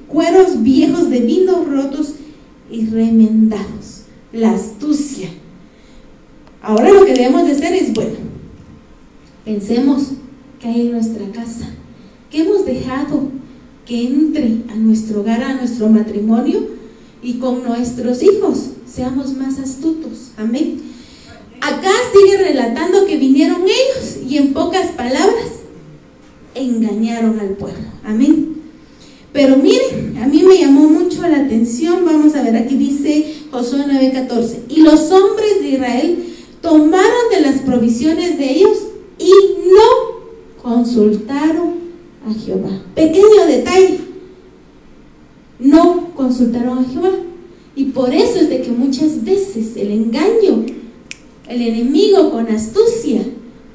cueros 0.08 0.62
viejos 0.64 1.10
de 1.10 1.20
vino 1.22 1.64
rotos 1.64 2.16
y 2.70 2.88
remendados. 2.88 4.04
La 4.34 4.52
astucia. 4.52 5.30
Ahora 6.62 6.92
lo 6.92 7.06
que 7.06 7.14
debemos 7.14 7.46
de 7.46 7.54
hacer 7.54 7.74
es, 7.74 7.94
bueno, 7.94 8.18
pensemos 9.46 10.10
que 10.60 10.68
hay 10.68 10.82
en 10.82 10.92
nuestra 10.92 11.26
casa, 11.32 11.70
que 12.30 12.42
hemos 12.42 12.66
dejado 12.66 13.30
que 13.86 14.06
entre 14.08 14.58
a 14.70 14.76
nuestro 14.76 15.22
hogar, 15.22 15.42
a 15.42 15.56
nuestro 15.56 15.90
matrimonio, 15.90 16.80
y 17.22 17.34
con 17.36 17.64
nuestros 17.64 18.24
hijos 18.24 18.70
seamos 18.88 19.34
más 19.36 19.60
astutos. 19.60 20.32
Amén. 20.38 20.82
Acá 21.62 21.92
sigue 22.14 22.38
relatando 22.38 23.06
que 23.06 23.18
vinieron 23.18 23.64
ellos 23.64 24.18
y 24.28 24.38
en 24.38 24.54
pocas 24.54 24.92
palabras 24.92 25.50
engañaron 26.56 27.40
al 27.40 27.50
pueblo. 27.50 27.88
Amén. 28.06 28.62
Pero 29.34 29.58
miren, 29.58 30.18
a 30.22 30.28
mí 30.28 30.44
me 30.44 30.58
llamó 30.58 30.90
mucho 30.90 31.22
la 31.28 31.42
atención, 31.42 32.04
vamos 32.06 32.36
a 32.36 32.42
ver, 32.42 32.56
aquí 32.56 32.76
dice 32.76 33.36
Josué 33.52 33.84
9:14, 33.88 34.60
y 34.70 34.82
los 34.82 35.12
hombres 35.12 35.62
de 35.62 35.70
Israel 35.70 36.29
tomaron 36.62 37.30
de 37.32 37.42
las 37.42 37.62
provisiones 37.62 38.38
de 38.38 38.52
ellos 38.52 38.78
y 39.18 39.32
no 39.74 40.62
consultaron 40.62 41.76
a 42.28 42.34
Jehová. 42.34 42.82
Pequeño 42.96 43.46
detalle, 43.48 44.00
no 45.60 46.14
consultaron 46.16 46.80
a 46.80 46.84
Jehová. 46.84 47.12
Y 47.76 47.86
por 47.86 48.14
eso 48.14 48.40
es 48.40 48.50
de 48.50 48.62
que 48.62 48.72
muchas 48.72 49.24
veces 49.24 49.78
el 49.78 49.92
engaño, 49.92 50.66
el 51.48 51.62
enemigo 51.62 52.32
con 52.32 52.48
astucia, 52.48 53.22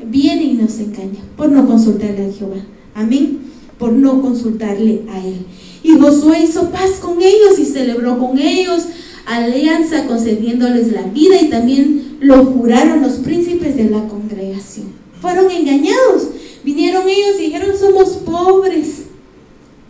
viene 0.05 0.45
y 0.45 0.53
nos 0.55 0.79
engaña 0.79 1.21
por 1.37 1.49
no 1.49 1.67
consultarle 1.67 2.27
a 2.27 2.33
Jehová. 2.33 2.63
Amén. 2.95 3.39
Por 3.79 3.93
no 3.93 4.21
consultarle 4.21 5.03
a 5.09 5.25
él. 5.25 5.47
Y 5.83 5.99
Josué 5.99 6.45
hizo 6.45 6.71
paz 6.71 6.93
con 7.01 7.21
ellos 7.21 7.59
y 7.59 7.65
celebró 7.65 8.19
con 8.19 8.39
ellos 8.39 8.85
alianza 9.27 10.07
concediéndoles 10.07 10.93
la 10.93 11.03
vida 11.03 11.41
y 11.41 11.49
también 11.49 12.04
lo 12.25 12.43
juraron 12.47 13.03
los 13.03 13.17
príncipes 13.17 13.77
de 13.77 13.91
la 13.91 14.09
congregación. 14.09 14.87
Fueron 15.21 15.51
engañados. 15.51 16.29
Vinieron 16.65 17.07
ellos 17.07 17.39
y 17.39 17.45
dijeron, 17.45 17.77
somos 17.79 18.13
pobres, 18.25 19.03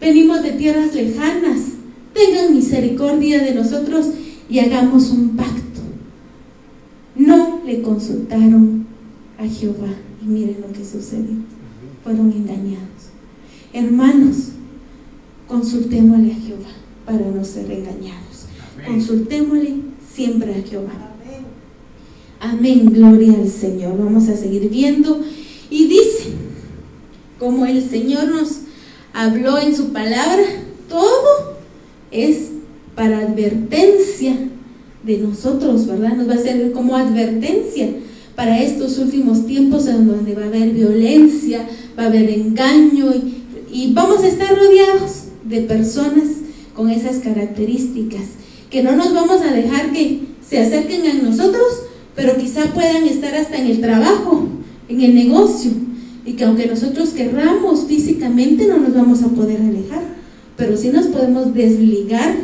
venimos 0.01 0.43
de 0.43 0.51
tierras 0.53 0.93
lejanas, 0.93 1.61
tengan 2.13 2.53
misericordia 2.53 3.41
de 3.41 3.55
nosotros 3.55 4.07
y 4.51 4.59
hagamos 4.59 5.11
un 5.11 5.37
pacto. 5.37 5.81
No 7.15 7.61
le 7.65 7.83
consultaron 7.83 8.87
a 9.39 9.47
Jehová 9.47 9.95
y 10.21 10.27
miren 10.27 10.63
lo 10.63 10.73
que 10.73 10.85
sucedió. 10.85 11.37
Fueron 12.03 12.33
engañados. 12.33 13.13
Hermanos, 13.73 14.49
consultémosle 15.47 16.33
a 16.33 16.37
Jehová 16.37 16.71
para 17.07 17.31
no 17.31 17.45
ser 17.45 17.71
engañados. 17.71 18.47
Consultémosle 18.85 19.77
siempre 20.13 20.53
a 20.57 20.69
Jehová. 20.69 21.14
Amén, 22.45 22.91
gloria 22.93 23.33
al 23.33 23.49
Señor. 23.49 23.97
Vamos 23.97 24.29
a 24.29 24.37
seguir 24.37 24.69
viendo. 24.69 25.19
Y 25.71 25.87
dice, 25.87 26.25
como 27.39 27.65
el 27.65 27.89
Señor 27.89 28.29
nos 28.29 28.59
habló 29.15 29.59
en 29.59 29.75
su 29.75 29.95
palabra, 29.95 30.45
todo 30.87 31.57
es 32.11 32.51
para 32.95 33.21
advertencia 33.21 34.37
de 35.05 35.19
nosotros, 35.19 35.87
¿verdad? 35.87 36.17
Nos 36.17 36.29
va 36.29 36.35
a 36.35 36.39
servir 36.39 36.73
como 36.73 36.97
advertencia 36.97 37.89
para 38.37 38.63
estos 38.63 38.99
últimos 38.99 39.47
tiempos 39.47 39.87
en 39.87 40.07
donde 40.07 40.35
va 40.35 40.43
a 40.43 40.49
haber 40.49 40.73
violencia, 40.73 41.67
va 41.99 42.05
a 42.05 42.07
haber 42.09 42.29
engaño 42.29 43.07
y, 43.15 43.43
y 43.73 43.95
vamos 43.95 44.23
a 44.23 44.29
estar 44.29 44.55
rodeados 44.55 45.29
de 45.45 45.63
personas 45.63 46.29
con 46.75 46.91
esas 46.91 47.21
características, 47.21 48.25
que 48.69 48.83
no 48.83 48.95
nos 48.97 49.15
vamos 49.15 49.41
a 49.41 49.51
dejar 49.51 49.93
que 49.93 50.21
se 50.47 50.59
acerquen 50.59 51.07
a 51.07 51.15
nosotros, 51.23 51.84
pero 52.15 52.37
quizá 52.37 52.73
puedan 52.73 53.05
estar 53.05 53.35
hasta 53.35 53.57
en 53.57 53.67
el 53.67 53.81
trabajo, 53.81 54.49
en 54.89 55.01
el 55.01 55.15
negocio, 55.15 55.73
y 56.25 56.35
que 56.35 56.45
aunque 56.45 56.67
nosotros 56.67 57.11
querramos 57.11 57.85
físicamente 57.87 58.67
no 58.67 58.79
nos 58.79 58.95
vamos 58.95 59.23
a 59.23 59.29
poder 59.29 59.61
alejar 59.61 60.15
pero 60.57 60.77
sí 60.77 60.89
nos 60.89 61.07
podemos 61.07 61.55
desligar 61.55 62.35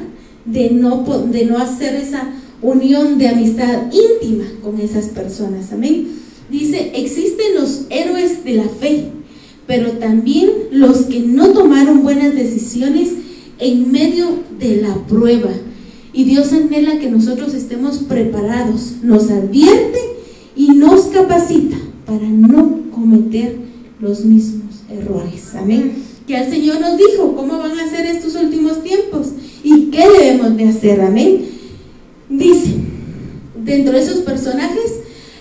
de 0.44 0.70
no, 0.70 1.04
de 1.30 1.44
no 1.44 1.58
hacer 1.58 1.94
esa 1.94 2.32
unión 2.62 3.18
de 3.18 3.28
amistad 3.28 3.84
íntima 3.92 4.44
con 4.62 4.80
esas 4.80 5.06
personas. 5.06 5.72
Amén. 5.72 6.08
Dice, 6.50 6.92
existen 6.94 7.54
los 7.54 7.82
héroes 7.90 8.44
de 8.44 8.54
la 8.54 8.68
fe, 8.68 9.04
pero 9.66 9.92
también 9.92 10.50
los 10.72 11.02
que 11.02 11.20
no 11.20 11.50
tomaron 11.50 12.02
buenas 12.02 12.34
decisiones 12.34 13.10
en 13.58 13.92
medio 13.92 14.26
de 14.58 14.82
la 14.82 14.94
prueba. 15.06 15.50
Y 16.12 16.24
Dios 16.24 16.52
anhela 16.52 16.98
que 16.98 17.10
nosotros 17.10 17.54
estemos 17.54 17.98
preparados, 17.98 18.96
nos 19.02 19.30
advierte 19.30 20.00
y 20.56 20.68
nos 20.68 21.06
capacita 21.06 21.76
para 22.06 22.28
no 22.28 22.90
cometer 22.92 23.56
los 24.00 24.24
mismos 24.24 24.82
errores. 24.90 25.54
Amén 25.54 26.10
que 26.30 26.36
el 26.36 26.48
Señor 26.48 26.80
nos 26.80 26.96
dijo 26.96 27.34
cómo 27.34 27.58
van 27.58 27.76
a 27.80 27.90
ser 27.90 28.06
estos 28.06 28.36
últimos 28.36 28.84
tiempos 28.84 29.30
y 29.64 29.86
qué 29.86 30.08
debemos 30.08 30.56
de 30.56 30.68
hacer. 30.68 31.00
Amén. 31.00 31.44
Dice, 32.28 32.76
dentro 33.64 33.94
de 33.94 34.00
esos 34.00 34.20
personajes 34.20 35.00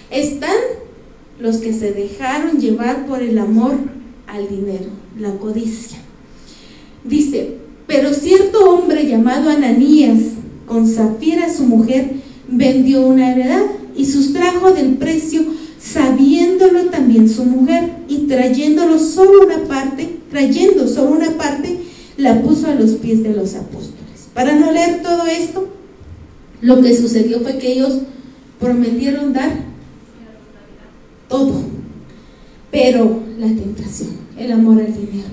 están 0.10 0.58
los 1.40 1.58
que 1.58 1.74
se 1.74 1.92
dejaron 1.92 2.60
llevar 2.60 3.06
por 3.06 3.22
el 3.22 3.38
amor 3.38 3.74
al 4.26 4.50
dinero, 4.50 4.90
la 5.20 5.34
codicia. 5.34 6.00
Dice, 7.04 7.58
pero 7.86 8.12
cierto 8.12 8.72
hombre 8.72 9.06
llamado 9.06 9.52
Ananías, 9.52 10.20
con 10.70 10.88
Zafira 10.88 11.52
su 11.52 11.64
mujer, 11.64 12.12
vendió 12.48 13.06
una 13.06 13.34
heredad 13.34 13.64
y 13.98 14.06
sustrajo 14.06 14.72
del 14.72 14.94
precio, 14.94 15.42
sabiéndolo 15.82 16.86
también 16.86 17.28
su 17.28 17.44
mujer, 17.44 17.92
y 18.08 18.28
trayéndolo 18.28 19.00
solo 19.00 19.46
una 19.46 19.64
parte, 19.64 20.18
trayendo 20.30 20.88
solo 20.88 21.12
una 21.12 21.32
parte, 21.32 21.80
la 22.18 22.42
puso 22.42 22.68
a 22.68 22.76
los 22.76 22.92
pies 22.92 23.24
de 23.24 23.34
los 23.34 23.56
apóstoles. 23.56 24.30
Para 24.34 24.56
no 24.56 24.72
leer 24.72 25.02
todo 25.02 25.26
esto, 25.26 25.68
lo 26.62 26.82
que 26.82 26.96
sucedió 26.96 27.40
fue 27.42 27.58
que 27.58 27.74
ellos 27.74 28.00
prometieron 28.60 29.34
dar 29.34 29.52
todo, 31.28 31.62
pero 32.72 33.22
la 33.40 33.48
tentación, 33.48 34.12
el 34.38 34.52
amor 34.52 34.80
al 34.82 34.94
dinero. 34.94 35.30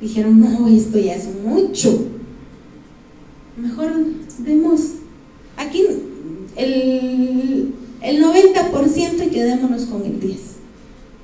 Dijeron, 0.00 0.40
no, 0.40 0.68
esto 0.68 0.98
ya 0.98 1.14
es 1.14 1.28
mucho. 1.44 2.06
Mejor 3.56 3.92
demos 4.38 4.80
aquí 5.56 5.84
el, 6.56 7.72
el 8.00 8.24
90% 8.24 9.26
y 9.26 9.30
quedémonos 9.30 9.84
con 9.86 10.04
el 10.04 10.20
10, 10.20 10.38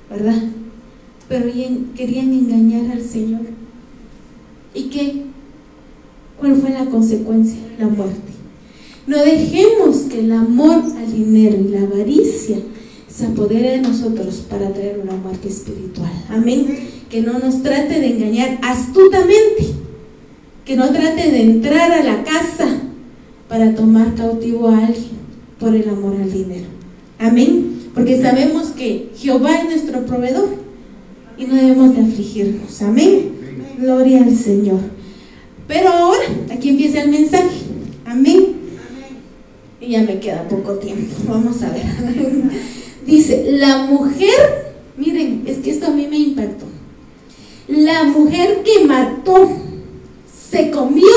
¿verdad? 0.09 0.43
pero 1.29 1.45
querían 1.95 2.33
engañar 2.33 2.91
al 2.91 3.03
Señor. 3.03 3.41
¿Y 4.73 4.83
qué? 4.85 5.25
¿Cuál 6.39 6.55
fue 6.55 6.71
la 6.71 6.85
consecuencia? 6.85 7.59
La 7.77 7.87
muerte. 7.87 8.33
No 9.05 9.17
dejemos 9.19 9.97
que 10.09 10.19
el 10.19 10.31
amor 10.31 10.83
al 10.97 11.13
dinero 11.13 11.57
y 11.57 11.69
la 11.69 11.81
avaricia 11.81 12.57
se 13.07 13.27
apodere 13.27 13.71
de 13.71 13.81
nosotros 13.81 14.43
para 14.49 14.73
traer 14.73 14.99
una 14.99 15.13
muerte 15.13 15.49
espiritual. 15.49 16.11
Amén. 16.29 16.89
Que 17.09 17.21
no 17.21 17.37
nos 17.37 17.61
trate 17.61 17.99
de 17.99 18.07
engañar 18.07 18.59
astutamente. 18.63 19.75
Que 20.69 20.75
no 20.75 20.87
trate 20.91 21.31
de 21.31 21.41
entrar 21.41 21.91
a 21.91 22.03
la 22.03 22.23
casa 22.23 22.67
para 23.47 23.73
tomar 23.73 24.13
cautivo 24.13 24.67
a 24.67 24.85
alguien 24.85 25.17
por 25.59 25.73
el 25.73 25.89
amor 25.89 26.15
al 26.21 26.31
dinero. 26.31 26.67
Amén. 27.17 27.89
Porque 27.95 28.21
sabemos 28.21 28.67
que 28.67 29.09
Jehová 29.17 29.55
es 29.55 29.65
nuestro 29.65 30.05
proveedor 30.05 30.47
y 31.39 31.45
no 31.45 31.55
debemos 31.55 31.95
de 31.95 32.01
afligirnos. 32.01 32.83
Amén. 32.83 33.31
Gloria 33.79 34.23
al 34.23 34.35
Señor. 34.35 34.77
Pero 35.67 35.89
ahora, 35.89 36.25
aquí 36.53 36.69
empieza 36.69 37.01
el 37.01 37.09
mensaje. 37.09 37.61
Amén. 38.05 38.49
Y 39.81 39.87
ya 39.89 40.03
me 40.03 40.19
queda 40.19 40.47
poco 40.47 40.73
tiempo. 40.73 41.15
Vamos 41.27 41.63
a 41.63 41.71
ver. 41.71 41.81
Dice, 43.07 43.53
la 43.53 43.87
mujer, 43.87 44.75
miren, 44.97 45.41
es 45.47 45.57
que 45.57 45.71
esto 45.71 45.87
a 45.87 45.95
mí 45.95 46.05
me 46.07 46.19
impactó. 46.19 46.65
La 47.67 48.03
mujer 48.03 48.61
que 48.63 48.85
mató 48.85 49.65
se 50.59 50.71
comió 50.71 51.07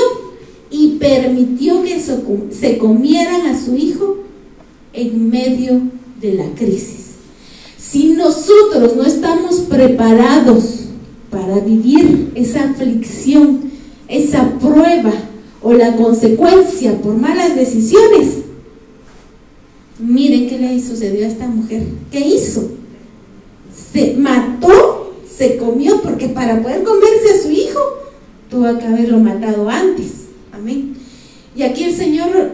y 0.71 0.99
permitió 1.01 1.83
que 1.83 2.01
se 2.01 2.79
comieran 2.79 3.47
a 3.47 3.61
su 3.61 3.75
hijo 3.77 4.19
en 4.93 5.31
medio 5.31 5.83
de 6.21 6.35
la 6.35 6.47
crisis. 6.55 7.17
Si 7.77 8.13
nosotros 8.13 8.97
no 8.97 9.05
estamos 9.05 9.61
preparados 9.63 10.85
para 11.31 11.59
vivir 11.59 12.31
esa 12.35 12.71
aflicción, 12.71 13.73
esa 14.09 14.59
prueba 14.59 15.13
o 15.61 15.73
la 15.73 15.97
consecuencia 15.97 17.01
por 17.01 17.15
malas 17.15 17.57
decisiones, 17.57 18.43
miren 19.99 20.49
qué 20.49 20.59
le 20.59 20.81
sucedió 20.81 21.25
a 21.25 21.29
esta 21.29 21.49
mujer. 21.49 21.83
¿Qué 22.11 22.21
hizo? 22.21 22.71
Se 23.93 24.15
mató, 24.15 25.15
se 25.29 25.57
comió, 25.57 26.01
porque 26.01 26.29
para 26.29 26.63
poder 26.63 26.85
comerse 26.85 27.35
a 27.35 27.43
su 27.43 27.51
hijo, 27.51 28.02
tuvo 28.53 28.79
que 28.79 28.87
haberlo 28.87 29.19
matado 29.19 29.69
antes. 29.69 30.29
Amén. 30.53 30.95
Y 31.57 31.63
aquí 31.65 31.83
el 31.83 31.97
Señor 31.97 32.53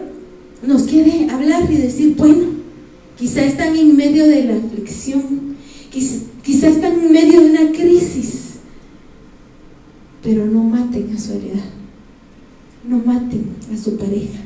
nos 0.65 0.83
quiere 0.83 1.29
hablar 1.29 1.71
y 1.71 1.75
decir, 1.75 2.15
bueno, 2.17 2.59
Quizá 3.19 3.43
están 3.43 3.75
en 3.75 3.97
medio 3.97 4.25
de 4.25 4.45
la 4.45 4.55
aflicción, 4.55 5.57
quizá, 5.91 6.69
están 6.69 6.93
en 7.01 7.11
medio 7.11 7.41
de 7.41 7.49
una 7.49 7.71
crisis, 7.73 8.59
pero 10.23 10.45
no 10.45 10.63
maten 10.63 11.13
a 11.13 11.19
su 11.19 11.33
heredad, 11.33 11.65
no 12.87 12.99
maten 12.99 13.57
a 13.73 13.75
su 13.75 13.97
pareja, 13.97 14.39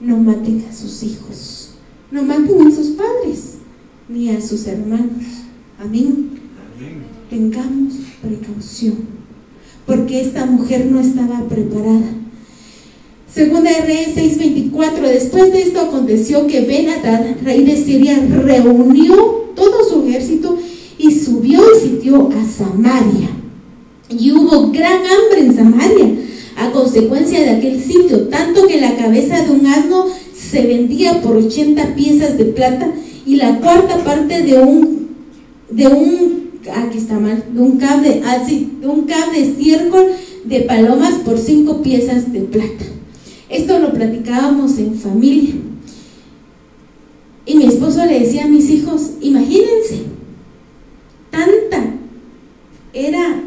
no 0.00 0.16
maten 0.16 0.64
a 0.68 0.72
sus 0.72 1.04
hijos, 1.04 1.74
no 2.10 2.24
maten 2.24 2.66
a 2.66 2.70
sus 2.72 2.88
padres, 2.96 3.58
ni 4.08 4.30
a 4.30 4.40
sus 4.40 4.66
hermanos. 4.66 5.44
Amén. 5.78 6.30
Tengamos 7.30 7.94
precaución, 8.20 8.96
porque 9.86 10.20
esta 10.20 10.46
mujer 10.46 10.86
no 10.86 11.00
estaba 11.00 11.48
preparada. 11.48 12.12
Segunda 13.32 13.70
Reyes 13.86 14.16
6:24, 14.16 15.00
después 15.02 15.52
de 15.52 15.62
esto 15.62 15.80
aconteció 15.80 16.46
que 16.46 16.62
ben 16.62 16.86
rey 17.44 17.64
de 17.64 17.76
Siria, 17.76 18.18
reunió 18.42 19.14
todo 19.54 19.84
su 19.88 20.06
ejército 20.06 20.58
y 20.98 21.12
subió 21.12 21.60
y 21.74 21.80
sitió 21.80 22.30
a 22.30 22.44
Samaria. 22.44 23.28
Y 24.08 24.32
hubo 24.32 24.70
gran 24.70 25.00
hambre 25.04 25.40
en 25.40 25.54
Samaria 25.54 26.06
a 26.56 26.70
consecuencia 26.70 27.40
de 27.40 27.50
aquel 27.50 27.82
sitio, 27.82 28.28
tanto 28.28 28.66
que 28.66 28.80
la 28.80 28.96
cabeza 28.96 29.44
de 29.44 29.50
un 29.50 29.66
asno 29.66 30.06
se 30.34 30.66
vendía 30.66 31.20
por 31.20 31.36
80 31.36 31.94
piezas 31.94 32.38
de 32.38 32.46
plata 32.46 32.90
y 33.26 33.36
la 33.36 33.58
cuarta 33.60 33.98
parte 34.04 34.42
de 34.42 34.58
un, 34.58 35.08
de 35.70 35.86
un, 35.88 36.45
aquí 36.74 36.98
está 36.98 37.18
mal, 37.18 37.44
de 37.52 37.60
un 37.60 37.78
cable, 37.78 38.22
así, 38.24 38.70
ah, 38.72 38.80
de 38.80 38.86
un 38.86 39.02
cable 39.02 39.40
estiércol 39.40 40.06
de 40.44 40.60
palomas 40.60 41.14
por 41.24 41.38
cinco 41.38 41.82
piezas 41.82 42.32
de 42.32 42.40
plata. 42.40 42.84
Esto 43.48 43.78
lo 43.78 43.92
platicábamos 43.92 44.78
en 44.78 44.94
familia. 44.94 45.54
Y 47.44 47.54
mi 47.54 47.66
esposo 47.66 48.04
le 48.04 48.20
decía 48.20 48.44
a 48.44 48.48
mis 48.48 48.68
hijos, 48.70 49.12
imagínense, 49.20 50.02
tanta 51.30 51.94
era 52.92 53.40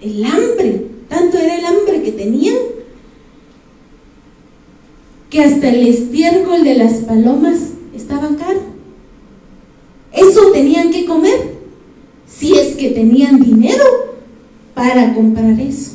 el 0.00 0.24
hambre, 0.24 0.86
tanto 1.08 1.38
era 1.38 1.58
el 1.58 1.64
hambre 1.64 2.02
que 2.02 2.12
tenían, 2.12 2.56
que 5.28 5.40
hasta 5.40 5.70
el 5.70 5.88
estiércol 5.88 6.62
de 6.62 6.74
las 6.74 6.92
palomas 7.04 7.58
estaba 7.94 8.36
caro. 8.36 8.60
Eso 10.12 10.52
tenían 10.52 10.90
que 10.90 11.06
comer, 11.06 11.54
si 12.26 12.54
es 12.54 12.71
que 12.82 12.90
tenían 12.90 13.38
dinero 13.38 13.84
para 14.74 15.14
comprar 15.14 15.60
eso. 15.60 15.92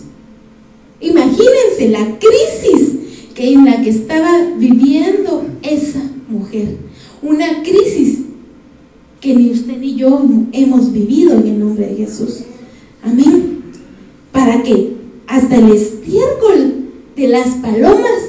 Imagínense 1.02 1.90
la 1.90 2.18
crisis 2.18 2.94
que 3.36 3.52
en 3.52 3.66
la 3.66 3.82
que 3.82 3.90
estaba 3.90 4.54
viviendo 4.58 5.46
esa 5.64 6.02
mujer. 6.30 6.78
Una 7.22 7.62
crisis 7.62 8.20
que 9.20 9.36
ni 9.36 9.52
usted 9.52 9.78
ni 9.78 9.96
yo 9.96 10.24
hemos 10.54 10.94
vivido 10.94 11.34
en 11.34 11.48
el 11.48 11.60
nombre 11.60 11.88
de 11.88 11.96
Jesús. 12.06 12.44
Amén. 13.04 13.64
Para 14.32 14.64
que 14.64 14.94
hasta 15.28 15.58
el 15.58 15.72
estiércol 15.74 16.86
de 17.18 17.28
las 17.28 17.50
palomas 17.56 18.22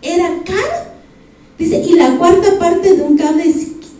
era 0.00 0.42
caro. 0.42 0.86
Dice, 1.58 1.84
y 1.86 1.92
la 1.96 2.16
cuarta 2.16 2.58
parte 2.58 2.96
de 2.96 3.02
un 3.02 3.18
cable 3.18 3.44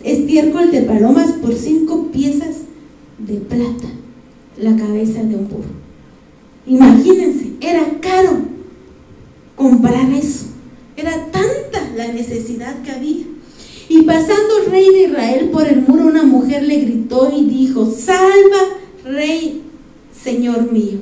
estiércol 0.03 0.71
de 0.71 0.81
palomas 0.81 1.33
por 1.33 1.53
cinco 1.53 2.07
piezas 2.11 2.61
de 3.19 3.35
plata, 3.35 3.87
la 4.59 4.75
cabeza 4.75 5.23
de 5.23 5.35
un 5.35 5.47
burro. 5.47 5.87
Imagínense, 6.65 7.53
era 7.61 7.99
caro 8.01 8.39
comprar 9.55 10.11
eso. 10.11 10.47
Era 10.95 11.31
tanta 11.31 11.91
la 11.95 12.07
necesidad 12.11 12.81
que 12.81 12.91
había. 12.91 13.25
Y 13.89 14.01
pasando 14.01 14.59
el 14.63 14.71
rey 14.71 14.89
de 14.91 15.03
Israel 15.03 15.49
por 15.51 15.67
el 15.67 15.81
muro, 15.81 16.07
una 16.07 16.23
mujer 16.23 16.63
le 16.63 16.81
gritó 16.81 17.31
y 17.35 17.45
dijo, 17.45 17.89
salva, 17.89 18.57
rey, 19.05 19.61
señor 20.11 20.71
mío. 20.71 20.99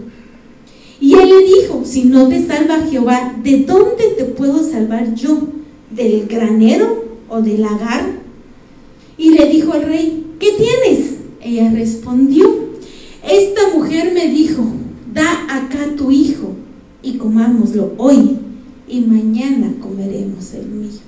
Y 1.00 1.14
él 1.14 1.30
le 1.30 1.46
dijo, 1.46 1.84
si 1.84 2.04
no 2.04 2.28
te 2.30 2.46
salva 2.46 2.86
Jehová, 2.90 3.36
¿de 3.44 3.64
dónde 3.64 4.10
te 4.18 4.26
puedo 4.26 4.64
salvar 4.64 5.16
yo? 5.16 5.40
¿Del 5.92 6.28
granero 6.28 7.06
o 7.30 7.42
del 7.42 7.62
lagar? 7.62 8.06
Y 9.18 9.32
le 9.32 9.50
dijo 9.50 9.74
el 9.74 9.84
rey, 9.84 10.26
¿qué 10.40 10.52
tienes? 10.52 11.16
Ella 11.42 11.72
respondió, 11.72 12.65
esta 13.28 13.76
mujer 13.76 14.14
me 14.14 14.28
dijo, 14.30 14.64
da 15.14 15.46
acá 15.50 15.96
tu 15.98 16.12
hijo 16.12 16.56
y 17.02 17.18
comámoslo 17.18 17.94
hoy 17.98 18.38
y 18.88 19.02
mañana 19.02 19.74
comeremos 19.82 20.54
el 20.54 20.68
mío. 20.68 21.00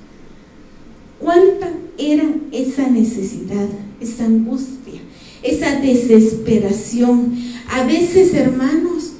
¿Cuánta 1.20 1.72
era 1.96 2.24
esa 2.52 2.88
necesidad, 2.88 3.68
esa 4.00 4.24
angustia, 4.24 5.00
esa 5.42 5.80
desesperación? 5.80 7.34
A 7.70 7.84
veces, 7.84 8.34
hermanos, 8.34 9.12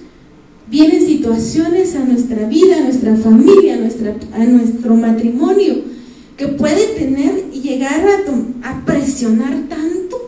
vienen 0.70 1.04
situaciones 1.04 1.94
a 1.96 2.04
nuestra 2.04 2.48
vida, 2.48 2.78
a 2.78 2.84
nuestra 2.84 3.16
familia, 3.16 3.74
a, 3.74 4.44
nuestro 4.44 4.94
matrimonio, 4.94 5.76
que 6.36 6.48
puede 6.48 6.86
tener 6.94 7.46
y 7.52 7.60
llegar 7.60 8.04
a, 8.06 8.70
a 8.70 8.84
presionar 8.84 9.68
tanto 9.68 10.27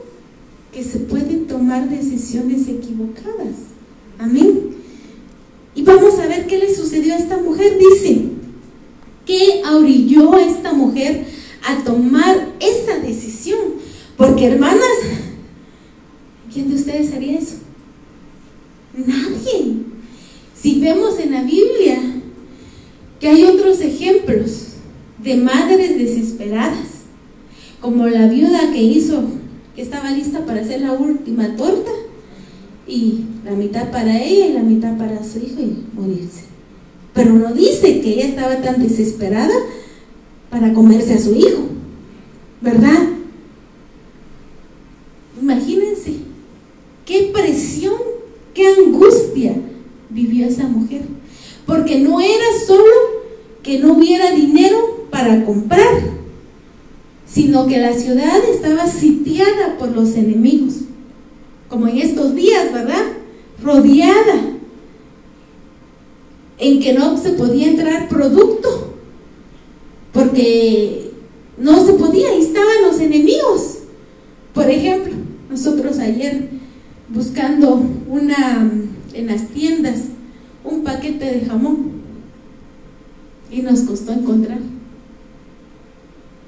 que 0.73 0.85
se 0.85 1.01
pueden 1.01 1.47
tomar 1.47 1.89
decisiones 1.89 2.69
equivocadas. 2.69 3.57
Amén. 4.19 4.77
Y 5.75 5.83
vamos 5.83 6.19
a 6.19 6.27
ver 6.27 6.47
qué 6.47 6.59
le 6.59 6.75
sucedió 6.75 7.15
a 7.15 7.19
esta 7.19 7.39
mujer. 7.39 7.79
Dice, 7.79 8.23
¿qué 9.27 9.63
orilló 9.65 10.35
a 10.35 10.43
esta 10.43 10.73
mujer 10.73 11.27
a 11.67 11.83
tomar 11.85 12.55
esa 12.61 12.99
decisión? 12.99 13.59
Porque 14.17 14.47
hermanas, 14.47 14.99
¿quién 16.53 16.69
de 16.69 16.77
ustedes 16.77 17.13
haría 17.13 17.39
eso? 17.39 17.57
Nadie. 18.95 19.77
Si 20.55 20.81
vemos 20.81 21.19
en 21.19 21.33
la 21.33 21.43
Biblia 21.43 21.99
que 23.19 23.29
hay 23.29 23.45
otros 23.45 23.81
ejemplos 23.81 24.67
de 25.23 25.37
madres 25.37 25.99
desesperadas, 25.99 26.89
como 27.81 28.07
la 28.09 28.27
viuda 28.27 28.73
que 28.73 28.83
hizo, 28.83 29.23
estaba 29.83 30.11
lista 30.11 30.45
para 30.45 30.61
hacer 30.61 30.81
la 30.81 30.93
última 30.93 31.57
torta, 31.57 31.91
y 32.91 33.25
la 33.45 33.53
mitad 33.53 33.91
para 33.91 34.21
ella 34.21 34.47
y 34.47 34.53
la 34.53 34.63
mitad 34.63 34.97
para 34.99 35.23
su 35.23 35.39
hijo 35.39 35.61
y 35.61 35.85
morirse. 35.95 36.45
Pero 37.15 37.35
no 37.35 37.53
dice 37.53 38.01
que 38.01 38.15
ella 38.15 38.27
estaba 38.27 38.61
tan 38.61 38.83
desesperada 38.83 39.55
para 40.51 40.73
comerse 40.73 41.15
a 41.15 41.19
su 41.19 41.35
hijo, 41.35 41.69
¿verdad? 42.61 43.09
Imagínense 45.41 46.17
qué 47.07 47.31
presión, 47.33 47.95
qué 48.55 48.67
angustia 48.69 49.55
vivió 50.11 50.47
esa 50.47 50.67
mujer. 50.67 51.03
Porque 51.67 52.01
no 52.01 52.21
era 52.21 52.45
solo 52.67 52.83
que 53.63 53.79
no 53.79 53.95
hubiera 53.95 54.33
dinero 54.33 55.07
para 55.11 55.45
comprar, 55.45 56.03
sino 57.33 57.67
que 57.67 57.79
la 57.79 57.93
ciudad 57.93 58.41
estaba 58.51 58.87
sitiada 58.87 59.79
por 59.79 59.95
los 59.95 60.15
enemigos 60.17 60.81
como 61.71 61.87
en 61.87 61.99
estos 61.99 62.35
días, 62.35 62.73
¿verdad? 62.73 63.13
Rodeada, 63.63 64.41
en 66.59 66.81
que 66.81 66.93
no 66.93 67.17
se 67.17 67.31
podía 67.31 67.69
entrar 67.69 68.09
producto, 68.09 68.95
porque 70.13 71.13
no 71.57 71.87
se 71.87 71.93
podía, 71.93 72.31
ahí 72.31 72.43
estaban 72.43 72.83
los 72.83 73.01
enemigos. 73.01 73.79
Por 74.53 74.69
ejemplo, 74.69 75.15
nosotros 75.49 75.99
ayer 76.01 76.49
buscando 77.09 77.81
una 78.09 78.69
en 79.15 79.27
las 79.27 79.49
tiendas 79.49 80.01
un 80.65 80.83
paquete 80.83 81.25
de 81.25 81.47
jamón 81.47 81.93
y 83.51 83.63
nos 83.63 83.81
costó 83.81 84.13
encontrar. 84.13 84.59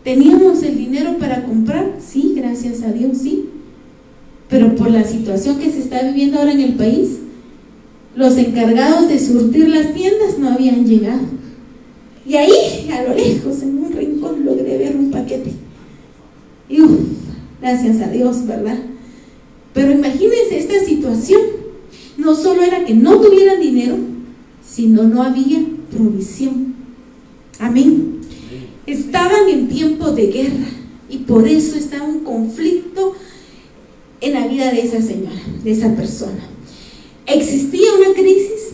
¿Teníamos 0.04 0.62
el 0.62 0.76
dinero 0.76 1.16
para 1.18 1.44
comprar? 1.44 1.98
Sí, 2.04 2.34
gracias 2.36 2.82
a 2.82 2.92
Dios, 2.92 3.18
sí 3.18 3.48
pero 4.52 4.74
por 4.76 4.90
la 4.90 5.02
situación 5.02 5.58
que 5.58 5.70
se 5.70 5.78
está 5.78 6.02
viviendo 6.02 6.38
ahora 6.38 6.52
en 6.52 6.60
el 6.60 6.74
país, 6.74 7.20
los 8.14 8.36
encargados 8.36 9.08
de 9.08 9.18
surtir 9.18 9.66
las 9.70 9.94
tiendas 9.94 10.38
no 10.38 10.50
habían 10.50 10.86
llegado. 10.86 11.22
Y 12.26 12.36
ahí, 12.36 12.90
a 12.92 13.02
lo 13.02 13.14
lejos, 13.14 13.62
en 13.62 13.78
un 13.78 13.92
rincón, 13.92 14.44
logré 14.44 14.76
ver 14.76 14.94
un 14.94 15.10
paquete. 15.10 15.52
Y 16.68 16.82
uff, 16.82 17.00
gracias 17.62 18.02
a 18.02 18.10
Dios, 18.10 18.46
¿verdad? 18.46 18.78
Pero 19.72 19.90
imagínense 19.90 20.58
esta 20.58 20.84
situación. 20.84 21.40
No 22.18 22.36
solo 22.36 22.62
era 22.62 22.84
que 22.84 22.92
no 22.92 23.22
tuvieran 23.22 23.58
dinero, 23.58 23.96
sino 24.62 25.04
no 25.04 25.22
había 25.22 25.64
provisión. 25.90 26.74
Amén. 27.58 28.20
Estaban 28.86 29.48
en 29.48 29.68
tiempo 29.68 30.10
de 30.10 30.26
guerra 30.26 30.68
y 31.08 31.18
por 31.18 31.46
eso 31.46 31.76
estaba 31.76 32.04
un 32.04 32.20
conflicto 32.20 33.14
en 34.20 34.32
la 34.32 34.46
vida 34.46 34.70
de 34.72 34.80
esa 34.80 35.00
señora, 35.00 35.40
de 35.62 35.70
esa 35.70 35.94
persona. 35.94 36.48
Existía 37.26 37.94
una 37.98 38.14
crisis 38.14 38.70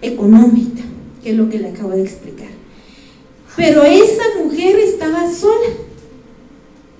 económica, 0.00 0.82
que 1.22 1.30
es 1.30 1.36
lo 1.36 1.48
que 1.48 1.58
le 1.58 1.68
acabo 1.68 1.90
de 1.90 2.02
explicar. 2.02 2.48
Pero 3.56 3.84
esa 3.84 4.22
mujer 4.42 4.76
estaba 4.78 5.32
sola. 5.32 5.70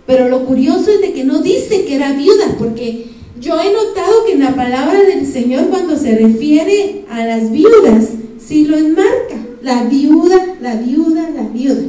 Pero 0.07 0.29
lo 0.29 0.45
curioso 0.45 0.91
es 0.91 1.01
de 1.01 1.13
que 1.13 1.25
no 1.25 1.41
dice 1.41 1.85
que 1.85 1.97
era 1.97 2.13
viuda, 2.13 2.57
porque 2.59 3.07
yo 3.41 3.61
he 3.61 3.73
notado 3.73 4.25
que 4.27 4.33
en 4.33 4.41
la 4.41 4.55
palabra 4.55 5.03
del 5.03 5.27
Señor 5.27 5.69
cuando 5.69 5.97
se 5.97 6.17
refiere 6.17 7.05
a 7.11 7.25
las 7.25 7.51
viudas, 7.51 8.11
sí 8.39 8.67
lo 8.67 8.77
enmarca. 8.77 9.37
La 9.63 9.85
viuda, 9.85 10.57
la 10.61 10.77
viuda, 10.77 11.31
la 11.31 11.49
viuda. 11.49 11.85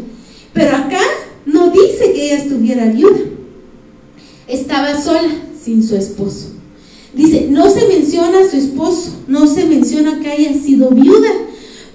Pero 0.55 0.73
acá 0.77 1.01
no 1.45 1.69
dice 1.69 2.13
que 2.13 2.27
ella 2.27 2.37
estuviera 2.41 2.85
viuda. 2.85 3.19
Estaba 4.47 4.99
sola, 4.99 5.29
sin 5.61 5.83
su 5.83 5.97
esposo. 5.97 6.53
Dice, 7.13 7.47
no 7.49 7.69
se 7.69 7.87
menciona 7.87 8.39
a 8.39 8.49
su 8.49 8.55
esposo, 8.55 9.11
no 9.27 9.47
se 9.47 9.65
menciona 9.65 10.21
que 10.21 10.31
haya 10.31 10.53
sido 10.53 10.91
viuda. 10.91 11.29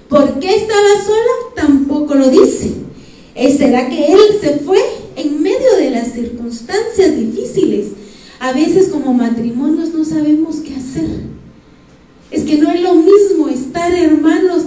¿Por 0.07 0.39
qué 0.39 0.55
estaba 0.55 1.03
sola? 1.03 1.55
Tampoco 1.55 2.13
lo 2.13 2.29
dice. 2.29 2.73
¿Será 3.57 3.89
que 3.89 4.13
él 4.13 4.19
se 4.39 4.59
fue 4.59 4.79
en 5.15 5.41
medio 5.41 5.75
de 5.77 5.89
las 5.89 6.11
circunstancias 6.13 7.17
difíciles? 7.17 7.87
A 8.39 8.53
veces 8.53 8.89
como 8.89 9.13
matrimonios 9.13 9.89
no 9.89 10.05
sabemos 10.05 10.57
qué 10.57 10.75
hacer. 10.75 11.09
Es 12.29 12.43
que 12.43 12.57
no 12.59 12.69
es 12.71 12.81
lo 12.81 12.93
mismo 12.93 13.49
estar 13.49 13.91
hermanos 13.91 14.63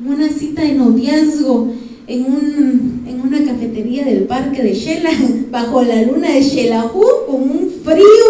en 0.00 0.08
una 0.08 0.28
cita 0.30 0.62
de 0.62 0.72
noviazgo, 0.72 1.74
en, 2.06 2.24
un, 2.24 3.04
en 3.06 3.20
una 3.20 3.44
cafetería 3.44 4.04
del 4.04 4.24
parque 4.24 4.62
de 4.62 4.74
Shela, 4.74 5.10
bajo 5.50 5.82
la 5.82 6.02
luna 6.02 6.32
de 6.32 6.42
Shelahu, 6.42 7.02
con 7.26 7.42
un 7.42 7.72
frío, 7.82 8.24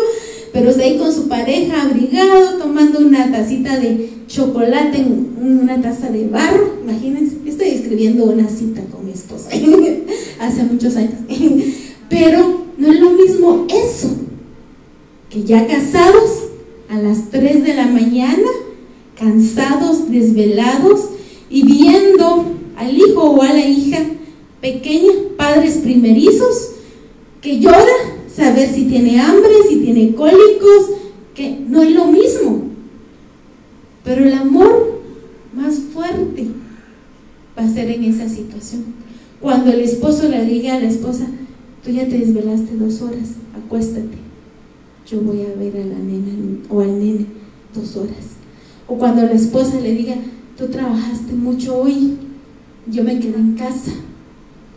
pero 0.53 0.71
está 0.71 0.85
ahí 0.85 0.99
con 0.99 1.13
su 1.13 1.29
pareja 1.29 1.83
abrigado, 1.83 2.59
tomando 2.59 3.01
una 3.01 3.31
tacita 3.31 3.79
de 3.79 4.11
chocolate 4.29 4.99
en 4.99 5.37
una 5.41 5.81
taza 5.83 6.11
de 6.11 6.29
barro. 6.29 6.79
Imagínense, 6.83 7.37
estoy 7.45 7.69
escribiendo 7.69 8.25
una 8.25 8.49
cita 8.49 8.83
con 8.93 9.05
mi 9.05 9.13
esposa 9.13 9.51
hace 10.41 10.63
muchos 10.65 10.97
años. 10.97 11.15
Pero 12.09 12.67
no 12.79 12.93
es 12.93 13.01
lo 13.01 13.11
mismo 13.11 13.67
eso, 13.69 14.11
que 15.29 15.43
ya 15.43 15.67
casados 15.67 16.45
a 16.89 16.99
las 16.99 17.31
3 17.31 17.65
de 17.65 17.75
la 17.75 17.87
mañana, 17.87 18.49
cansados, 19.19 20.11
desvelados 20.11 21.09
y 21.51 21.65
viendo 21.65 22.55
al 22.77 22.97
hijo 22.97 23.23
o 23.23 23.43
a 23.43 23.53
la 23.53 23.67
hija 23.67 23.99
pequeña, 24.61 25.13
padres 25.37 25.75
primerizos, 25.79 26.71
que 27.41 27.61
llora, 27.61 27.85
saber 28.35 28.73
si 28.73 28.87
tiene 28.87 29.21
hambre, 29.21 29.51
si 29.69 29.77
tiene 29.77 30.15
cólicos, 30.15 30.91
que 31.35 31.59
no 31.69 31.83
es 31.83 31.93
lo 31.93 32.07
mismo. 32.07 32.63
Pero 34.05 34.25
el 34.25 34.33
amor 34.33 35.01
más 35.55 35.79
fuerte 35.93 36.47
va 37.57 37.65
a 37.65 37.69
ser 37.69 37.91
en 37.91 38.05
esa 38.05 38.29
situación. 38.29 38.85
Cuando 39.41 39.71
el 39.71 39.81
esposo 39.81 40.29
le 40.29 40.45
diga 40.45 40.75
a 40.75 40.81
la 40.81 40.89
esposa, 40.89 41.27
tú 41.85 41.91
ya 41.91 42.09
te 42.09 42.19
desvelaste 42.19 42.77
dos 42.77 43.03
horas, 43.03 43.35
acuéstate, 43.55 44.17
yo 45.07 45.21
voy 45.21 45.43
a 45.43 45.59
ver 45.59 45.77
a 45.77 45.85
la 45.85 45.99
nena 45.99 46.33
o 46.71 46.81
al 46.81 46.99
nene 46.99 47.27
dos 47.75 47.97
horas. 47.97 48.35
O 48.87 48.97
cuando 48.97 49.23
la 49.23 49.33
esposa 49.33 49.79
le 49.81 49.95
diga, 49.95 50.15
tú 50.57 50.69
trabajaste 50.69 51.35
mucho 51.35 51.77
hoy, 51.77 52.17
yo 52.87 53.05
me 53.05 53.19
quedé 53.19 53.37
en 53.37 53.55
casa, 53.55 53.93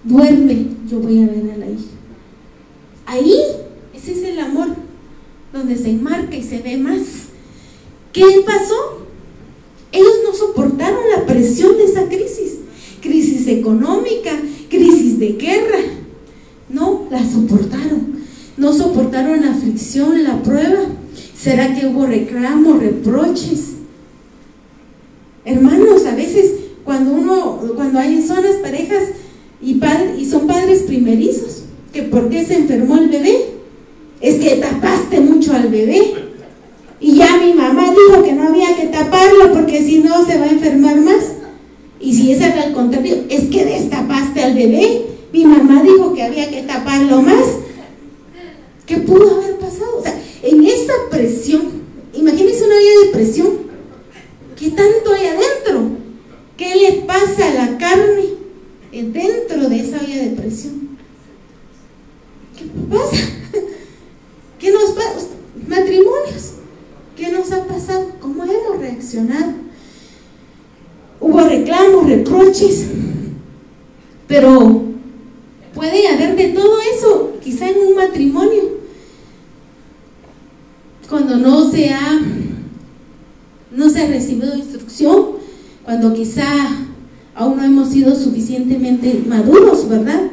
duerme, 0.03 0.68
yo 0.89 0.99
voy 0.99 1.24
a 1.24 1.28
ver 1.28 1.51
a 1.51 1.58
la 1.58 1.70
hija. 1.70 1.91
Ahí, 3.05 3.39
ese 3.93 4.14
es 4.14 4.24
el 4.24 4.39
amor, 4.39 4.70
donde 5.53 5.76
se 5.78 5.89
enmarca 5.89 6.36
y 6.36 6.43
se 6.43 6.62
ve 6.62 6.78
más. 6.78 7.01
¿Qué 8.14 8.24
pasó? 8.45 9.08
Ellos 9.91 10.16
no 10.26 10.34
soportaron 10.34 11.10
la 11.16 11.26
presión 11.26 11.78
de 11.78 11.86
esa 11.86 12.08
crisis, 12.08 12.60
crisis 13.01 13.47
económica, 13.47 14.32
crisis 14.70 15.20
de 15.20 15.34
guerra. 15.34 15.80
No, 16.70 17.08
la 17.10 17.24
soportaron. 17.30 18.18
No 18.58 18.74
soportaron 18.74 19.41
la 19.41 19.51
aflicción, 19.51 20.24
la 20.24 20.41
prueba. 20.41 20.86
¿Será 21.38 21.76
que 21.76 21.88
hubo 21.88 22.05
reclamos, 22.05 22.80
reproches? 22.80 23.74
Hermanos, 25.45 26.05
a 26.05 26.16
veces 26.16 26.51
cuando 26.88 27.12
uno, 27.12 27.60
cuando 27.76 28.00
hay 28.00 28.22
zonas 28.26 28.56
parejas 28.64 29.04
y, 29.62 29.78
y 30.18 30.26
son 30.26 30.48
padres 30.48 30.84
primerizos, 30.84 31.64
que 31.92 32.04
por 32.04 32.30
qué 32.30 32.46
se 32.46 32.56
enfermó 32.56 32.96
el 32.96 33.10
bebé, 33.10 33.58
es 34.22 34.36
que 34.36 34.56
tapaste 34.56 35.20
mucho 35.20 35.52
al 35.52 35.68
bebé. 35.68 36.14
Y 37.02 37.16
ya 37.18 37.42
mi 37.44 37.52
mamá 37.52 37.92
dijo 37.92 38.24
que 38.24 38.32
no 38.32 38.48
había 38.48 38.74
que 38.78 38.88
taparlo 38.88 39.52
porque 39.52 39.84
si 39.84 40.00
no 40.00 40.26
se 40.26 40.38
va 40.38 40.46
a 40.46 40.50
enfermar 40.50 40.96
más. 41.02 41.34
Y 42.00 42.16
si 42.16 42.32
es 42.32 42.42
al 42.42 42.72
contrario, 42.72 43.26
es 43.28 43.50
que 43.50 43.66
destapaste 43.66 44.42
al 44.42 44.54
bebé. 44.54 45.08
Mi 45.34 45.44
mamá 45.44 45.84
dijo 45.84 46.14
que 46.14 46.24
había 46.24 46.50
que 46.50 46.62
taparlo 46.62 47.22
más. 47.22 47.44
¿Qué 48.86 48.96
pudo 48.96 49.42
haber 49.42 49.58
pasado? 49.58 49.98
O 50.00 50.02
sea, 50.02 50.18
en 50.42 50.64
esa 50.64 50.94
presión, 51.12 51.64
imagínense 52.14 52.64
una 52.64 52.78
vida 52.78 53.02
de 53.04 53.12
presión. 53.12 53.50
¿Qué 54.58 54.70
tanto 54.70 55.14
hay 55.14 55.26
adentro? 55.28 55.66
¿Qué 56.78 56.92
le 56.92 57.02
pasa 57.02 57.48
a 57.48 57.54
la 57.54 57.78
carne 57.80 58.26
dentro 58.92 59.68
de 59.68 59.80
esa 59.80 60.00
olla 60.00 60.16
de 60.16 60.30
presión? 60.36 60.90
¿Qué 62.56 62.66
pasa? 62.88 63.18
¿Qué 64.60 64.72
nos 64.72 64.92
pasa? 64.92 65.28
Matrimonios. 65.68 66.54
¿Qué 67.16 67.32
nos 67.32 67.52
ha 67.52 67.66
pasado? 67.66 68.12
¿Cómo 68.22 68.44
hemos 68.44 68.80
reaccionado? 68.80 69.54
Hubo 71.20 71.40
reclamos, 71.40 72.08
reproches, 72.08 72.86
pero 74.28 74.84
puede 75.74 76.08
haber 76.10 76.36
de 76.36 76.50
todo 76.50 76.80
eso, 76.96 77.38
quizá 77.44 77.70
en 77.70 77.88
un 77.88 77.96
matrimonio, 77.96 78.78
cuando 81.10 81.38
no 81.38 81.72
se 81.72 81.90
ha, 81.90 82.22
no 83.72 83.90
se 83.90 84.04
ha 84.04 84.08
recibido 84.08 84.56
instrucción, 84.56 85.37
cuando 85.88 86.14
quizá 86.14 86.44
aún 87.34 87.56
no 87.56 87.64
hemos 87.64 87.88
sido 87.88 88.14
suficientemente 88.14 89.24
maduros, 89.26 89.88
¿verdad? 89.88 90.32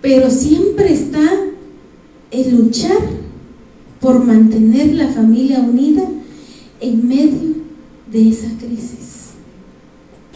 Pero 0.00 0.30
siempre 0.30 0.90
está 0.90 1.20
el 2.30 2.56
luchar 2.56 2.96
por 4.00 4.24
mantener 4.24 4.94
la 4.94 5.08
familia 5.08 5.58
unida 5.58 6.04
en 6.80 7.06
medio 7.06 7.56
de 8.10 8.30
esa 8.30 8.48
crisis. 8.56 9.32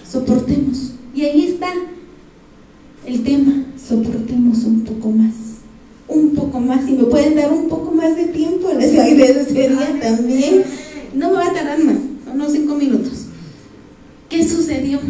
Soportemos. 0.07 0.93
Y 1.15 1.23
ahí 1.23 1.47
está 1.47 1.69
el 3.07 3.23
tema, 3.23 3.65
soportemos 3.83 4.65
un 4.65 4.83
poco 4.83 5.11
más. 5.11 5.33
Un 6.07 6.35
poco 6.35 6.61
más. 6.61 6.85
Si 6.85 6.93
me 6.93 7.05
pueden 7.05 7.35
dar 7.35 7.51
un 7.51 7.67
poco 7.71 7.93
más 7.93 8.15
de 8.15 8.27
tiempo, 8.27 8.69
les 8.79 8.93
agradecería 8.93 9.99
también. 10.03 10.65
No 11.15 11.31
me 11.31 11.37
va 11.37 11.47
a 11.47 11.55
tardar 11.55 11.83
más 11.83 12.08
unos 12.33 12.53
cinco 12.53 12.75
minutos. 12.75 13.27
¿Qué 14.29 14.47
sucedió? 14.47 15.01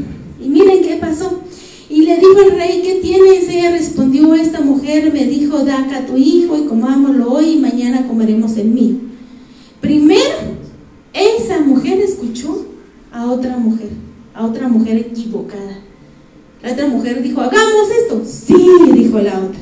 Y 0.43 0.49
miren 0.49 0.83
qué 0.83 0.97
pasó. 0.97 1.43
Y 1.91 2.03
le 2.03 2.17
dijo 2.17 2.41
el 2.41 2.53
rey, 2.53 2.83
¿qué 2.83 3.01
tienes? 3.03 3.49
Ella 3.49 3.71
respondió, 3.71 4.35
esta 4.35 4.61
mujer 4.61 5.13
me 5.13 5.25
dijo, 5.25 5.65
da 5.65 5.81
acá 5.81 5.99
a 5.99 6.07
tu 6.07 6.17
hijo 6.17 6.57
y 6.59 6.67
comámoslo 6.67 7.33
hoy 7.33 7.53
y 7.53 7.59
mañana 7.59 8.07
comeremos 8.07 8.57
el 8.59 8.69
mío. 8.69 8.97
Primero, 9.81 10.59
esa 11.15 11.61
mujer 11.61 12.01
escuchó 12.01 12.67
a 13.11 13.31
otra 13.31 13.57
mujer, 13.57 13.89
a 14.35 14.45
otra 14.47 14.69
mujer 14.69 14.99
equivocada. 14.99 15.79
La 16.63 16.73
otra 16.73 16.89
mujer 16.89 17.23
dijo, 17.23 17.41
hagamos 17.41 17.89
esto. 18.03 18.23
Sí, 18.25 18.55
dijo 18.95 19.19
la 19.21 19.39
otra. 19.39 19.61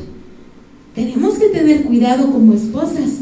Tenemos 0.94 1.34
que 1.34 1.48
tener 1.48 1.84
cuidado 1.84 2.32
como 2.32 2.54
esposas, 2.54 3.20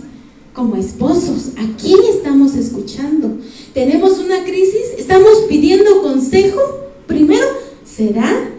como 0.55 0.77
esposos. 0.77 1.51
¿A 1.59 1.77
quién 1.77 1.99
estamos 2.11 2.55
escuchando? 2.55 3.39
tenemos 3.75 4.21
una 4.21 4.45
crisis, 4.45 4.95
estamos 4.97 5.47
pidiendo 5.49 6.01
consejo, 6.01 6.61
primero, 7.09 7.45
¿será 7.85 8.51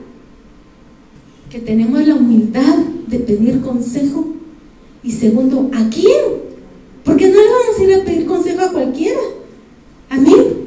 que 1.50 1.60
tenemos 1.60 2.06
la 2.06 2.16
humildad 2.16 2.76
de 3.08 3.20
pedir 3.20 3.62
consejo? 3.62 4.28
Y 5.02 5.12
segundo, 5.14 5.72
¿a 5.74 5.90
quién? 5.90 6.20
Porque 7.06 7.30
no 7.30 7.40
le 7.40 7.50
vamos 7.50 7.80
a 7.80 7.84
ir 7.84 7.96
a 7.96 8.04
pedir 8.04 8.26
consejo 8.26 8.62
a 8.62 8.72
cualquiera. 8.74 9.20
Amén. 10.10 10.66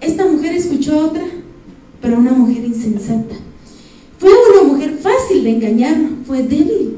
Esta 0.00 0.26
mujer 0.26 0.56
escuchó 0.56 0.98
a 0.98 1.06
otra, 1.06 1.24
pero 2.02 2.18
una 2.18 2.32
mujer 2.32 2.64
insensata. 2.64 3.36
Fue 4.18 4.30
una 4.52 4.72
mujer 4.72 4.98
fácil 5.00 5.44
de 5.44 5.50
engañar, 5.50 5.96
fue 6.26 6.42
débil, 6.42 6.96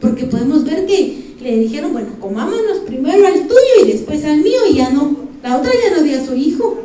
porque 0.00 0.26
podemos 0.26 0.64
ver 0.64 0.86
que 0.86 1.21
le 1.42 1.58
dijeron, 1.58 1.92
bueno, 1.92 2.08
comámonos 2.20 2.78
primero 2.86 3.26
al 3.26 3.40
tuyo 3.48 3.84
y 3.84 3.92
después 3.92 4.24
al 4.24 4.42
mío 4.42 4.60
y 4.70 4.76
ya 4.76 4.90
no, 4.90 5.16
la 5.42 5.58
otra 5.58 5.72
ya 5.72 5.96
no 5.96 6.02
dio 6.02 6.20
a 6.20 6.24
su 6.24 6.34
hijo. 6.34 6.78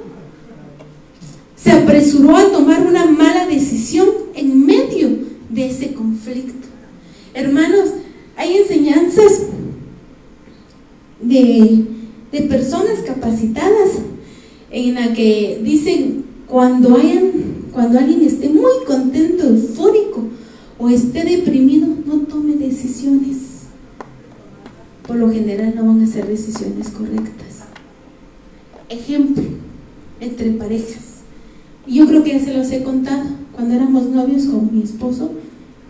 Se 1.56 1.72
apresuró 1.72 2.36
a 2.36 2.52
tomar 2.52 2.86
una 2.86 3.06
mala 3.06 3.46
decisión 3.48 4.08
en 4.34 4.66
medio 4.66 5.10
de 5.50 5.68
ese 5.68 5.94
conflicto. 5.94 6.68
Hermanos, 7.34 7.90
hay 8.36 8.58
enseñanzas 8.58 9.44
de, 11.22 11.86
de 12.32 12.42
personas 12.42 13.00
capacitadas 13.06 13.92
en 14.72 14.96
la 14.96 15.14
que 15.14 15.60
dicen 15.64 16.26
cuando 16.48 16.96
hayan, 16.98 17.32
cuando 17.74 18.00
alguien 18.00 18.24
esté 18.24 18.50
muy 18.50 18.86
contento, 18.86 19.48
eufórico 19.48 20.24
o 20.80 20.90
esté 20.90 21.24
deprimido, 21.24 21.88
no 22.06 22.20
tome 22.22 22.54
decisiones 22.54 23.47
por 25.08 25.16
lo 25.16 25.32
general 25.32 25.74
no 25.76 25.86
van 25.86 26.04
a 26.04 26.08
ser 26.08 26.28
decisiones 26.28 26.90
correctas. 26.90 27.64
Ejemplo, 28.90 29.44
entre 30.20 30.52
parejas. 30.52 31.22
Yo 31.88 32.06
creo 32.06 32.24
que 32.24 32.32
ya 32.32 32.40
se 32.40 32.54
los 32.54 32.70
he 32.72 32.84
contado. 32.84 33.38
cuando 33.56 33.74
éramos 33.74 34.06
novios 34.08 34.44
con 34.46 34.70
mi 34.72 34.84
esposo, 34.84 35.32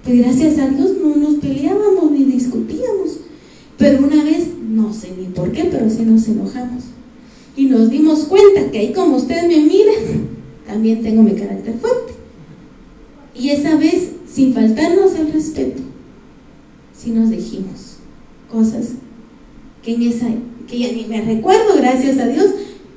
pues 0.04 0.20
gracias 0.20 0.58
a 0.60 0.70
Dios 0.70 0.92
no 1.04 1.18
nos 1.18 1.36
peleábamos 1.36 2.12
ni 2.12 2.24
discutíamos. 2.24 3.18
Pero 3.78 4.06
una 4.06 4.24
vez, 4.24 4.48
no 4.70 4.94
sé 4.94 5.12
ni 5.18 5.26
por 5.26 5.52
qué, 5.52 5.66
pero 5.66 5.90
sí 5.90 6.04
nos 6.04 6.28
enojamos. 6.30 6.84
Y 7.58 7.66
nos 7.66 7.90
dimos 7.90 8.20
cuenta 8.26 8.72
que 8.72 8.80
ahí 8.80 8.94
como 8.94 9.18
ustedes 9.18 9.48
me 9.48 9.60
miran, 9.62 10.30
también 10.66 11.02
tengo 11.02 11.24
mi 11.24 11.34
carácter 11.34 11.76
fuerte. 11.80 12.14
Y 13.36 13.50
esa 13.50 13.76
vez, 13.76 14.12
sin 14.32 14.54
faltarnos 14.54 15.16
el 15.16 15.34
respeto, 15.34 15.82
sí 16.96 17.12
nos 17.12 17.30
dijimos 17.30 17.98
cosas 18.50 18.94
que 19.88 19.94
en 19.94 20.02
esa, 20.02 20.28
que 20.68 20.80
ya 20.80 20.92
ni 20.92 21.06
me 21.06 21.22
recuerdo, 21.22 21.78
gracias 21.78 22.18
a 22.18 22.28
Dios, 22.28 22.48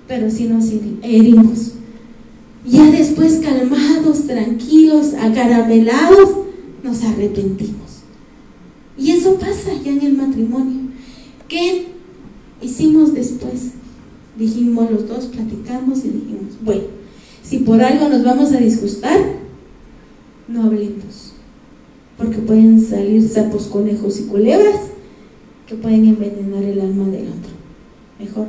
pero 0.08 0.28
sí 0.28 0.46
nos 0.46 0.64
herimos. 1.02 1.74
Ya 2.66 2.90
después 2.90 3.40
calmados, 3.44 4.26
tranquilos, 4.26 5.14
acaramelados, 5.14 6.30
nos 6.82 7.04
arrepentimos. 7.04 8.00
Y 8.98 9.12
eso 9.12 9.38
pasa 9.38 9.70
ya 9.84 9.92
en 9.92 10.02
el 10.02 10.14
matrimonio. 10.14 10.88
¿Qué 11.46 11.86
hicimos 12.60 13.14
después? 13.14 13.70
Dijimos 14.36 14.90
los 14.90 15.06
dos, 15.06 15.26
platicamos 15.26 16.00
y 16.00 16.08
dijimos, 16.08 16.54
bueno, 16.64 16.82
si 17.44 17.58
por 17.58 17.80
algo 17.80 18.08
nos 18.08 18.24
vamos 18.24 18.50
a 18.52 18.58
disgustar, 18.58 19.16
no 20.48 20.64
hablemos. 20.64 21.34
Porque 22.18 22.38
pueden 22.38 22.84
salir 22.84 23.28
sapos, 23.28 23.68
conejos 23.68 24.18
y 24.18 24.24
culebras 24.24 24.89
que 25.70 25.76
pueden 25.76 26.04
envenenar 26.04 26.64
el 26.64 26.80
alma 26.80 27.06
del 27.10 27.28
otro. 27.28 27.52
Mejor. 28.18 28.46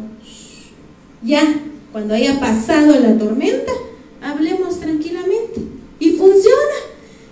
Ya, 1.24 1.62
cuando 1.92 2.16
haya 2.16 2.40
pasado 2.40 3.00
la 3.00 3.16
tormenta, 3.16 3.72
hablemos 4.24 4.80
tranquilamente. 4.80 5.62
Y 6.00 6.14
funciona. 6.14 6.78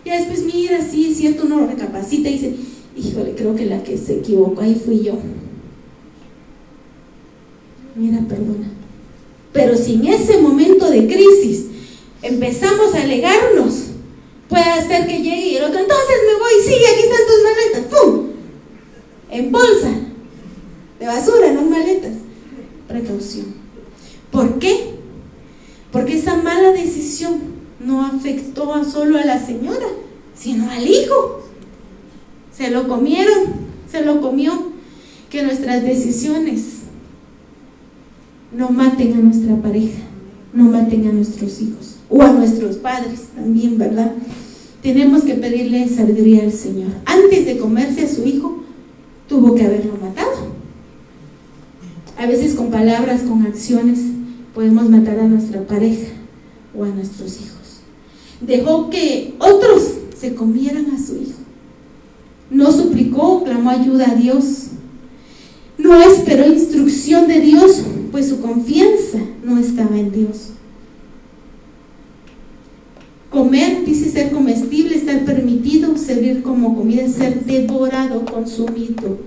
Ya 0.05 0.19
después, 0.19 0.43
mira, 0.43 0.79
sí, 0.87 1.09
es 1.09 1.17
cierto, 1.17 1.47
uno 1.47 1.65
recapacita 1.65 2.29
y 2.29 2.33
dice, 2.33 2.55
híjole, 2.95 3.33
creo 3.33 3.55
que 3.55 3.65
la 3.65 3.81
que 3.81 3.97
se 3.97 4.19
equivocó 4.19 4.61
ahí 4.61 4.79
fui 4.85 4.99
yo. 5.01 5.13
Mira, 7.95 8.19
perdona. 8.29 8.69
Pero 9.51 9.75
si 9.75 9.95
en 9.95 10.05
ese 10.05 10.39
momento 10.39 10.87
de 10.87 11.07
crisis 11.07 11.65
empezamos 12.21 12.93
a 12.93 13.01
alegarnos, 13.01 13.85
puede 14.47 14.87
ser 14.87 15.07
que 15.07 15.17
llegue 15.17 15.47
y 15.47 15.55
el 15.55 15.63
otro, 15.63 15.79
entonces 15.79 16.15
me 16.27 16.39
voy, 16.39 16.51
sí, 16.63 16.75
aquí 16.75 17.01
están 17.01 17.25
tus 17.25 17.43
maletas, 17.43 17.99
¡pum! 17.99 18.18
En 19.31 19.51
bolsa, 19.51 19.91
de 20.99 21.05
basura, 21.05 21.53
no 21.53 21.61
en 21.61 21.69
maletas. 21.69 22.13
Precaución. 22.87 23.45
¿Por 24.31 24.59
qué? 24.59 24.95
Porque 25.91 26.17
esa 26.17 26.35
mala 26.35 26.71
decisión 26.71 27.39
no 27.79 28.05
afectó 28.05 28.73
a 28.73 28.83
solo 28.83 29.17
a 29.17 29.25
la 29.25 29.43
señora, 29.43 29.87
sino 30.35 30.69
al 30.69 30.87
hijo. 30.87 31.43
Se 32.55 32.69
lo 32.69 32.87
comieron, 32.87 33.53
se 33.91 34.03
lo 34.03 34.21
comió. 34.21 34.69
Que 35.29 35.43
nuestras 35.43 35.83
decisiones 35.83 36.79
no 38.51 38.69
maten 38.69 39.13
a 39.13 39.17
nuestra 39.17 39.55
pareja, 39.57 39.99
no 40.53 40.63
maten 40.65 41.07
a 41.07 41.11
nuestros 41.11 41.61
hijos 41.61 41.97
o 42.09 42.23
a 42.23 42.31
nuestros 42.31 42.77
padres 42.77 43.27
también, 43.35 43.77
¿verdad? 43.77 44.11
Tenemos 44.81 45.23
que 45.23 45.35
pedirle 45.35 45.87
sabiduría 45.87 46.43
al 46.43 46.51
Señor. 46.51 46.89
Antes 47.05 47.45
de 47.45 47.57
comerse 47.57 48.05
a 48.05 48.09
su 48.09 48.25
hijo, 48.25 48.58
tuvo 49.29 49.55
que 49.55 49.63
haberlo 49.63 49.93
matado. 49.93 50.49
A 52.17 52.25
veces 52.25 52.55
con 52.55 52.69
palabras, 52.69 53.21
con 53.21 53.45
acciones, 53.45 53.99
podemos 54.53 54.89
matar 54.89 55.19
a 55.19 55.27
nuestra 55.27 55.61
pareja 55.65 56.11
o 56.77 56.83
a 56.83 56.89
nuestros 56.89 57.39
hijos. 57.39 57.79
Dejó 58.41 58.89
que 58.89 59.35
otros 59.39 59.93
se 60.17 60.35
comieran 60.35 60.87
a 60.91 61.01
su 61.01 61.15
hijo. 61.15 61.39
No 62.49 62.71
suplicó, 62.71 63.43
clamó 63.43 63.69
ayuda 63.69 64.11
a 64.11 64.15
Dios. 64.15 64.67
No 65.77 66.01
esperó 66.01 66.45
instrucción 66.51 67.27
de 67.27 67.39
Dios, 67.39 67.83
pues 68.11 68.27
su 68.27 68.41
confianza 68.41 69.19
no 69.43 69.59
estaba 69.59 69.97
en 69.97 70.11
Dios. 70.11 70.49
Comer 73.29 73.85
dice 73.85 74.09
ser 74.09 74.31
comestible, 74.31 74.95
estar 74.95 75.23
permitido, 75.23 75.95
servir 75.97 76.41
como 76.41 76.75
comida, 76.75 77.07
ser 77.07 77.45
devorado, 77.45 78.25
consumido. 78.25 79.19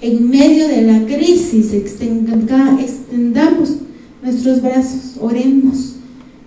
En 0.00 0.30
medio 0.30 0.68
de 0.68 0.82
la 0.82 1.04
crisis 1.04 1.72
extendamos 1.74 3.76
nuestros 4.22 4.62
brazos, 4.62 5.16
oremos 5.20 5.96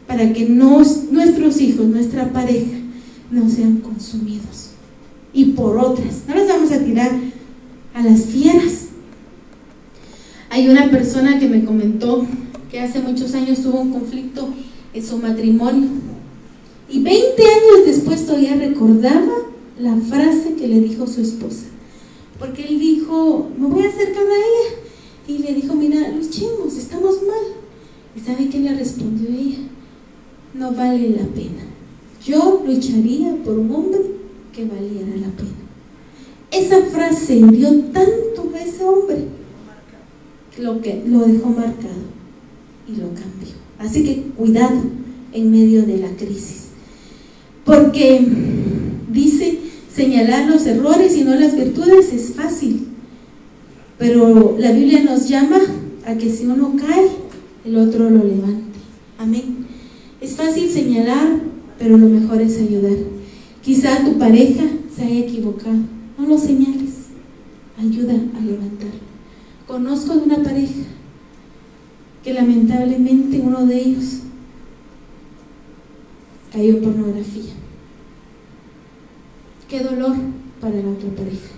para 0.07 0.33
que 0.33 0.49
nuestros 0.49 1.61
hijos, 1.61 1.87
nuestra 1.87 2.33
pareja, 2.33 2.77
no 3.29 3.49
sean 3.49 3.77
consumidos. 3.77 4.71
Y 5.31 5.45
por 5.45 5.77
otras, 5.77 6.23
no 6.27 6.35
los 6.35 6.47
vamos 6.47 6.71
a 6.71 6.79
tirar 6.79 7.11
a 7.93 8.01
las 8.01 8.25
fieras. 8.25 8.87
Hay 10.49 10.69
una 10.69 10.89
persona 10.89 11.39
que 11.39 11.47
me 11.47 11.65
comentó 11.65 12.25
que 12.71 12.79
hace 12.79 12.99
muchos 12.99 13.35
años 13.35 13.61
tuvo 13.61 13.81
un 13.81 13.91
conflicto 13.91 14.49
en 14.93 15.05
su 15.05 15.17
matrimonio. 15.17 15.89
Y 16.89 17.01
20 17.01 17.41
años 17.41 17.85
después 17.85 18.25
todavía 18.25 18.55
recordaba 18.55 19.33
la 19.79 19.95
frase 19.97 20.55
que 20.55 20.67
le 20.67 20.79
dijo 20.79 21.07
su 21.07 21.21
esposa. 21.21 21.65
Porque 22.39 22.63
él 22.67 22.79
dijo, 22.79 23.49
me 23.57 23.67
voy 23.67 23.83
a 23.85 23.89
acercar 23.89 24.23
a 24.23 24.35
ella. 24.35 24.75
Y 25.27 25.39
le 25.39 25.53
dijo, 25.53 25.73
mira, 25.73 26.09
luchemos, 26.09 26.77
estamos 26.77 27.15
mal. 27.23 27.55
¿Y 28.15 28.19
sabe 28.19 28.49
qué 28.49 28.59
le 28.59 28.75
respondió 28.75 29.29
ella? 29.29 29.59
No 30.53 30.71
vale 30.71 31.09
la 31.09 31.25
pena. 31.25 31.63
Yo 32.23 32.63
lucharía 32.65 33.35
por 33.43 33.57
un 33.57 33.73
hombre 33.73 34.01
que 34.53 34.65
valiera 34.65 35.15
la 35.17 35.29
pena. 35.35 35.65
Esa 36.51 36.81
frase 36.85 37.41
dio 37.51 37.69
tanto 37.91 38.51
a 38.53 38.61
ese 38.61 38.83
hombre 38.83 39.25
lo 40.57 40.81
que 40.81 41.03
lo 41.05 41.19
dejó 41.25 41.49
marcado 41.49 42.05
y 42.87 42.91
lo 42.93 43.07
cambió. 43.07 43.53
Así 43.77 44.03
que 44.03 44.21
cuidado 44.37 44.81
en 45.33 45.51
medio 45.51 45.85
de 45.85 45.97
la 45.97 46.09
crisis. 46.15 46.64
Porque 47.65 48.25
dice, 49.11 49.59
señalar 49.93 50.47
los 50.47 50.65
errores 50.67 51.17
y 51.17 51.23
no 51.23 51.35
las 51.35 51.57
virtudes 51.57 52.13
es 52.13 52.35
fácil. 52.35 52.87
Pero 53.97 54.55
la 54.59 54.71
Biblia 54.71 55.03
nos 55.03 55.27
llama 55.27 55.59
a 56.05 56.15
que 56.15 56.29
si 56.29 56.45
uno 56.45 56.75
cae, 56.77 57.07
el 57.65 57.77
otro 57.77 58.09
lo 58.09 58.23
levante. 58.23 58.79
Amén. 59.17 59.65
Es 60.21 60.35
fácil 60.35 60.69
señalar, 60.69 61.39
pero 61.79 61.97
lo 61.97 62.07
mejor 62.07 62.41
es 62.41 62.59
ayudar. 62.59 62.97
Quizá 63.63 64.03
tu 64.05 64.17
pareja 64.19 64.63
se 64.95 65.03
haya 65.03 65.19
equivocado. 65.21 65.77
No 66.17 66.27
lo 66.27 66.37
señales. 66.37 66.91
Ayuda 67.79 68.13
a 68.13 68.41
levantarlo. 68.41 69.05
Conozco 69.65 70.15
de 70.15 70.23
una 70.23 70.43
pareja 70.43 70.83
que 72.23 72.33
lamentablemente 72.33 73.39
uno 73.39 73.65
de 73.65 73.79
ellos 73.79 74.19
cayó 76.55 76.77
en 76.77 76.81
pornografía. 76.81 77.51
Qué 79.67 79.81
dolor 79.81 80.15
para 80.61 80.75
la 80.75 80.89
otra 80.89 81.09
pareja. 81.09 81.49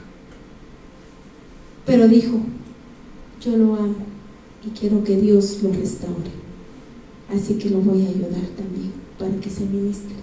Pero 1.86 2.08
dijo, 2.08 2.40
yo 3.40 3.58
lo 3.58 3.76
amo 3.76 3.96
y 4.66 4.70
quiero 4.72 5.04
que 5.04 5.18
Dios 5.18 5.60
lo 5.62 5.72
restaure. 5.72 6.32
Así 7.32 7.56
que 7.56 7.70
lo 7.70 7.80
voy 7.82 8.06
a 8.06 8.10
ayudar 8.10 8.48
también 8.58 8.92
para 9.20 9.36
que 9.40 9.52
se 9.52 9.66
ministre. 9.66 10.16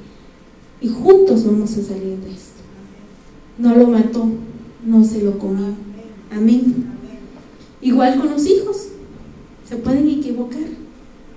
Y 0.81 0.89
juntos 0.89 1.47
vamos 1.47 1.71
a 1.77 1.83
salir 1.83 2.19
de 2.19 2.33
esto. 2.33 2.63
No 3.59 3.77
lo 3.77 3.87
mató, 3.87 4.27
no 4.85 5.05
se 5.05 5.23
lo 5.23 5.39
comió. 5.39 5.69
Amén. 6.33 6.87
Igual 7.81 8.19
con 8.19 8.31
los 8.31 8.45
hijos. 8.45 8.89
Se 9.69 9.77
pueden 9.77 10.09
equivocar. 10.09 10.67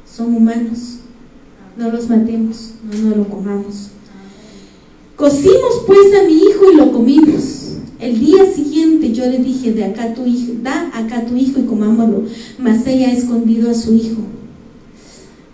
Son 0.06 0.34
humanos. 0.34 1.02
No 1.78 1.92
los 1.92 2.10
matemos, 2.10 2.72
no, 2.84 3.10
no 3.10 3.16
lo 3.16 3.30
comamos. 3.30 3.90
Cocimos 5.16 5.84
pues 5.86 6.14
a 6.20 6.28
mi 6.28 6.34
hijo 6.34 6.72
y 6.72 6.76
lo 6.76 6.92
comimos. 6.92 7.58
El 8.00 8.20
día 8.20 8.52
siguiente 8.52 9.12
yo 9.12 9.26
le 9.26 9.40
dije, 9.40 9.74
de 9.74 9.84
acá 9.84 10.14
tu 10.14 10.26
hijo, 10.26 10.54
da 10.62 10.92
acá 10.94 11.26
tu 11.26 11.36
hijo 11.36 11.60
y 11.60 11.64
comámoslo. 11.64 12.24
Mas 12.60 12.86
ella 12.86 13.10
ha 13.10 13.14
escondido 13.14 13.72
a 13.72 13.74
su 13.74 13.96
hijo. 13.96 14.22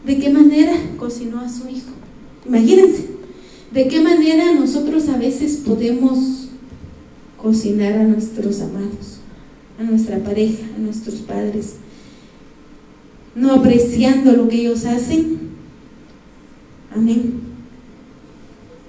¿De 0.05 0.17
qué 0.17 0.29
manera 0.29 0.73
cocinó 0.97 1.39
a 1.39 1.47
su 1.47 1.69
hijo? 1.69 1.91
Imagínense, 2.45 3.05
¿de 3.73 3.87
qué 3.87 4.01
manera 4.01 4.53
nosotros 4.53 5.07
a 5.07 5.17
veces 5.17 5.61
podemos 5.65 6.49
cocinar 7.41 7.93
a 7.93 8.03
nuestros 8.03 8.59
amados, 8.59 9.19
a 9.79 9.83
nuestra 9.83 10.19
pareja, 10.19 10.65
a 10.75 10.79
nuestros 10.79 11.15
padres? 11.21 11.75
No 13.33 13.53
apreciando 13.53 14.33
lo 14.33 14.49
que 14.49 14.61
ellos 14.61 14.85
hacen. 14.85 15.52
Amén. 16.95 17.41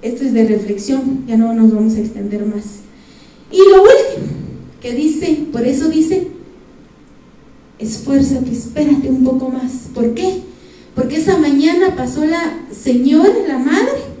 Esto 0.01 0.23
es 0.23 0.33
de 0.33 0.45
reflexión, 0.45 1.25
ya 1.27 1.37
no 1.37 1.53
nos 1.53 1.73
vamos 1.73 1.95
a 1.95 1.99
extender 1.99 2.45
más. 2.45 2.81
Y 3.51 3.57
lo 3.57 3.81
último 3.81 4.35
que 4.81 4.93
dice, 4.93 5.45
por 5.51 5.65
eso 5.65 5.89
dice, 5.89 6.27
esfuérzate, 7.79 8.51
espérate 8.51 9.09
un 9.09 9.23
poco 9.23 9.49
más. 9.49 9.89
¿Por 9.93 10.13
qué? 10.13 10.41
Porque 10.93 11.17
esa 11.17 11.37
mañana 11.37 11.95
pasó 11.95 12.25
la 12.25 12.65
señora, 12.71 13.33
la 13.47 13.57
madre, 13.57 14.15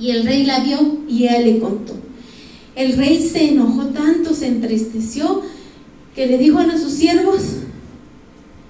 Y 0.00 0.10
el 0.12 0.24
rey 0.24 0.44
la 0.44 0.60
vio 0.60 0.98
y 1.08 1.24
ella 1.24 1.40
le 1.40 1.58
contó. 1.58 1.94
El 2.76 2.96
rey 2.96 3.20
se 3.20 3.50
enojó 3.50 3.86
tanto, 3.86 4.32
se 4.32 4.46
entristeció, 4.46 5.42
que 6.14 6.26
le 6.26 6.38
dijo 6.38 6.58
a 6.58 6.78
sus 6.78 6.92
siervos 6.92 7.42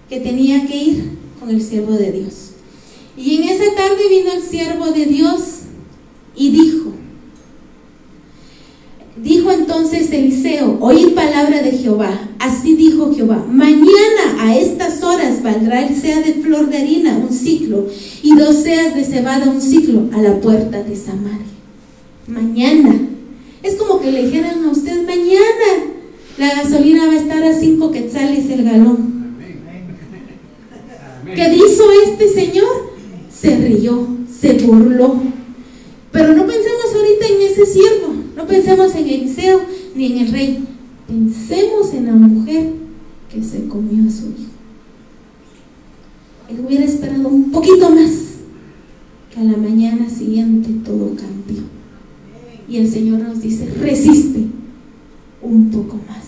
que 0.09 0.21
tenía 0.21 0.66
que 0.66 0.77
ir 0.77 1.11
con 1.39 1.51
el 1.51 1.62
siervo 1.62 1.93
de 1.93 2.12
Dios. 2.12 2.47
Y 3.19 3.37
en 3.37 3.49
esa 3.49 3.75
tarde 3.75 4.09
vino 4.09 4.33
el 4.33 4.43
siervo 4.43 4.87
de 4.93 5.07
Dios 5.07 5.41
y 6.37 6.51
dijo, 6.51 6.93
dijo 9.16 9.51
entonces 9.51 10.12
Eliseo, 10.12 10.79
oí 10.81 11.11
palabra 11.16 11.61
de 11.62 11.73
Jehová, 11.73 12.29
así 12.39 12.77
dijo 12.77 13.12
Jehová, 13.12 13.45
mañana 13.51 14.37
a 14.41 14.57
estas 14.57 15.03
horas 15.03 15.43
valdrá 15.43 15.85
el 15.85 15.97
sea 15.97 16.21
de 16.21 16.35
flor 16.35 16.71
de 16.71 16.79
harina 16.79 17.19
un 17.19 17.33
ciclo 17.33 17.89
y 18.23 18.37
dos 18.37 18.62
seas 18.62 18.95
de 18.95 19.05
cebada 19.05 19.51
un 19.51 19.61
ciclo 19.61 20.09
a 20.12 20.23
la 20.23 20.41
puerta 20.41 20.85
de 20.85 20.95
Samaria. 20.95 21.39
Mañana. 22.29 23.01
Es 23.64 23.75
como 23.75 24.01
que 24.01 24.12
le 24.12 24.27
dijeran 24.27 24.64
a 24.64 24.71
usted, 24.71 25.05
mañana 25.05 25.97
la 26.39 26.55
gasolina 26.55 27.07
va 27.07 27.14
a 27.14 27.16
estar 27.16 27.43
a 27.43 27.59
cinco 27.59 27.91
quetzales 27.91 28.49
el 28.49 28.62
galón. 28.62 29.19
¿Qué 31.35 31.55
hizo 31.57 31.85
este 32.07 32.29
señor? 32.29 32.97
Se 33.41 33.57
rió, 33.57 34.07
se 34.28 34.55
burló. 34.55 35.20
Pero 36.11 36.34
no 36.34 36.47
pensemos 36.47 36.86
ahorita 36.95 37.26
en 37.26 37.43
ese 37.43 37.66
siervo, 37.66 38.14
no 38.36 38.47
pensemos 38.47 38.95
en 38.95 39.09
Eliseo 39.09 39.61
ni 39.95 40.12
en 40.12 40.18
el 40.18 40.32
rey. 40.32 40.64
Pensemos 41.07 41.93
en 41.95 42.07
la 42.07 42.12
mujer 42.12 42.72
que 43.32 43.43
se 43.43 43.68
comió 43.68 44.09
a 44.09 44.11
su 44.11 44.26
hijo. 44.26 44.49
Él 46.49 46.64
hubiera 46.66 46.84
esperado 46.84 47.28
un 47.28 47.51
poquito 47.51 47.91
más, 47.91 48.11
que 49.32 49.41
a 49.41 49.45
la 49.45 49.57
mañana 49.57 50.09
siguiente 50.09 50.70
todo 50.84 51.14
cambió. 51.14 51.62
Y 52.68 52.78
el 52.78 52.91
Señor 52.91 53.20
nos 53.20 53.41
dice, 53.41 53.68
resiste 53.80 54.47
un 55.43 55.70
poco 55.70 55.97
más. 56.09 56.26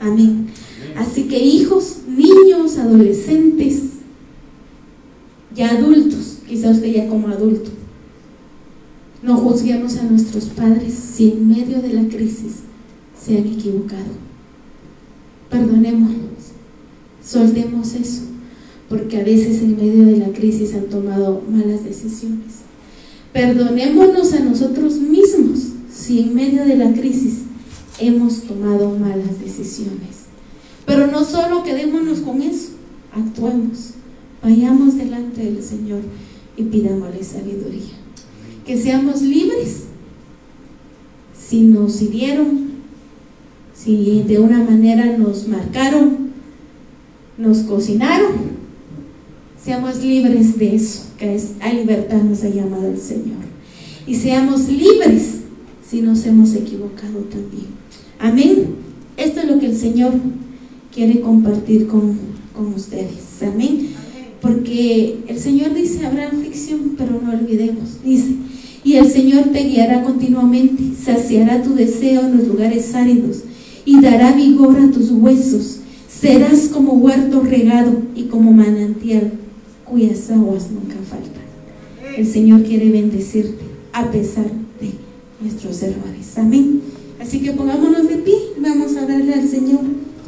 Amén. 0.00 0.48
Así 0.96 1.24
que 1.24 1.38
hijos, 1.38 1.98
niños, 2.06 2.78
adolescentes, 2.78 3.80
ya 5.58 5.72
adultos, 5.72 6.38
quizá 6.48 6.70
usted 6.70 6.92
ya 6.92 7.08
como 7.08 7.26
adulto, 7.26 7.70
no 9.24 9.36
juzguemos 9.38 9.96
a 9.96 10.04
nuestros 10.04 10.44
padres 10.44 10.94
si 10.94 11.32
en 11.32 11.48
medio 11.48 11.82
de 11.82 11.94
la 11.94 12.08
crisis 12.08 12.60
se 13.20 13.36
han 13.36 13.46
equivocado. 13.48 14.28
Perdonémoslos, 15.50 16.52
soltemos 17.24 17.92
eso, 17.94 18.22
porque 18.88 19.20
a 19.20 19.24
veces 19.24 19.60
en 19.60 19.76
medio 19.76 20.04
de 20.04 20.18
la 20.18 20.28
crisis 20.28 20.74
han 20.74 20.84
tomado 20.84 21.42
malas 21.50 21.82
decisiones. 21.82 22.62
Perdonémonos 23.32 24.32
a 24.34 24.40
nosotros 24.40 24.94
mismos 24.98 25.58
si 25.92 26.20
en 26.20 26.36
medio 26.36 26.64
de 26.64 26.76
la 26.76 26.92
crisis 26.92 27.40
hemos 27.98 28.42
tomado 28.42 28.96
malas 28.96 29.40
decisiones. 29.40 30.28
Pero 30.86 31.08
no 31.08 31.24
solo 31.24 31.64
quedémonos 31.64 32.20
con 32.20 32.42
eso, 32.42 32.68
actuemos, 33.12 33.94
vayamos 34.42 34.96
delante 34.96 35.42
del 35.42 35.62
Señor 35.62 36.00
y 36.56 36.64
pidámosle 36.64 37.22
sabiduría. 37.22 37.94
Que 38.66 38.76
seamos 38.76 39.22
libres 39.22 39.84
si 41.48 41.62
nos 41.62 42.02
hirieron, 42.02 42.68
si 43.74 44.22
de 44.26 44.38
una 44.38 44.62
manera 44.62 45.16
nos 45.16 45.48
marcaron, 45.48 46.28
nos 47.38 47.58
cocinaron, 47.58 48.32
seamos 49.62 50.02
libres 50.02 50.58
de 50.58 50.74
eso, 50.74 51.04
que 51.16 51.34
es 51.34 51.52
a 51.60 51.72
libertad 51.72 52.22
nos 52.22 52.42
ha 52.44 52.48
llamado 52.48 52.88
el 52.88 52.98
Señor. 52.98 53.38
Y 54.06 54.14
seamos 54.14 54.68
libres 54.68 55.40
si 55.88 56.02
nos 56.02 56.24
hemos 56.26 56.54
equivocado 56.54 57.20
también. 57.30 57.66
Amén. 58.18 58.74
Esto 59.16 59.40
es 59.40 59.46
lo 59.46 59.58
que 59.58 59.66
el 59.66 59.76
Señor 59.76 60.12
quiere 60.94 61.20
compartir 61.20 61.86
con, 61.86 62.18
ustedes. 62.74 63.42
Amén. 63.42 63.90
Porque 64.40 65.18
el 65.26 65.38
Señor 65.38 65.74
dice, 65.74 66.06
habrá 66.06 66.28
aflicción, 66.28 66.94
pero 66.96 67.20
no 67.20 67.32
olvidemos. 67.32 68.02
Dice, 68.04 68.34
y 68.84 68.94
el 68.94 69.10
Señor 69.10 69.44
te 69.52 69.64
guiará 69.64 70.02
continuamente, 70.02 70.82
saciará 71.02 71.62
tu 71.62 71.74
deseo 71.74 72.22
en 72.22 72.38
los 72.38 72.46
lugares 72.46 72.94
áridos 72.94 73.42
y 73.84 74.00
dará 74.00 74.32
vigor 74.32 74.78
a 74.78 74.90
tus 74.90 75.10
huesos. 75.10 75.80
Serás 76.08 76.68
como 76.68 76.94
huerto 76.94 77.40
regado 77.40 78.02
y 78.14 78.24
como 78.24 78.52
manantial 78.52 79.32
cuyas 79.84 80.30
aguas 80.30 80.68
nunca 80.70 80.96
faltan. 81.08 81.42
El 82.16 82.26
Señor 82.26 82.62
quiere 82.62 82.90
bendecirte 82.90 83.62
a 83.92 84.10
pesar 84.10 84.46
de 84.80 84.92
nuestros 85.40 85.82
errores. 85.82 86.36
Amén. 86.36 86.80
Así 87.20 87.40
que 87.40 87.52
pongámonos 87.52 88.08
de 88.08 88.16
pie, 88.16 88.36
vamos 88.58 88.96
a 88.96 89.06
darle 89.06 89.34
al 89.34 89.48
Señor 89.48 89.80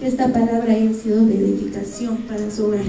esta 0.02 0.32
palabra 0.32 0.72
haya 0.72 0.94
sido 0.94 1.26
de 1.26 1.34
edificación 1.34 2.16
para 2.28 2.50
su 2.50 2.64
hogar. 2.64 2.84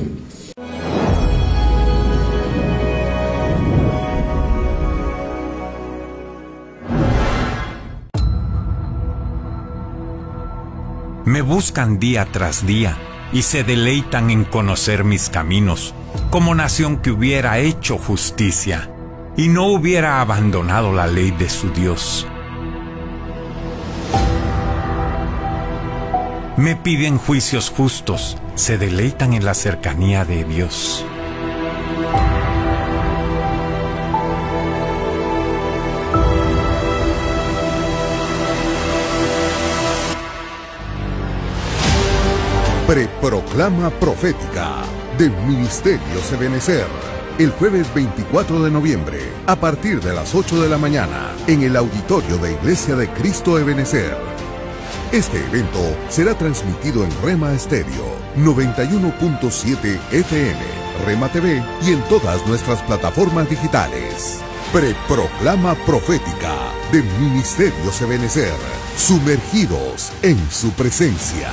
Me 11.31 11.41
buscan 11.41 11.97
día 11.97 12.27
tras 12.29 12.67
día 12.67 12.97
y 13.31 13.43
se 13.43 13.63
deleitan 13.63 14.31
en 14.31 14.43
conocer 14.43 15.05
mis 15.05 15.29
caminos, 15.29 15.95
como 16.29 16.53
nación 16.55 16.97
que 16.97 17.09
hubiera 17.09 17.57
hecho 17.59 17.97
justicia 17.97 18.91
y 19.37 19.47
no 19.47 19.67
hubiera 19.67 20.19
abandonado 20.19 20.91
la 20.91 21.07
ley 21.07 21.31
de 21.31 21.49
su 21.49 21.71
Dios. 21.71 22.27
Me 26.57 26.75
piden 26.75 27.17
juicios 27.17 27.69
justos, 27.69 28.37
se 28.55 28.77
deleitan 28.77 29.31
en 29.31 29.45
la 29.45 29.53
cercanía 29.53 30.25
de 30.25 30.43
Dios. 30.43 31.05
Preproclama 42.91 43.89
profética 43.89 44.83
del 45.17 45.31
Ministerio 45.47 46.21
Sebenecer. 46.29 46.85
El 47.39 47.51
jueves 47.51 47.87
24 47.93 48.61
de 48.63 48.69
noviembre, 48.69 49.17
a 49.47 49.55
partir 49.55 50.01
de 50.01 50.13
las 50.13 50.35
8 50.35 50.61
de 50.61 50.67
la 50.67 50.77
mañana, 50.77 51.31
en 51.47 51.63
el 51.63 51.77
auditorio 51.77 52.37
de 52.39 52.51
Iglesia 52.51 52.97
de 52.97 53.07
Cristo 53.11 53.57
Ebenecer. 53.57 54.17
Este 55.13 55.37
evento 55.37 55.79
será 56.09 56.37
transmitido 56.37 57.05
en 57.05 57.11
Rema 57.23 57.53
Estéreo 57.53 58.17
91.7 58.35 59.97
FM, 60.11 60.59
Rema 61.05 61.29
TV 61.29 61.63
y 61.87 61.93
en 61.93 62.01
todas 62.09 62.45
nuestras 62.45 62.81
plataformas 62.81 63.49
digitales. 63.49 64.41
Preproclama 64.73 65.75
profética 65.85 66.57
de 66.91 67.03
Ministerio 67.21 67.89
Ebenecer, 68.01 68.51
sumergidos 68.97 70.11
en 70.23 70.37
su 70.51 70.71
presencia. 70.71 71.51